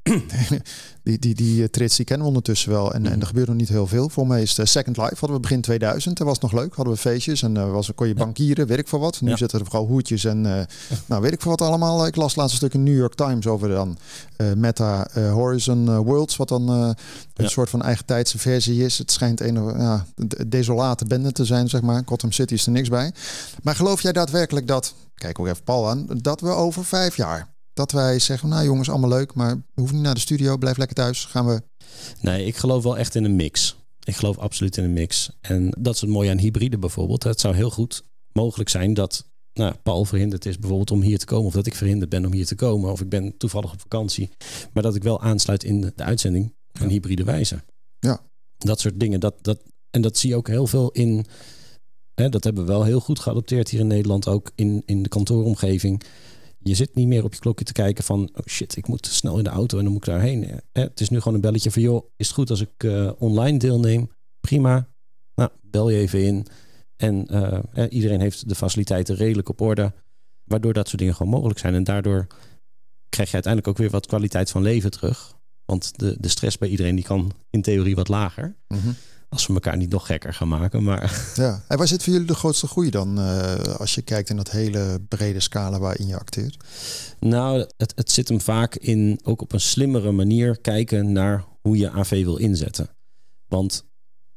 die, 1.09 1.19
die, 1.19 1.35
die 1.35 1.63
eh, 1.63 1.69
trits 1.69 1.97
die 1.97 2.05
kennen 2.05 2.27
we 2.27 2.33
ondertussen 2.33 2.71
wel. 2.71 2.95
En, 2.95 3.05
en 3.05 3.13
mhm. 3.13 3.21
er 3.21 3.27
gebeurt 3.27 3.47
nog 3.47 3.57
niet 3.57 3.69
heel 3.69 3.87
veel. 3.87 4.09
Voor 4.09 4.27
mij 4.27 4.43
is 4.43 4.59
Second 4.63 4.97
Life 4.97 5.15
hadden 5.19 5.37
we 5.37 5.41
begin 5.41 5.61
2000. 5.61 6.17
Dat 6.17 6.27
was 6.27 6.39
nog 6.39 6.53
leuk. 6.53 6.75
Hadden 6.75 6.95
we 6.95 7.01
feestjes 7.01 7.43
en 7.43 7.55
uh, 7.55 7.71
was, 7.71 7.95
kon 7.95 8.09
je 8.09 8.15
bankieren, 8.15 8.67
weet 8.67 8.79
ik 8.79 8.89
voor 8.89 8.99
wat. 8.99 9.21
Nu 9.21 9.37
zitten 9.37 9.59
er 9.59 9.65
vooral 9.65 9.87
hoedjes 9.87 10.25
en 10.25 10.45
uh, 10.45 10.61
nou 11.07 11.23
weet 11.23 11.33
ik 11.33 11.41
voor 11.41 11.51
wat 11.51 11.69
allemaal. 11.69 12.07
Ik 12.07 12.17
las 12.17 12.37
laatst 12.37 12.53
een 12.53 12.59
stuk 12.59 12.75
in 12.75 12.83
New 12.83 12.97
York 12.97 13.15
Times 13.15 13.47
over 13.47 13.69
dan 13.69 13.99
Meta 14.57 15.09
Horizon 15.15 15.97
Worlds. 15.97 16.37
Wat 16.37 16.49
dan 16.49 16.69
een 16.69 17.49
soort 17.49 17.71
van 17.71 17.83
eigen 17.83 18.05
tijdse 18.05 18.39
versie 18.39 18.85
is. 18.85 18.99
Het 18.99 19.11
schijnt 19.11 19.41
een 19.41 19.55
ja, 19.55 20.07
desolate 20.47 21.05
bende 21.05 21.33
te 21.33 21.45
zijn, 21.45 21.69
zeg 21.69 21.81
maar. 21.81 22.03
Gotham 22.07 22.33
City 22.33 22.55
is 22.55 22.67
er 22.67 22.73
niks 22.73 22.89
bij. 22.89 23.13
Maar 23.63 23.75
geloof 23.75 24.03
jij 24.03 24.13
daadwerkelijk 24.13 24.67
dat, 24.67 24.95
kijk 25.15 25.39
ook 25.39 25.47
even 25.47 25.65
Paul 25.65 25.89
aan, 25.89 26.07
dat 26.23 26.41
we 26.41 26.49
over 26.49 26.85
vijf 26.85 27.17
jaar 27.17 27.49
dat 27.79 27.93
wij 27.93 28.19
zeggen, 28.19 28.49
nou 28.49 28.65
jongens, 28.65 28.91
allemaal 28.91 29.09
leuk, 29.09 29.35
maar 29.35 29.63
hoeven 29.75 29.95
niet 29.95 30.05
naar 30.05 30.15
de 30.15 30.21
studio, 30.21 30.57
blijf 30.57 30.77
lekker 30.77 30.97
thuis, 30.97 31.25
gaan 31.25 31.47
we... 31.47 31.63
Nee, 32.21 32.45
ik 32.47 32.57
geloof 32.57 32.83
wel 32.83 32.99
echt 32.99 33.15
in 33.15 33.25
een 33.25 33.37
mix. 33.37 33.77
Ik 34.05 34.17
geloof 34.17 34.39
absoluut 34.39 34.77
in 34.77 34.85
een 34.85 34.93
mix. 34.93 35.31
En 35.41 35.75
dat 35.79 35.95
is 35.95 36.01
het 36.01 36.11
mooie 36.11 36.31
aan 36.31 36.39
hybride 36.39 36.79
bijvoorbeeld. 36.79 37.23
Het 37.23 37.41
zou 37.41 37.55
heel 37.55 37.71
goed 37.71 38.05
mogelijk 38.33 38.69
zijn 38.69 38.95
dat 38.95 39.27
nou, 39.53 39.75
Paul 39.83 40.05
verhinderd 40.05 40.47
is 40.47 40.59
bijvoorbeeld 40.59 40.91
om 40.91 41.01
hier 41.01 41.19
te 41.19 41.27
komen. 41.27 41.47
Of 41.47 41.53
dat 41.53 41.67
ik 41.67 41.75
verhinderd 41.75 42.11
ben 42.11 42.27
om 42.27 42.33
hier 42.33 42.47
te 42.47 42.55
komen. 42.55 42.93
Of 42.93 43.01
ik 43.01 43.09
ben 43.09 43.37
toevallig 43.37 43.73
op 43.73 43.81
vakantie. 43.81 44.31
Maar 44.73 44.83
dat 44.83 44.95
ik 44.95 45.03
wel 45.03 45.21
aansluit 45.21 45.65
in 45.65 45.81
de, 45.81 45.93
uitzending 45.97 46.55
een 46.73 46.89
hybride 46.89 47.25
wijze. 47.25 47.63
Ja. 48.01 48.21
Dat 48.59 48.81
soort 48.81 49.01
dingen. 49.01 49.21
Dat, 49.21 49.35
dat, 49.43 49.61
en 49.91 50.01
dat 50.01 50.17
zie 50.17 50.31
je 50.31 50.37
ook 50.37 50.49
heel 50.49 50.67
veel 50.67 50.91
in... 50.91 51.27
Hè, 52.15 52.29
dat 52.29 52.45
hebben 52.45 52.65
we 52.65 52.73
wel 52.73 52.85
heel 52.85 53.01
goed 53.01 53.19
geadopteerd 53.19 53.69
hier 53.69 53.81
in 53.81 53.87
Nederland. 53.87 54.29
Ook 54.29 54.51
in, 54.55 54.83
in 54.87 55.03
de 55.03 55.09
kantooromgeving 55.09 56.03
je 56.59 56.75
zit 56.75 56.95
niet 56.95 57.07
meer 57.07 57.25
op 57.25 57.35
je 57.35 57.41
klokje 57.41 57.65
te 57.65 57.73
kijken 57.73 58.05
van 58.05 58.31
oh 58.35 58.47
shit, 58.47 58.77
ik 58.77 58.89
moet 58.89 59.07
snel 59.07 59.39
in 59.39 59.45
de 59.45 59.51
auto 59.51 59.79
en 59.79 59.85
dan 59.85 59.93
moet 59.93 60.07
ik 60.07 60.13
daarheen. 60.13 60.61
Het 60.73 61.01
is 61.01 61.09
nu 61.09 61.19
gewoon 61.19 61.35
een 61.35 61.41
belletje 61.41 61.71
van 61.71 61.83
joh, 61.83 62.11
is 62.17 62.27
het 62.27 62.37
goed 62.37 62.51
als 62.51 62.61
ik 62.61 62.85
uh, 62.85 63.13
online 63.19 63.59
deelneem? 63.59 64.11
Prima. 64.41 64.89
Nou, 65.35 65.51
bel 65.63 65.91
je 65.91 65.99
even 65.99 66.25
in. 66.25 66.47
En 66.97 67.27
iedereen 67.89 68.21
heeft 68.21 68.49
de 68.49 68.55
faciliteiten 68.55 69.15
redelijk 69.15 69.49
op 69.49 69.61
orde. 69.61 69.93
Waardoor 70.45 70.73
dat 70.73 70.89
soort 70.89 70.99
dingen 70.99 71.15
gewoon 71.15 71.33
mogelijk 71.33 71.59
zijn. 71.59 71.75
En 71.75 71.85
daardoor 71.85 72.27
krijg 73.09 73.29
je 73.29 73.35
uiteindelijk 73.35 73.73
ook 73.73 73.83
weer 73.83 73.91
wat 73.91 74.07
kwaliteit 74.07 74.51
van 74.51 74.63
leven 74.63 74.91
terug. 74.91 75.37
Want 75.65 75.99
de, 75.99 76.17
de 76.21 76.29
stress 76.29 76.59
bij 76.59 76.69
iedereen 76.69 76.95
die 76.95 77.05
kan 77.05 77.33
in 77.51 77.63
theorie 77.63 77.95
wat 77.95 78.09
lager. 78.09 78.57
Mm 78.69 78.97
Als 79.29 79.47
we 79.47 79.53
elkaar 79.55 79.77
niet 79.77 79.91
nog 79.91 80.07
gekker 80.07 80.35
gaan 80.35 80.49
maken. 80.49 80.83
Maar 80.83 81.33
Ja. 81.35 81.65
En 81.69 81.79
waar 81.79 81.89
zit 81.89 82.03
voor 82.03 82.13
jullie 82.13 82.29
de 82.29 82.35
grootste 82.35 82.67
groei 82.67 82.91
dan? 82.91 83.19
eh, 83.19 83.75
als 83.75 83.95
je 83.95 84.03
kijkt 84.03 84.31
in 84.31 84.37
dat 84.37 84.51
hele 84.51 85.01
brede 85.09 85.41
scala 85.41 85.79
waarin 85.79 86.07
je 86.07 86.19
acteert. 86.19 86.57
nou, 87.21 87.67
het, 87.77 87.93
het 87.97 88.11
zit 88.11 88.29
hem 88.29 88.41
vaak 88.41 88.75
in 88.77 89.21
ook 89.23 89.43
op 89.43 89.53
een 89.53 89.61
slimmere 89.61 90.13
manier 90.13 90.61
kijken 90.61 91.13
naar 91.13 91.45
hoe 91.61 91.77
je 91.77 91.91
AV 91.91 92.25
wil 92.25 92.37
inzetten. 92.37 92.89
Want 93.49 93.85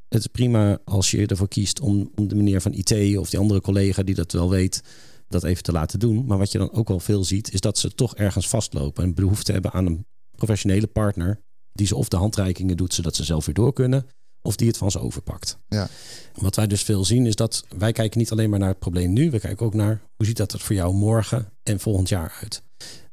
het 0.09 0.19
is 0.19 0.27
prima 0.27 0.79
als 0.85 1.11
je 1.11 1.25
ervoor 1.27 1.47
kiest 1.47 1.79
om, 1.79 2.11
om 2.15 2.27
de 2.27 2.35
meneer 2.35 2.61
van 2.61 2.73
IT 2.73 3.17
of 3.17 3.29
die 3.29 3.39
andere 3.39 3.61
collega 3.61 4.03
die 4.03 4.15
dat 4.15 4.31
wel 4.31 4.49
weet, 4.49 4.81
dat 5.27 5.43
even 5.43 5.63
te 5.63 5.71
laten 5.71 5.99
doen. 5.99 6.25
Maar 6.25 6.37
wat 6.37 6.51
je 6.51 6.57
dan 6.57 6.71
ook 6.71 6.87
wel 6.87 6.99
veel 6.99 7.23
ziet, 7.23 7.53
is 7.53 7.59
dat 7.59 7.77
ze 7.77 7.93
toch 7.95 8.15
ergens 8.15 8.49
vastlopen 8.49 9.03
en 9.03 9.13
behoefte 9.13 9.51
hebben 9.51 9.71
aan 9.71 9.85
een 9.85 10.05
professionele 10.35 10.87
partner. 10.87 11.39
Die 11.73 11.87
ze 11.87 11.95
of 11.95 12.07
de 12.07 12.17
handreikingen 12.17 12.77
doet 12.77 12.93
zodat 12.93 13.15
ze 13.15 13.23
zelf 13.23 13.45
weer 13.45 13.55
door 13.55 13.73
kunnen, 13.73 14.05
of 14.41 14.55
die 14.55 14.67
het 14.67 14.77
van 14.77 14.91
ze 14.91 14.99
overpakt. 14.99 15.57
Ja. 15.67 15.89
Wat 16.35 16.55
wij 16.55 16.67
dus 16.67 16.81
veel 16.83 17.05
zien 17.05 17.25
is 17.25 17.35
dat 17.35 17.65
wij 17.77 17.91
kijken 17.91 18.19
niet 18.19 18.31
alleen 18.31 18.49
maar 18.49 18.59
naar 18.59 18.69
het 18.69 18.79
probleem 18.79 19.13
nu, 19.13 19.31
we 19.31 19.39
kijken 19.39 19.65
ook 19.65 19.73
naar 19.73 20.01
hoe 20.15 20.25
ziet 20.25 20.37
dat 20.37 20.53
er 20.53 20.59
voor 20.59 20.75
jou 20.75 20.93
morgen 20.93 21.51
en 21.63 21.79
volgend 21.79 22.09
jaar 22.09 22.37
uit. 22.41 22.63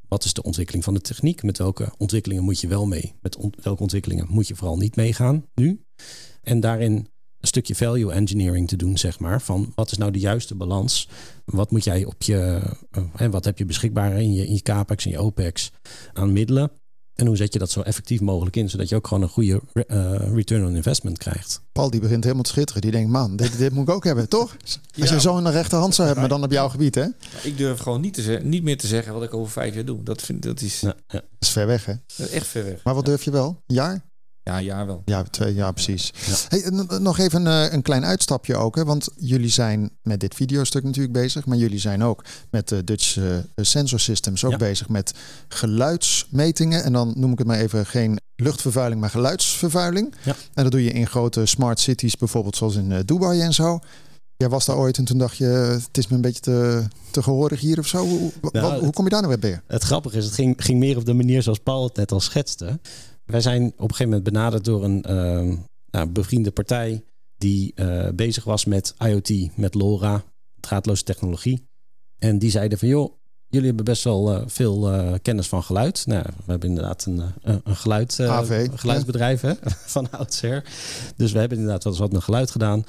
Wat 0.08 0.24
is 0.24 0.32
de 0.32 0.42
ontwikkeling 0.42 0.84
van 0.84 0.94
de 0.94 1.00
techniek? 1.00 1.42
Met 1.42 1.58
welke 1.58 1.92
ontwikkelingen 1.98 2.44
moet 2.44 2.60
je 2.60 2.68
wel 2.68 2.86
mee? 2.86 3.14
Met 3.20 3.36
on- 3.36 3.54
welke 3.62 3.82
ontwikkelingen 3.82 4.26
moet 4.28 4.48
je 4.48 4.54
vooral 4.54 4.76
niet 4.76 4.96
meegaan 4.96 5.44
nu? 5.54 5.80
En 6.42 6.60
daarin 6.60 6.92
een 7.38 7.48
stukje 7.48 7.74
value 7.74 8.12
engineering 8.12 8.68
te 8.68 8.76
doen, 8.76 8.98
zeg 8.98 9.18
maar. 9.18 9.42
Van 9.42 9.72
wat 9.74 9.90
is 9.90 9.98
nou 9.98 10.10
de 10.10 10.18
juiste 10.18 10.54
balans? 10.54 11.08
Wat 11.44 11.70
moet 11.70 11.84
jij 11.84 12.04
op 12.04 12.22
je, 12.22 12.60
eh, 12.90 13.02
en 13.16 13.30
wat 13.30 13.44
heb 13.44 13.58
je 13.58 13.64
beschikbaar 13.64 14.20
in 14.20 14.32
je, 14.32 14.46
in 14.46 14.54
je 14.54 14.62
capex 14.62 15.04
en 15.04 15.10
je 15.10 15.18
opex 15.18 15.70
aan 16.12 16.32
middelen? 16.32 16.70
En 17.18 17.26
hoe 17.26 17.36
zet 17.36 17.52
je 17.52 17.58
dat 17.58 17.70
zo 17.70 17.80
effectief 17.80 18.20
mogelijk 18.20 18.56
in, 18.56 18.70
zodat 18.70 18.88
je 18.88 18.96
ook 18.96 19.06
gewoon 19.06 19.22
een 19.22 19.28
goede 19.28 19.60
eh, 19.72 20.14
return 20.34 20.66
on 20.66 20.76
investment 20.76 21.18
krijgt? 21.18 21.60
Paul 21.72 21.90
die 21.90 22.00
begint 22.00 22.22
helemaal 22.22 22.44
te 22.44 22.50
schitteren. 22.50 22.82
Die 22.82 22.90
denkt, 22.90 23.10
man, 23.10 23.36
dit, 23.36 23.58
dit 23.58 23.72
moet 23.72 23.88
ik 23.88 23.94
ook 23.94 24.04
hebben, 24.04 24.28
toch? 24.28 24.56
Als 25.00 25.10
je 25.10 25.20
zo'n 25.20 25.50
rechterhand 25.50 25.94
zou 25.94 26.06
hebben, 26.06 26.28
maar 26.28 26.36
dan 26.38 26.46
op 26.46 26.52
jouw 26.52 26.68
gebied, 26.68 26.94
hè? 26.94 27.02
Dat 27.02 27.44
Ik 27.44 27.56
durf 27.58 27.78
gewoon 27.80 28.00
niet, 28.00 28.14
te 28.14 28.22
ze- 28.22 28.40
niet 28.42 28.62
meer 28.62 28.78
te 28.78 28.86
zeggen 28.86 29.12
wat 29.12 29.22
ik 29.22 29.34
over 29.34 29.52
vijf 29.52 29.74
jaar 29.74 29.84
doe. 29.84 30.02
Dat, 30.02 30.22
vind, 30.22 30.42
dat 30.42 30.60
is 30.60 30.80
Ja, 30.80 30.94
ja. 31.08 31.22
is 31.38 31.48
ver 31.48 31.66
weg, 31.66 31.84
hè? 31.84 31.92
echt 32.30 32.46
ver 32.46 32.64
weg. 32.64 32.82
Maar 32.84 32.94
wat 32.94 33.04
durf 33.04 33.22
je 33.22 33.30
wel? 33.30 33.62
Een 33.66 33.74
jaar? 33.74 34.04
Ja, 34.48 34.58
ja 34.58 34.86
wel. 34.86 35.02
Ja, 35.04 35.22
twee 35.22 35.54
jaar 35.54 35.72
precies. 35.72 36.12
Ja. 36.26 36.34
Hey, 36.48 36.62
en 36.62 37.02
nog 37.02 37.18
even 37.18 37.46
een, 37.46 37.74
een 37.74 37.82
klein 37.82 38.04
uitstapje 38.04 38.56
ook. 38.56 38.76
Hè? 38.76 38.84
Want 38.84 39.08
jullie 39.16 39.48
zijn 39.50 39.90
met 40.02 40.20
dit 40.20 40.34
videostuk 40.34 40.82
natuurlijk 40.84 41.12
bezig. 41.12 41.46
Maar 41.46 41.56
jullie 41.56 41.78
zijn 41.78 42.02
ook 42.04 42.24
met 42.50 42.68
de 42.68 42.84
Dutch 42.84 43.16
eh, 43.16 43.24
Sensor 43.56 44.00
Systems 44.00 44.44
ook 44.44 44.50
Ja. 44.50 44.56
bezig 44.56 44.88
met 44.88 45.12
geluidsmetingen. 45.48 46.84
En 46.84 46.92
dan 46.92 47.12
noem 47.16 47.32
ik 47.32 47.38
het 47.38 47.46
maar 47.46 47.58
even 47.58 47.86
geen 47.86 48.18
luchtvervuiling, 48.36 49.00
maar 49.00 49.10
geluidsvervuiling. 49.10 50.14
Ja. 50.24 50.34
En 50.54 50.62
dat 50.62 50.72
doe 50.72 50.84
je 50.84 50.92
in 50.92 51.06
grote 51.06 51.46
smart 51.46 51.80
cities, 51.80 52.16
bijvoorbeeld 52.16 52.56
zoals 52.56 52.74
in 52.74 52.92
eh, 52.92 52.98
Dubai 53.04 53.40
en 53.40 53.54
zo. 53.54 53.78
Jij 54.36 54.48
was 54.48 54.64
daar 54.64 54.76
ooit 54.76 54.98
en 54.98 55.04
toen 55.04 55.18
dacht 55.18 55.36
je, 55.36 55.44
het 55.44 55.98
is 55.98 56.08
me 56.08 56.14
een 56.16 56.20
beetje 56.20 56.40
te, 56.40 56.82
te 57.10 57.22
gehoorig 57.22 57.60
hier 57.60 57.78
of 57.78 57.86
zo. 57.86 58.06
Hoe, 58.06 58.32
Nou, 58.52 58.80
hoe 58.82 58.92
kom 58.92 59.04
je 59.04 59.10
daar 59.10 59.22
nou 59.22 59.32
weer 59.40 59.50
bij? 59.50 59.60
Het 59.66 59.82
grappige 59.82 60.16
is, 60.16 60.24
het 60.24 60.34
ging, 60.34 60.54
ging 60.58 60.78
meer 60.78 60.96
op 60.96 61.04
de 61.04 61.12
manier 61.14 61.42
zoals 61.42 61.58
Paul 61.58 61.84
het 61.84 61.96
net 61.96 62.12
al 62.12 62.20
schetste. 62.20 62.78
Wij 63.28 63.40
zijn 63.40 63.62
op 63.64 63.72
een 63.72 63.80
gegeven 63.80 64.08
moment 64.08 64.22
benaderd 64.22 64.64
door 64.64 64.84
een 64.84 65.02
eh, 65.02 65.56
nou, 65.90 66.08
bevriende 66.08 66.50
partij 66.50 67.02
die 67.38 67.72
eh, 67.74 68.08
bezig 68.14 68.44
was 68.44 68.64
met 68.64 68.94
IoT, 68.98 69.56
met 69.56 69.74
LoRa, 69.74 70.24
draadloze 70.60 71.02
technologie. 71.02 71.68
En 72.18 72.38
die 72.38 72.50
zeiden 72.50 72.78
van, 72.78 72.88
joh, 72.88 73.12
jullie 73.48 73.66
hebben 73.66 73.84
best 73.84 74.04
wel 74.04 74.34
eh, 74.34 74.42
veel 74.46 74.92
eh, 74.92 75.14
kennis 75.22 75.48
van 75.48 75.62
geluid. 75.62 76.06
Nou, 76.06 76.22
we 76.22 76.50
hebben 76.50 76.68
inderdaad 76.68 77.04
een, 77.04 77.22
een 77.42 77.76
geluid, 77.76 78.20
AV, 78.20 78.68
geluidsbedrijf 78.74 79.40
hè, 79.40 79.52
van 79.94 80.10
oudsher. 80.10 80.64
Dus 81.16 81.32
we 81.32 81.38
hebben 81.38 81.58
inderdaad 81.58 81.84
wel 81.84 81.92
eens 81.92 82.02
wat 82.02 82.12
met 82.12 82.22
geluid 82.22 82.50
gedaan. 82.50 82.84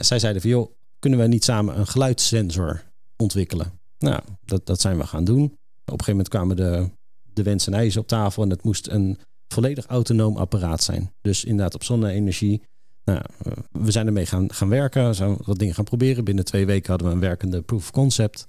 Zij 0.00 0.18
zeiden 0.18 0.42
van, 0.42 0.50
joh, 0.50 0.70
kunnen 0.98 1.18
we 1.18 1.26
niet 1.26 1.44
samen 1.44 1.78
een 1.78 1.86
geluidssensor 1.86 2.82
ontwikkelen? 3.16 3.72
Nou, 3.98 4.22
dat, 4.44 4.66
dat 4.66 4.80
zijn 4.80 4.98
we 4.98 5.06
gaan 5.06 5.24
doen. 5.24 5.44
Op 5.44 5.50
een 5.98 6.04
gegeven 6.04 6.10
moment 6.10 6.28
kwamen 6.28 6.56
de, 6.56 6.88
de 7.32 7.42
wens 7.42 7.66
en 7.66 7.74
eisen 7.74 8.00
op 8.00 8.08
tafel 8.08 8.42
en 8.42 8.50
het 8.50 8.62
moest 8.62 8.88
een 8.88 9.18
volledig 9.52 9.86
autonoom 9.86 10.36
apparaat 10.36 10.82
zijn. 10.82 11.12
Dus 11.20 11.44
inderdaad 11.44 11.74
op 11.74 11.84
zonne-energie. 11.84 12.62
Nou, 13.04 13.20
eh, 13.42 13.52
we 13.70 13.90
zijn 13.90 14.06
ermee 14.06 14.26
gaan, 14.26 14.52
gaan 14.52 14.68
werken, 14.68 15.14
zijn 15.14 15.36
wat 15.44 15.58
dingen 15.58 15.74
gaan 15.74 15.84
proberen. 15.84 16.24
Binnen 16.24 16.44
twee 16.44 16.66
weken 16.66 16.88
hadden 16.90 17.08
we 17.08 17.14
een 17.14 17.20
werkende 17.20 17.62
proof 17.62 17.80
of 17.82 17.90
concept. 17.90 18.44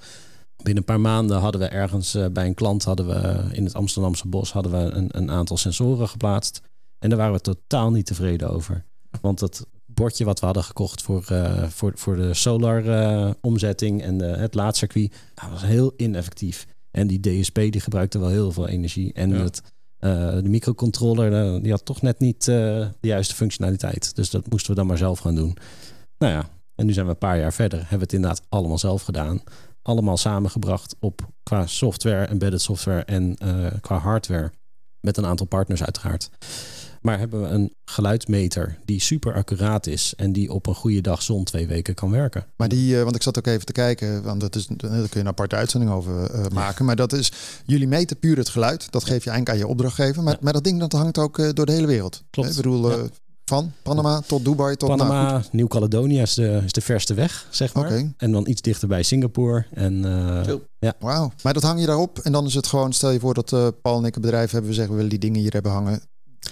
Binnen 0.56 0.78
een 0.78 0.84
paar 0.84 1.00
maanden 1.00 1.38
hadden 1.40 1.62
we 1.62 1.68
ergens 1.68 2.16
eh, 2.16 2.26
bij 2.28 2.46
een 2.46 2.54
klant 2.54 2.84
hadden 2.84 3.08
we 3.08 3.14
eh, 3.14 3.46
in 3.58 3.64
het 3.64 3.74
Amsterdamse 3.74 4.28
bos 4.28 4.52
hadden 4.52 4.72
we 4.72 4.78
een, 4.78 5.08
een 5.12 5.32
aantal 5.32 5.58
sensoren 5.58 6.08
geplaatst. 6.10 6.62
En 7.00 7.10
daar 7.10 7.18
waren 7.18 7.34
we 7.34 7.42
totaal 7.42 7.92
niet 7.92 8.06
tevreden 8.06 8.50
over. 8.50 8.86
Want 9.22 9.40
dat 9.40 9.66
bordje 9.86 10.26
wat 10.26 10.40
we 10.40 10.46
hadden 10.46 10.64
gekocht 10.64 11.02
voor, 11.02 11.24
voor, 11.70 11.92
voor 11.96 12.16
de 12.16 12.34
solar 12.34 12.88
eh, 12.88 13.32
omzetting 13.42 14.02
en 14.02 14.18
de, 14.18 14.26
het 14.26 14.54
laadcircuit, 14.54 15.16
dat 15.34 15.50
was 15.50 15.62
heel 15.62 15.94
ineffectief. 15.98 16.66
En 16.92 17.08
die 17.08 17.20
DSP 17.20 17.56
die 17.56 17.80
gebruikte 17.80 18.20
wel 18.20 18.30
heel 18.30 18.52
veel 18.52 18.68
energie. 18.68 19.14
En 19.14 19.30
Ja. 19.30 19.36
het, 19.44 19.62
de 20.04 20.50
microcontroller 20.50 21.34
eh, 21.34 21.62
die 21.62 21.72
had 21.72 21.86
toch 21.86 22.02
net 22.02 22.20
niet 22.20 22.48
eh, 22.48 22.56
de 23.00 23.08
juiste 23.08 23.36
functionaliteit. 23.36 24.16
Dus 24.16 24.30
dat 24.30 24.50
moesten 24.50 24.70
we 24.70 24.78
dan 24.78 24.88
maar 24.88 24.98
zelf 24.98 25.20
gaan 25.20 25.36
doen. 25.36 25.58
Nou 26.18 26.34
ja, 26.34 26.50
en 26.76 26.86
nu 26.86 26.94
zijn 26.94 27.06
we 27.06 27.12
een 27.12 27.18
paar 27.18 27.40
jaar 27.40 27.54
verder. 27.54 27.80
Hebben 27.80 27.98
we 27.98 28.04
het 28.04 28.14
inderdaad 28.14 28.42
allemaal 28.50 28.78
zelf 28.78 29.04
gedaan. 29.04 29.42
Allemaal 29.82 30.18
samengebracht 30.18 30.96
op 31.00 31.28
qua 31.44 31.68
software, 31.68 32.26
embedded 32.26 32.62
software 32.62 33.04
en 33.04 33.36
eh, 33.38 33.66
qua 33.82 33.98
hardware. 33.98 34.52
Met 35.00 35.18
een 35.18 35.26
aantal 35.26 35.46
partners 35.46 35.84
uiteraard. 35.84 36.30
Maar 37.04 37.20
hebben 37.20 37.42
we 37.42 37.48
een 37.48 37.74
geluidsmeter 37.86 38.78
die 38.86 39.02
super 39.02 39.34
accuraat 39.34 39.88
is 39.88 40.14
en 40.18 40.34
die 40.34 40.52
op 40.52 40.68
een 40.68 40.76
goede 40.76 41.02
dag 41.02 41.22
zon 41.22 41.44
twee 41.44 41.68
weken 41.68 41.94
kan 41.94 42.12
werken. 42.12 42.46
Maar 42.56 42.68
die, 42.68 42.98
eh, 42.98 43.04
want 43.04 43.16
ik 43.16 43.22
zat 43.24 43.38
ook 43.38 43.48
even 43.48 43.66
te 43.66 43.72
kijken, 43.72 44.24
want 44.24 44.42
dat 44.42 44.56
is, 44.56 44.68
daar 44.68 44.90
kun 44.92 45.10
je 45.12 45.20
een 45.20 45.28
aparte 45.28 45.56
uitzending 45.56 45.92
over 45.92 46.32
eh, 46.32 46.46
maken. 46.54 46.86
Maar 46.86 46.96
dat 46.96 47.14
is, 47.14 47.32
jullie 47.66 47.88
meten 47.88 48.20
puur 48.20 48.38
het 48.38 48.50
geluid. 48.50 48.92
Dat 48.92 49.04
geef 49.04 49.24
je 49.24 49.30
eigenlijk 49.30 49.50
aan 49.50 49.58
je 49.68 49.72
opdrachtgever. 49.72 50.24
Maar, 50.24 50.34
Ja. 50.34 50.40
maar 50.42 50.54
dat 50.54 50.64
ding 50.64 50.80
dat 50.80 50.92
hangt 50.92 51.18
ook 51.18 51.40
eh, 51.40 51.50
door 51.54 51.66
de 51.66 51.72
hele 51.72 51.88
wereld. 51.88 52.24
Klopt. 52.30 52.50
Ik 52.50 52.56
bedoel, 52.56 52.92
eh, 52.92 52.98
Ja. 52.98 53.04
van 53.46 53.72
Panama 53.82 54.22
tot 54.22 54.46
Dubai 54.46 54.76
tot... 54.76 54.90
nou. 54.90 55.02
Panama, 55.02 55.44
Nieuw-Caledonië 55.52 56.20
is 56.22 56.34
de, 56.34 56.62
is 56.66 56.72
de 56.72 56.82
verste 56.82 57.14
weg, 57.14 57.48
zeg 57.50 57.74
maar. 57.74 57.86
Oké. 57.86 58.14
En 58.18 58.32
dan 58.32 58.48
iets 58.48 58.62
dichter 58.62 58.88
bij 58.88 59.04
Singapore. 59.04 59.66
En 59.74 60.06
eh, 60.06 60.44
Zo. 60.44 60.62
Wauw. 61.00 61.32
Maar 61.44 61.54
dat 61.54 61.64
hang 61.64 61.80
je 61.80 61.86
daarop 61.86 62.20
en 62.20 62.32
dan 62.32 62.46
is 62.46 62.54
het 62.54 62.68
gewoon, 62.68 62.94
stel 62.94 63.12
je 63.12 63.20
voor 63.20 63.34
dat 63.34 63.54
eh, 63.54 63.68
Paul 63.82 63.98
en 64.00 64.06
ik 64.06 64.16
een 64.16 64.22
bedrijf 64.22 64.52
hebben, 64.52 64.70
we 64.70 64.76
zeggen 64.76 64.94
we 64.96 65.02
willen 65.02 65.20
die 65.20 65.30
dingen 65.30 65.42
hier 65.42 65.54
hebben 65.54 65.72
hangen. 65.72 66.02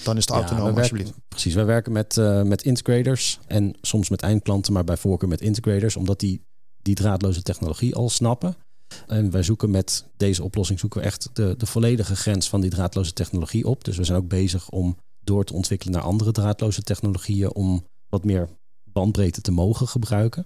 Dan 0.04 0.18
is 0.18 0.22
het 0.26 0.30
Ja, 0.34 0.36
autonoom 0.36 0.64
werken- 0.64 0.82
alsjeblieft. 0.82 1.14
Precies, 1.28 1.54
wij 1.54 1.66
werken 1.66 1.92
met, 1.92 2.18
eh, 2.18 2.42
met 2.44 2.64
integrators 2.64 3.40
en 3.48 3.76
soms 3.82 4.10
met 4.10 4.22
eindklanten, 4.22 4.74
maar 4.74 4.84
bij 4.84 4.98
voorkeur 4.98 5.30
met 5.30 5.42
integrators, 5.42 5.96
omdat 5.96 6.20
die 6.20 6.42
die 6.82 6.96
draadloze 6.96 7.42
technologie 7.42 7.96
al 7.96 8.10
snappen. 8.10 8.56
En 9.08 9.32
wij 9.32 9.44
zoeken 9.44 9.72
met 9.72 10.06
deze 10.18 10.44
oplossing 10.44 10.80
zoeken 10.80 11.00
we 11.00 11.06
echt 11.06 11.30
de, 11.34 11.56
de 11.58 11.66
volledige 11.66 12.16
grens 12.16 12.50
van 12.50 12.62
die 12.62 12.70
draadloze 12.70 13.14
technologie 13.14 13.68
op. 13.68 13.84
Dus 13.84 13.98
we 13.98 14.04
zijn 14.04 14.18
ook 14.18 14.28
bezig 14.28 14.70
om 14.70 14.98
door 15.24 15.44
te 15.44 15.54
ontwikkelen 15.54 15.94
naar 15.94 16.04
andere 16.04 16.32
draadloze 16.32 16.82
technologieën 16.84 17.54
om 17.54 17.84
wat 18.10 18.24
meer 18.26 18.50
bandbreedte 18.84 19.42
te 19.42 19.52
mogen 19.52 19.88
gebruiken. 19.88 20.46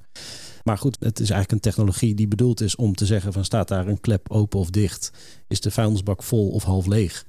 Maar 0.63 0.77
goed, 0.77 0.97
het 0.99 1.19
is 1.19 1.29
eigenlijk 1.29 1.51
een 1.51 1.71
technologie 1.71 2.15
die 2.15 2.27
bedoeld 2.27 2.61
is 2.61 2.75
om 2.75 2.95
te 2.95 3.05
zeggen 3.05 3.33
van 3.33 3.45
staat 3.45 3.67
daar 3.67 3.87
een 3.87 4.01
klep 4.01 4.31
open 4.31 4.59
of 4.59 4.69
dicht, 4.69 5.11
is 5.47 5.59
de 5.61 5.71
vuilnisbak 5.71 6.23
vol 6.23 6.49
of 6.49 6.63
half 6.63 6.85
leeg. 6.85 7.25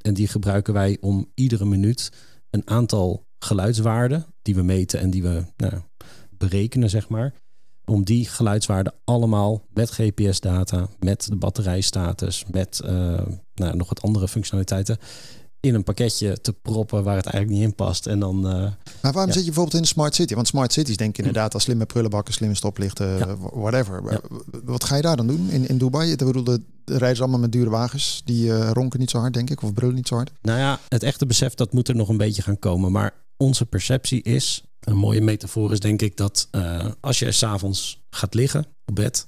En 0.00 0.14
die 0.14 0.28
gebruiken 0.28 0.74
wij 0.74 0.96
om 1.00 1.30
iedere 1.34 1.64
minuut 1.64 2.10
een 2.50 2.62
aantal 2.64 3.24
geluidswaarden 3.38 4.26
die 4.42 4.54
we 4.54 4.62
meten 4.62 5.00
en 5.00 5.10
die 5.10 5.22
we 5.22 5.44
nou, 5.56 5.72
berekenen, 6.30 6.90
zeg 6.90 7.08
maar. 7.08 7.32
Om 7.84 8.04
die 8.04 8.26
geluidswaarden 8.28 8.92
allemaal 9.04 9.66
met 9.72 9.90
GPS-data, 9.90 10.88
met 10.98 11.26
de 11.28 11.36
batterijstatus, 11.36 12.44
met 12.50 12.80
eh, 12.84 12.92
nou, 13.54 13.76
nog 13.76 13.88
wat 13.88 14.02
andere 14.02 14.28
functionaliteiten 14.28 14.98
in 15.60 15.74
een 15.74 15.82
pakketje 15.84 16.40
te 16.40 16.52
proppen 16.52 17.04
waar 17.04 17.16
het 17.16 17.26
eigenlijk 17.26 17.54
niet 17.62 17.68
in 17.70 17.74
past. 17.74 18.06
En 18.06 18.18
dan 18.20 18.36
eh, 18.46 18.52
Maar 18.52 19.12
waarom 19.12 19.26
Ja. 19.26 19.32
zit 19.32 19.40
je 19.44 19.44
bijvoorbeeld 19.44 19.74
in 19.74 19.80
een 19.80 19.86
smart 19.86 20.14
city? 20.14 20.34
Want 20.34 20.46
smart 20.46 20.72
cities 20.72 20.96
denk 20.96 21.16
je 21.16 21.22
inderdaad 21.22 21.54
aan 21.54 21.60
slimme 21.60 21.86
prullenbakken, 21.86 22.34
slimme 22.34 22.54
stoplichten, 22.54 23.18
Ja. 23.18 23.36
whatever. 23.36 24.02
Ja. 24.12 24.20
Wat 24.64 24.84
ga 24.84 24.96
je 24.96 25.02
daar 25.02 25.16
dan 25.16 25.26
doen 25.26 25.50
in, 25.50 25.68
in 25.68 25.78
Dubai? 25.78 26.10
Ik 26.10 26.18
bedoel, 26.18 26.44
de 26.44 26.60
rijden 26.98 27.16
ze 27.16 27.22
allemaal 27.22 27.40
met 27.40 27.52
dure 27.52 27.70
wagens. 27.70 28.22
Die 28.24 28.52
eh, 28.52 28.70
ronken 28.72 29.00
niet 29.00 29.10
zo 29.10 29.18
hard, 29.18 29.34
denk 29.34 29.50
ik, 29.50 29.62
of 29.62 29.72
brullen 29.72 29.94
niet 29.94 30.08
zo 30.08 30.14
hard. 30.14 30.32
Nou 30.42 30.58
ja, 30.58 30.80
het 30.88 31.02
echte 31.02 31.26
besef 31.26 31.54
dat 31.54 31.72
moet 31.72 31.88
er 31.88 31.96
nog 31.96 32.08
een 32.08 32.16
beetje 32.16 32.42
gaan 32.42 32.58
komen. 32.58 32.92
Maar 32.92 33.14
onze 33.36 33.66
perceptie 33.66 34.22
is, 34.22 34.64
een 34.80 34.96
mooie 34.96 35.20
metafoor 35.20 35.72
is 35.72 35.80
denk 35.80 36.02
ik 36.02 36.16
dat 36.16 36.48
eh, 36.50 36.86
als 37.00 37.18
je 37.18 37.32
s'avonds 37.32 38.02
gaat 38.10 38.34
liggen 38.34 38.66
op 38.84 38.94
bed, 38.94 39.26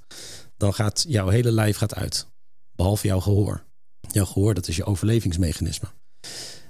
dan 0.57 0.75
gaat 0.75 1.05
jouw 1.09 1.29
hele 1.29 1.53
lijf 1.53 1.77
gaat 1.77 1.95
uit. 1.95 2.27
Behalve 2.75 3.07
jouw 3.07 3.21
gehoor. 3.21 3.65
Jouw 4.11 4.25
gehoor, 4.25 4.55
dat 4.55 4.69
is 4.69 4.77
je 4.77 4.85
overlevingsmechanisme. 4.85 5.89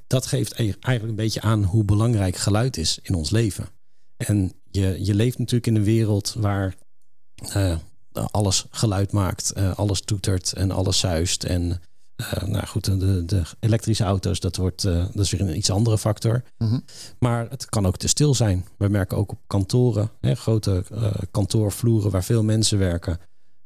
Dat 0.07 0.27
geeft 0.27 0.53
e- 0.53 0.75
eigenlijk 0.81 1.09
een 1.09 1.25
beetje 1.25 1.41
aan 1.41 1.65
hoe 1.65 1.85
belangrijk 1.85 2.37
geluid 2.37 2.77
is 2.77 2.99
in 3.03 3.15
ons 3.15 3.31
leven. 3.31 3.69
En 4.17 4.53
je, 4.71 5.05
je 5.05 5.15
leeft 5.15 5.39
natuurlijk 5.39 5.67
in 5.67 5.75
een 5.75 5.85
wereld 5.85 6.35
waar 6.39 6.75
eh, 7.53 7.77
alles 8.13 8.67
geluid 8.71 9.13
maakt, 9.13 9.53
eh, 9.53 9.75
alles 9.75 10.01
toetert 10.01 10.53
en 10.53 10.71
alles 10.71 10.99
zuist. 10.99 11.45
En 11.45 11.81
Uh, 12.17 12.49
nou 12.49 12.67
goed, 12.67 12.85
de, 12.85 13.25
de, 13.25 13.43
elektrische 13.61 14.05
auto's, 14.05 14.41
dat, 14.41 14.57
wordt, 14.57 14.85
uh, 14.85 15.05
dat 15.13 15.25
is 15.25 15.31
weer 15.31 15.41
een 15.41 15.57
iets 15.57 15.71
andere 15.71 15.99
factor. 15.99 16.43
Mhm. 16.59 16.79
Maar 17.19 17.51
het 17.51 17.67
kan 17.67 17.87
ook 17.87 17.97
te 17.97 18.09
stil 18.09 18.35
zijn. 18.35 18.67
We 18.77 18.89
merken 18.89 19.17
ook 19.17 19.31
op 19.31 19.39
kantoren, 19.47 20.11
hè, 20.21 20.35
grote 20.35 20.85
uh, 20.93 21.11
kantoorvloeren 21.31 22.11
waar 22.11 22.25
veel 22.25 22.43
mensen 22.43 22.79
werken, 22.79 23.19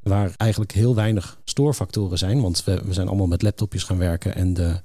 waar 0.03 0.33
eigenlijk 0.37 0.73
heel 0.73 0.95
weinig 0.95 1.39
stoorfactoren 1.45 2.19
zijn. 2.19 2.41
Want 2.41 2.65
we, 2.65 2.83
we 2.85 2.93
zijn 2.93 3.09
allemaal 3.09 3.27
met 3.27 3.43
laptopjes 3.43 3.83
gaan 3.83 3.99
werken 3.99 4.35
en 4.35 4.55
de, 4.55 4.81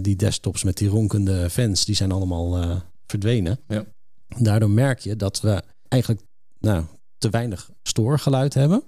die 0.00 0.16
desktops 0.16 0.64
met 0.64 0.76
die 0.76 0.88
ronkende 0.88 1.50
fans, 1.50 1.84
die 1.84 1.94
zijn 1.94 2.12
allemaal 2.12 2.82
verdwenen. 3.06 3.60
Ja. 3.68 3.84
Daardoor 4.38 4.70
merk 4.70 4.98
je 4.98 5.16
dat 5.16 5.40
we 5.40 5.62
eigenlijk 5.88 6.22
nou, 6.60 6.84
te 7.20 7.30
weinig 7.30 7.70
stoorgeluid 7.82 8.54
hebben. 8.54 8.82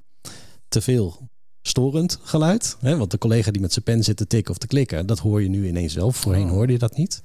Te 0.68 0.80
veel 0.80 1.28
storend 1.62 2.18
geluid. 2.22 2.76
Hè? 2.80 2.96
Want 2.96 3.10
de 3.10 3.18
collega 3.18 3.50
die 3.50 3.60
met 3.60 3.72
zijn 3.72 3.84
pen 3.84 4.02
zit 4.04 4.16
te 4.16 4.26
tikken 4.26 4.52
of 4.52 4.58
te 4.58 4.66
klikken, 4.66 5.06
dat 5.06 5.18
hoor 5.18 5.42
je 5.42 5.48
nu 5.48 5.68
ineens 5.68 5.94
wel. 5.94 6.12
Voorheen 6.12 6.48
hoorde 6.48 6.72
je 6.72 6.78
dat 6.78 6.96
niet. 6.96 7.22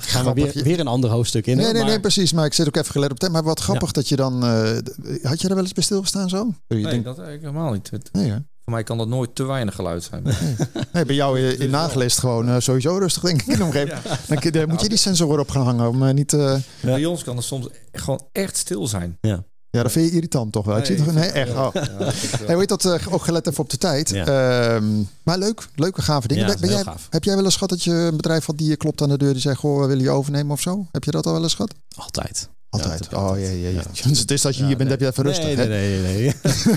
Gaan 0.00 0.24
we 0.24 0.32
weer, 0.32 0.62
weer 0.64 0.80
een 0.80 0.86
ander 0.86 1.10
hoofdstuk 1.10 1.46
in. 1.46 1.56
Nee, 1.56 1.64
nee, 1.66 1.74
maar- 1.74 1.84
nee, 1.90 2.00
precies. 2.00 2.32
Maar 2.32 2.44
ik 2.46 2.52
zit 2.52 2.66
ook 2.66 2.76
even 2.76 2.90
gelet 2.92 3.10
op 3.10 3.18
tijd. 3.18 3.32
Maar 3.32 3.42
wat 3.42 3.60
grappig 3.60 3.86
Ja. 3.86 3.92
dat 3.92 4.08
je 4.08 4.16
dan... 4.16 4.44
eh, 4.44 4.76
had 5.22 5.40
je 5.40 5.48
er 5.48 5.54
wel 5.54 5.62
eens 5.64 5.72
bij 5.72 5.82
stilgestaan 5.82 6.28
zo? 6.28 6.54
Je 6.66 6.74
Nee, 6.74 6.82
denkt- 6.84 7.04
dat 7.04 7.18
eigenlijk 7.18 7.46
helemaal 7.52 7.72
niet. 7.72 7.90
Het- 7.90 8.08
nee, 8.12 8.30
hè? 8.30 8.36
voor 8.64 8.72
mij 8.72 8.82
kan 8.82 8.98
dat 8.98 9.08
nooit 9.08 9.34
te 9.34 9.44
weinig 9.44 9.74
geluid 9.74 10.02
zijn. 10.02 10.22
nee, 10.92 11.04
bij 11.04 11.14
jou 11.14 11.38
in, 11.40 11.58
in 11.58 11.70
nagelist 11.70 12.18
gewoon 12.18 12.48
eh, 12.48 12.56
sowieso 12.58 12.96
rustig 12.98 13.22
denk 13.22 13.40
ik 13.42 13.46
in 13.48 13.58
de 13.58 13.64
omgeving. 13.64 14.50
Dan, 14.50 14.68
moet 14.68 14.80
je 14.80 14.88
die 14.88 14.98
sensoren 14.98 15.40
op 15.40 15.50
gaan 15.50 15.64
hangen 15.64 15.88
om 15.88 16.06
eh, 16.06 16.14
niet... 16.14 16.32
eh, 16.32 16.56
Bij 16.80 17.04
ons 17.04 17.24
kan 17.24 17.36
het 17.36 17.44
soms 17.44 17.68
gewoon 17.92 18.26
echt 18.32 18.56
stil 18.56 18.86
zijn. 18.86 19.18
ja, 19.20 19.44
dat 19.82 19.92
vind 19.92 20.08
je 20.08 20.14
irritant 20.14 20.52
toch 20.52 20.64
wel? 20.64 20.76
Ik 20.76 20.84
zie 20.84 20.96
toch, 20.96 21.12
nee, 21.12 21.30
echt. 21.30 21.50
Oh. 21.50 21.68
Ja, 21.72 21.82
Hey, 22.46 22.56
heet 22.56 22.68
dat? 22.68 22.84
eh, 22.84 23.06
ook 23.10 23.22
gelet 23.24 23.46
even 23.46 23.60
op 23.60 23.70
de 23.70 23.78
tijd. 23.78 24.08
Ja. 24.10 24.24
Ehm, 24.74 24.84
maar 25.22 25.38
leuk, 25.38 25.68
leuke 25.74 26.02
gave 26.02 26.28
dingen. 26.28 26.46
Ja, 26.48 26.56
Ben- 26.60 26.70
jij, 26.70 26.82
gaaf. 26.82 27.06
heb 27.10 27.24
jij 27.24 27.34
wel 27.34 27.44
eens 27.44 27.54
gehad 27.54 27.68
dat 27.68 27.82
je 27.84 27.90
een 27.92 28.16
bedrijf 28.16 28.44
had 28.46 28.58
die 28.58 28.68
je 28.68 28.76
klopt 28.76 29.02
aan 29.02 29.08
de 29.08 29.18
deur 29.18 29.32
die 29.32 29.40
zegt, 29.42 29.58
goh, 29.58 29.80
we 29.80 29.86
willen 29.86 30.02
je 30.02 30.10
overnemen 30.10 30.52
of 30.52 30.60
zo? 30.60 30.86
Heb 30.92 31.04
je 31.04 31.10
dat 31.10 31.26
al 31.26 31.32
wel 31.32 31.42
eens 31.42 31.54
gehad? 31.54 31.74
Altijd. 31.96 32.48
Altijd. 32.70 32.92
Ja, 32.92 32.96
dat 32.98 33.04
heb 33.08 33.12
ik 33.12 33.18
oh 33.18 33.24
altijd. 33.28 33.46
jee, 33.46 33.60
jee. 33.60 33.74
Ja. 33.74 33.82
Dus 34.08 34.18
het 34.18 34.30
is 34.30 34.42
dat 34.42 34.54
je 34.54 34.60
Ja, 34.60 34.66
hier 34.66 34.76
bent, 34.76 34.88
nee. 34.88 34.98
heb 34.98 35.06
je 35.06 35.12
even 35.12 35.24
rustig. 35.24 35.44
Nee, 35.56 35.68
nee, 35.68 36.00
nee. 36.00 36.34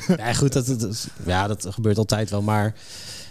nee. 0.07 0.17
ja, 0.25 0.33
goed, 0.33 0.53
dat, 0.53 0.65
dat, 0.79 1.07
ja, 1.25 1.47
dat 1.47 1.65
gebeurt 1.69 1.97
altijd 1.97 2.29
wel. 2.29 2.41
Maar 2.41 2.73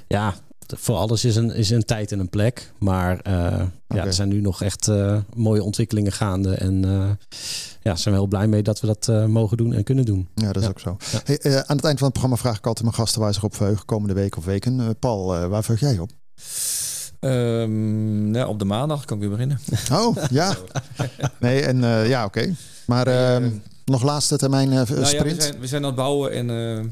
ja, 0.09 0.35
voor 0.67 0.97
alles 0.97 1.25
is 1.25 1.37
een, 1.37 1.51
is 1.51 1.71
een 1.71 1.85
tijd 1.85 2.13
en 2.13 2.19
een 2.19 2.29
plek. 2.29 2.73
Maar 2.79 3.21
eh, 3.21 3.33
ja, 3.87 4.05
er 4.05 4.13
zijn 4.13 4.29
nu 4.29 4.41
nog 4.41 4.63
echt 4.63 4.89
eh, 4.89 5.19
mooie 5.35 5.63
ontwikkelingen 5.63 6.13
gaande. 6.13 6.55
En 6.55 6.85
eh 6.85 7.11
ja, 7.83 7.97
zijn 7.97 8.15
we 8.15 8.21
heel 8.21 8.29
blij 8.29 8.47
mee 8.47 8.63
dat 8.63 8.81
we 8.81 8.87
dat 8.87 9.09
eh, 9.09 9.25
mogen 9.27 9.57
doen 9.57 9.73
en 9.73 9.85
kunnen 9.85 10.05
doen. 10.05 10.29
Ja, 10.35 10.47
dat 10.53 10.57
is 10.57 10.63
Ja. 10.63 10.69
ook 10.69 10.81
zo. 10.81 10.97
Ja. 11.13 11.21
Hey, 11.25 11.39
eh, 11.39 11.57
aan 11.57 11.77
het 11.77 11.85
eind 11.85 11.99
van 11.99 12.09
het 12.09 12.13
programma 12.19 12.37
vraag 12.37 12.59
ik 12.59 12.67
altijd 12.67 12.85
mijn 12.85 12.97
gasten 12.99 13.21
waar 13.21 13.29
ze 13.29 13.35
zich 13.35 13.45
op 13.45 13.55
verheugen 13.57 13.85
komende 13.87 14.15
week 14.15 14.37
of 14.37 14.45
weken. 14.45 14.99
Paul, 14.99 15.49
waar 15.49 15.63
verheug 15.65 15.81
jij 15.81 15.99
op? 15.99 16.11
Ehm, 17.21 18.35
ja, 18.35 18.47
op 18.47 18.59
de 18.59 18.65
maandag 18.65 19.05
kan 19.05 19.17
ik 19.17 19.23
weer 19.23 19.33
beginnen. 19.33 19.59
Oh, 19.93 20.17
ja. 20.31 20.57
Nee, 21.41 21.61
en 21.63 21.85
eh, 21.85 22.09
ja, 22.09 22.25
oké. 22.25 22.55
Maar 22.87 23.07
ehm, 23.07 23.45
Eh, 23.45 23.51
nog 23.85 24.03
laatste 24.03 24.37
termijn 24.37 24.69
nou 24.69 24.87
ja, 24.95 25.05
sprint. 25.05 25.37
we, 25.37 25.43
zijn, 25.43 25.61
we 25.61 25.67
zijn 25.67 25.81
aan 25.83 25.87
het 25.87 25.97
bouwen 25.97 26.33
en 26.33 26.51
eh 26.51 26.85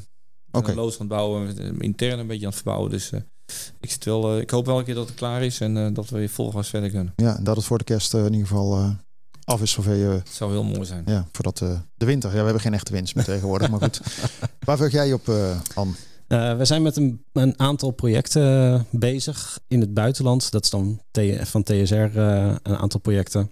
een 0.51 0.75
loods 0.75 0.95
aan 0.95 0.99
het 1.01 1.09
bouwen. 1.09 1.57
Intern 1.81 2.18
een 2.18 2.27
beetje 2.27 2.43
aan 2.47 2.53
het 2.53 2.61
verbouwen. 2.61 2.91
Dus 2.91 3.11
ik, 3.80 3.90
zit 3.90 4.05
wel, 4.05 4.34
eh, 4.34 4.40
ik 4.40 4.50
hoop 4.50 4.66
wel 4.66 4.78
een 4.78 4.84
keer 4.84 4.94
dat 4.94 5.07
het 5.09 5.16
klaar 5.16 5.42
is 5.42 5.61
en 5.61 5.76
eh, 5.76 5.94
dat 5.94 6.09
we 6.09 6.18
weer 6.18 6.28
volgas 6.28 6.68
verder 6.68 6.90
kunnen. 6.90 7.12
Ja, 7.16 7.36
en 7.36 7.44
dat 7.44 7.57
het 7.57 7.64
voor 7.64 7.78
de 7.78 7.84
kerst 7.84 8.14
eh, 8.14 8.24
in 8.24 8.32
ieder 8.32 8.46
geval 8.46 8.76
eh, 8.76 8.90
af 9.44 9.62
is 9.62 9.70
zover 9.70 9.94
je... 9.94 10.05
Het 10.07 10.28
zou 10.28 10.50
heel 10.50 10.64
mooi 10.64 10.84
zijn. 10.84 11.03
Ja, 11.07 11.26
voordat 11.32 11.61
eh, 11.61 11.78
de 11.94 12.05
winter. 12.07 12.30
Ja, 12.30 12.36
we 12.36 12.42
hebben 12.44 12.62
geen 12.62 12.74
echte 12.74 12.92
winst 12.92 13.14
meer 13.14 13.24
tegenwoordig, 13.24 13.70
maar 13.70 13.80
goed. 13.80 14.00
Waar 14.66 14.76
verheug 14.76 14.92
jij 14.92 15.12
op, 15.12 15.28
eh 15.28 15.61
Anne? 15.74 15.92
Eh, 16.28 16.57
we 16.57 16.64
zijn 16.64 16.82
met 16.82 16.96
een, 16.96 17.24
een 17.32 17.59
aantal 17.59 17.90
projecten 17.90 18.86
bezig 18.90 19.59
in 19.68 19.80
het 19.80 19.94
buitenland. 19.94 20.50
Dat 20.50 20.64
is 20.64 20.70
dan 20.70 21.00
T- 21.11 21.48
van 21.48 21.62
TSR 21.62 21.94
eh, 21.94 22.55
een 22.62 22.76
aantal 22.76 23.00
projecten. 23.00 23.50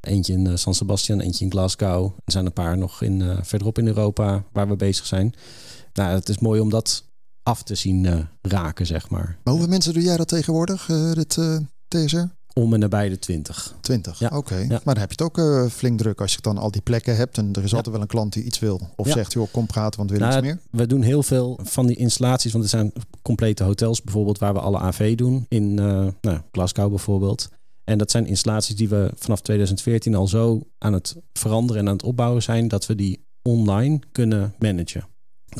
Eentje 0.00 0.32
in 0.32 0.58
San 0.58 0.74
Sebastian, 0.74 1.20
eentje 1.20 1.44
in 1.44 1.50
Glasgow. 1.50 2.04
Er 2.24 2.32
zijn 2.32 2.46
een 2.46 2.52
paar 2.52 2.78
nog 2.78 3.02
in, 3.02 3.22
eh, 3.22 3.38
verderop 3.42 3.78
in 3.78 3.86
Europa 3.86 4.44
waar 4.52 4.68
we 4.68 4.76
bezig 4.76 5.06
zijn. 5.06 5.34
Nou, 5.92 6.14
het 6.14 6.28
is 6.28 6.38
mooi 6.38 6.60
om 6.60 6.70
dat 6.70 7.04
af 7.42 7.62
te 7.62 7.74
zien 7.74 8.06
eh, 8.06 8.18
raken, 8.42 8.86
zeg 8.86 9.10
maar. 9.10 9.38
Maar 9.44 9.52
hoeveel 9.52 9.70
mensen 9.70 9.92
doe 9.94 10.02
jij 10.02 10.16
dat 10.16 10.28
tegenwoordig, 10.28 10.88
eh, 10.88 11.12
dit 11.12 11.36
eh, 11.36 11.56
TSR? 11.88 12.22
Om 12.54 12.74
en 12.74 12.80
nabij 12.80 13.08
de 13.08 13.18
20. 13.18 13.74
20. 13.80 14.18
Ja. 14.18 14.30
Oké. 14.34 14.56
Ja. 14.56 14.66
Maar 14.68 14.80
dan 14.94 14.98
heb 14.98 15.12
je 15.12 15.24
het 15.24 15.38
ook 15.38 15.70
flink 15.70 15.98
druk 15.98 16.20
als 16.20 16.32
je 16.34 16.40
dan 16.40 16.58
al 16.58 16.70
die 16.70 16.80
plekken 16.80 17.16
hebt. 17.16 17.38
En 17.38 17.48
er 17.52 17.62
is 17.62 17.70
Ja. 17.70 17.76
altijd 17.76 17.94
wel 17.94 18.04
een 18.04 18.10
klant 18.10 18.32
die 18.32 18.44
iets 18.44 18.58
wil. 18.58 18.80
Of 18.96 19.08
zegt, 19.08 19.32
joh, 19.32 19.52
kom 19.52 19.66
praten, 19.66 19.98
want 19.98 20.10
we 20.10 20.16
willen 20.18 20.32
Nou, 20.32 20.46
iets 20.46 20.54
meer. 20.54 20.80
We 20.80 20.86
doen 20.86 21.02
heel 21.02 21.22
veel 21.22 21.58
van 21.62 21.86
die 21.86 21.96
installaties, 21.96 22.52
want 22.52 22.64
er 22.64 22.70
zijn 22.70 22.92
complete 23.22 23.64
hotels 23.64 24.02
bijvoorbeeld 24.02 24.38
waar 24.38 24.52
we 24.52 24.60
alle 24.60 24.78
AV 24.78 25.14
doen. 25.14 25.46
In 25.48 25.74
nou, 25.74 26.40
Glasgow 26.50 26.88
bijvoorbeeld. 26.88 27.48
En 27.84 27.98
dat 27.98 28.10
zijn 28.10 28.26
installaties 28.26 28.76
die 28.76 28.88
we 28.88 29.12
vanaf 29.16 29.40
2014 29.40 30.14
al 30.14 30.26
zo 30.28 30.60
aan 30.78 30.92
het 30.92 31.16
veranderen 31.32 31.82
en 31.82 31.88
aan 31.88 31.96
het 31.96 32.04
opbouwen 32.04 32.42
zijn 32.42 32.68
dat 32.68 32.86
we 32.86 32.94
die 32.94 33.24
online 33.42 34.00
kunnen 34.12 34.54
managen. 34.58 35.04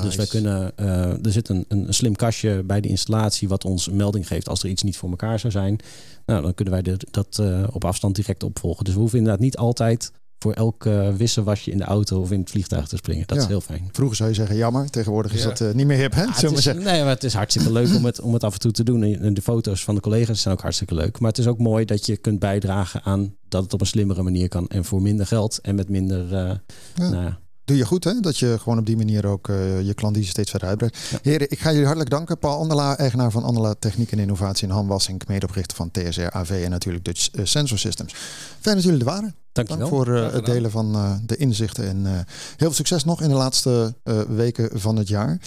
Dus 0.02 0.16
wij 0.16 0.26
kunnen, 0.26 0.76
eh, 0.76 1.24
er 1.24 1.32
zit 1.32 1.48
een, 1.48 1.64
een 1.68 1.94
slim 1.94 2.16
kastje 2.16 2.62
bij 2.62 2.80
de 2.80 2.88
installatie 2.88 3.48
wat 3.48 3.64
ons 3.64 3.86
een 3.86 3.96
melding 3.96 4.26
geeft 4.26 4.48
als 4.48 4.62
er 4.62 4.68
iets 4.68 4.82
niet 4.82 4.96
voor 4.96 5.10
elkaar 5.10 5.38
zou 5.38 5.52
zijn. 5.52 5.78
Nou, 6.26 6.42
dan 6.42 6.54
kunnen 6.54 6.74
wij 6.74 6.82
de- 6.82 7.06
dat 7.10 7.38
eh, 7.38 7.64
op 7.72 7.84
afstand 7.84 8.14
direct 8.14 8.42
opvolgen. 8.42 8.84
Dus 8.84 8.94
we 8.94 9.00
hoeven 9.00 9.18
inderdaad 9.18 9.42
niet 9.42 9.56
altijd 9.56 10.12
voor 10.38 10.52
elk 10.52 10.86
eh, 10.86 11.08
wisselwasje 11.14 11.70
in 11.70 11.78
de 11.78 11.84
auto 11.84 12.20
of 12.20 12.30
in 12.32 12.40
het 12.40 12.50
vliegtuig 12.50 12.88
te 12.88 12.96
springen. 12.96 13.26
Dat 13.26 13.36
Ja. 13.36 13.42
is 13.42 13.48
heel 13.48 13.60
fijn. 13.60 13.88
Vroeger 13.92 14.16
zou 14.16 14.28
je 14.28 14.34
zeggen, 14.34 14.56
jammer. 14.56 14.90
Tegenwoordig 14.90 15.34
is 15.34 15.42
Ja. 15.42 15.48
dat 15.48 15.60
eh, 15.60 15.72
niet 15.72 15.86
meer 15.86 15.98
hip, 15.98 16.14
hè? 16.14 16.22
Ja, 16.22 16.28
is, 16.50 16.62
zeggen. 16.62 16.84
nee, 16.84 17.00
maar 17.00 17.08
het 17.10 17.24
is 17.24 17.34
hartstikke 17.34 17.72
leuk 17.72 17.94
om 17.96 18.04
het, 18.04 18.20
om 18.20 18.32
het 18.32 18.44
af 18.44 18.52
en 18.52 18.58
toe 18.60 18.72
te 18.72 18.82
doen. 18.84 19.02
En 19.02 19.34
de 19.34 19.42
foto's 19.42 19.84
van 19.84 19.94
de 19.94 20.00
collega's 20.00 20.40
zijn 20.42 20.54
ook 20.54 20.60
hartstikke 20.62 20.94
leuk. 20.94 21.18
Maar 21.20 21.28
het 21.30 21.38
is 21.38 21.46
ook 21.46 21.58
mooi 21.58 21.84
dat 21.84 22.06
je 22.06 22.16
kunt 22.16 22.38
bijdragen 22.38 23.02
aan 23.02 23.34
dat 23.48 23.62
het 23.62 23.72
op 23.72 23.80
een 23.80 23.86
slimmere 23.86 24.22
manier 24.22 24.48
kan. 24.48 24.68
En 24.68 24.84
voor 24.84 25.02
minder 25.02 25.26
geld 25.26 25.58
en 25.60 25.74
met 25.74 25.88
minder... 25.88 26.24
eh, 26.34 26.50
Ja. 26.94 27.08
nou 27.10 27.22
ja, 27.24 27.38
Doe 27.64 27.76
je 27.76 27.84
goed, 27.86 28.04
hè? 28.04 28.20
Dat 28.20 28.38
je 28.38 28.56
gewoon 28.58 28.78
op 28.78 28.86
die 28.86 28.96
manier 28.96 29.26
ook 29.26 29.48
eh, 29.48 29.80
je 29.80 29.94
klandizie 29.94 30.30
steeds 30.30 30.50
verder 30.50 30.68
uitbreidt. 30.68 30.98
Ja. 31.10 31.18
Heren, 31.22 31.50
ik 31.50 31.58
ga 31.60 31.68
jullie 31.70 31.84
hartelijk 31.84 32.10
danken. 32.10 32.38
Paul 32.38 32.58
Andela, 32.58 32.96
eigenaar 32.98 33.30
van 33.30 33.42
Andela 33.44 33.74
Techniek 33.78 34.12
en 34.12 34.18
Innovatie. 34.18 34.68
En 34.68 34.74
Han 34.74 34.86
Wassink, 34.86 35.26
medeoprichter 35.28 35.76
van 35.76 35.90
TSR 35.90 36.30
AV 36.30 36.60
en 36.64 36.70
natuurlijk 36.70 37.04
Dutch 37.04 37.30
eh, 37.30 37.44
Sensor 37.44 37.78
Systems. 37.78 38.14
Fijn 38.60 38.74
dat 38.74 38.84
jullie 38.84 38.98
er 38.98 39.04
waren. 39.04 39.34
Dank 39.52 39.68
dankjewel. 39.68 39.88
voor 40.04 40.16
eh, 40.16 40.32
het 40.32 40.44
delen 40.46 40.70
van 40.70 40.94
eh, 40.94 41.14
de 41.26 41.36
inzichten. 41.36 41.88
En 41.88 42.06
eh, 42.06 42.12
heel 42.12 42.24
veel 42.56 42.72
succes 42.72 43.04
nog 43.04 43.22
in 43.22 43.28
de 43.28 43.34
laatste 43.34 43.94
eh, 44.02 44.20
weken 44.20 44.80
van 44.80 44.96
het 44.96 45.08
jaar. 45.08 45.40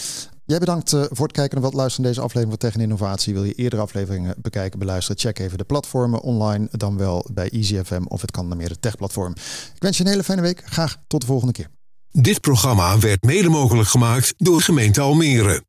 Jij 0.45 0.59
bedankt 0.59 0.93
eh, 0.93 1.03
voor 1.09 1.25
het 1.27 1.35
kijken 1.35 1.57
en 1.57 1.63
wat 1.63 1.73
luisteren 1.73 2.01
naar 2.01 2.11
deze 2.13 2.25
aflevering 2.25 2.59
van 2.59 2.69
Tech 2.69 2.79
en 2.79 2.83
Innovatie. 2.89 3.33
Wil 3.33 3.43
je 3.43 3.53
eerdere 3.53 3.81
afleveringen 3.81 4.35
bekijken, 4.37 4.79
beluisteren? 4.79 5.19
Check 5.21 5.39
even 5.39 5.57
de 5.57 5.63
platformen 5.63 6.21
online, 6.21 6.67
dan 6.71 6.97
wel 6.97 7.25
bij 7.33 7.49
EasyFM 7.49 8.03
of 8.07 8.21
het 8.21 8.31
kan 8.31 8.47
naar 8.47 8.57
meer 8.57 8.69
het 8.69 8.81
techplatform. 8.81 9.31
Ik 9.75 9.81
wens 9.81 9.97
je 9.97 10.03
een 10.03 10.09
hele 10.09 10.23
fijne 10.23 10.41
week. 10.41 10.61
Graag 10.65 10.97
tot 11.07 11.21
de 11.21 11.27
volgende 11.27 11.53
keer. 11.53 11.67
Dit 12.17 12.41
programma 12.41 12.99
werd 12.99 13.23
mede 13.23 13.49
mogelijk 13.49 13.89
gemaakt 13.89 14.33
door 14.37 14.61
gemeente 14.61 15.01
Almere. 15.01 15.63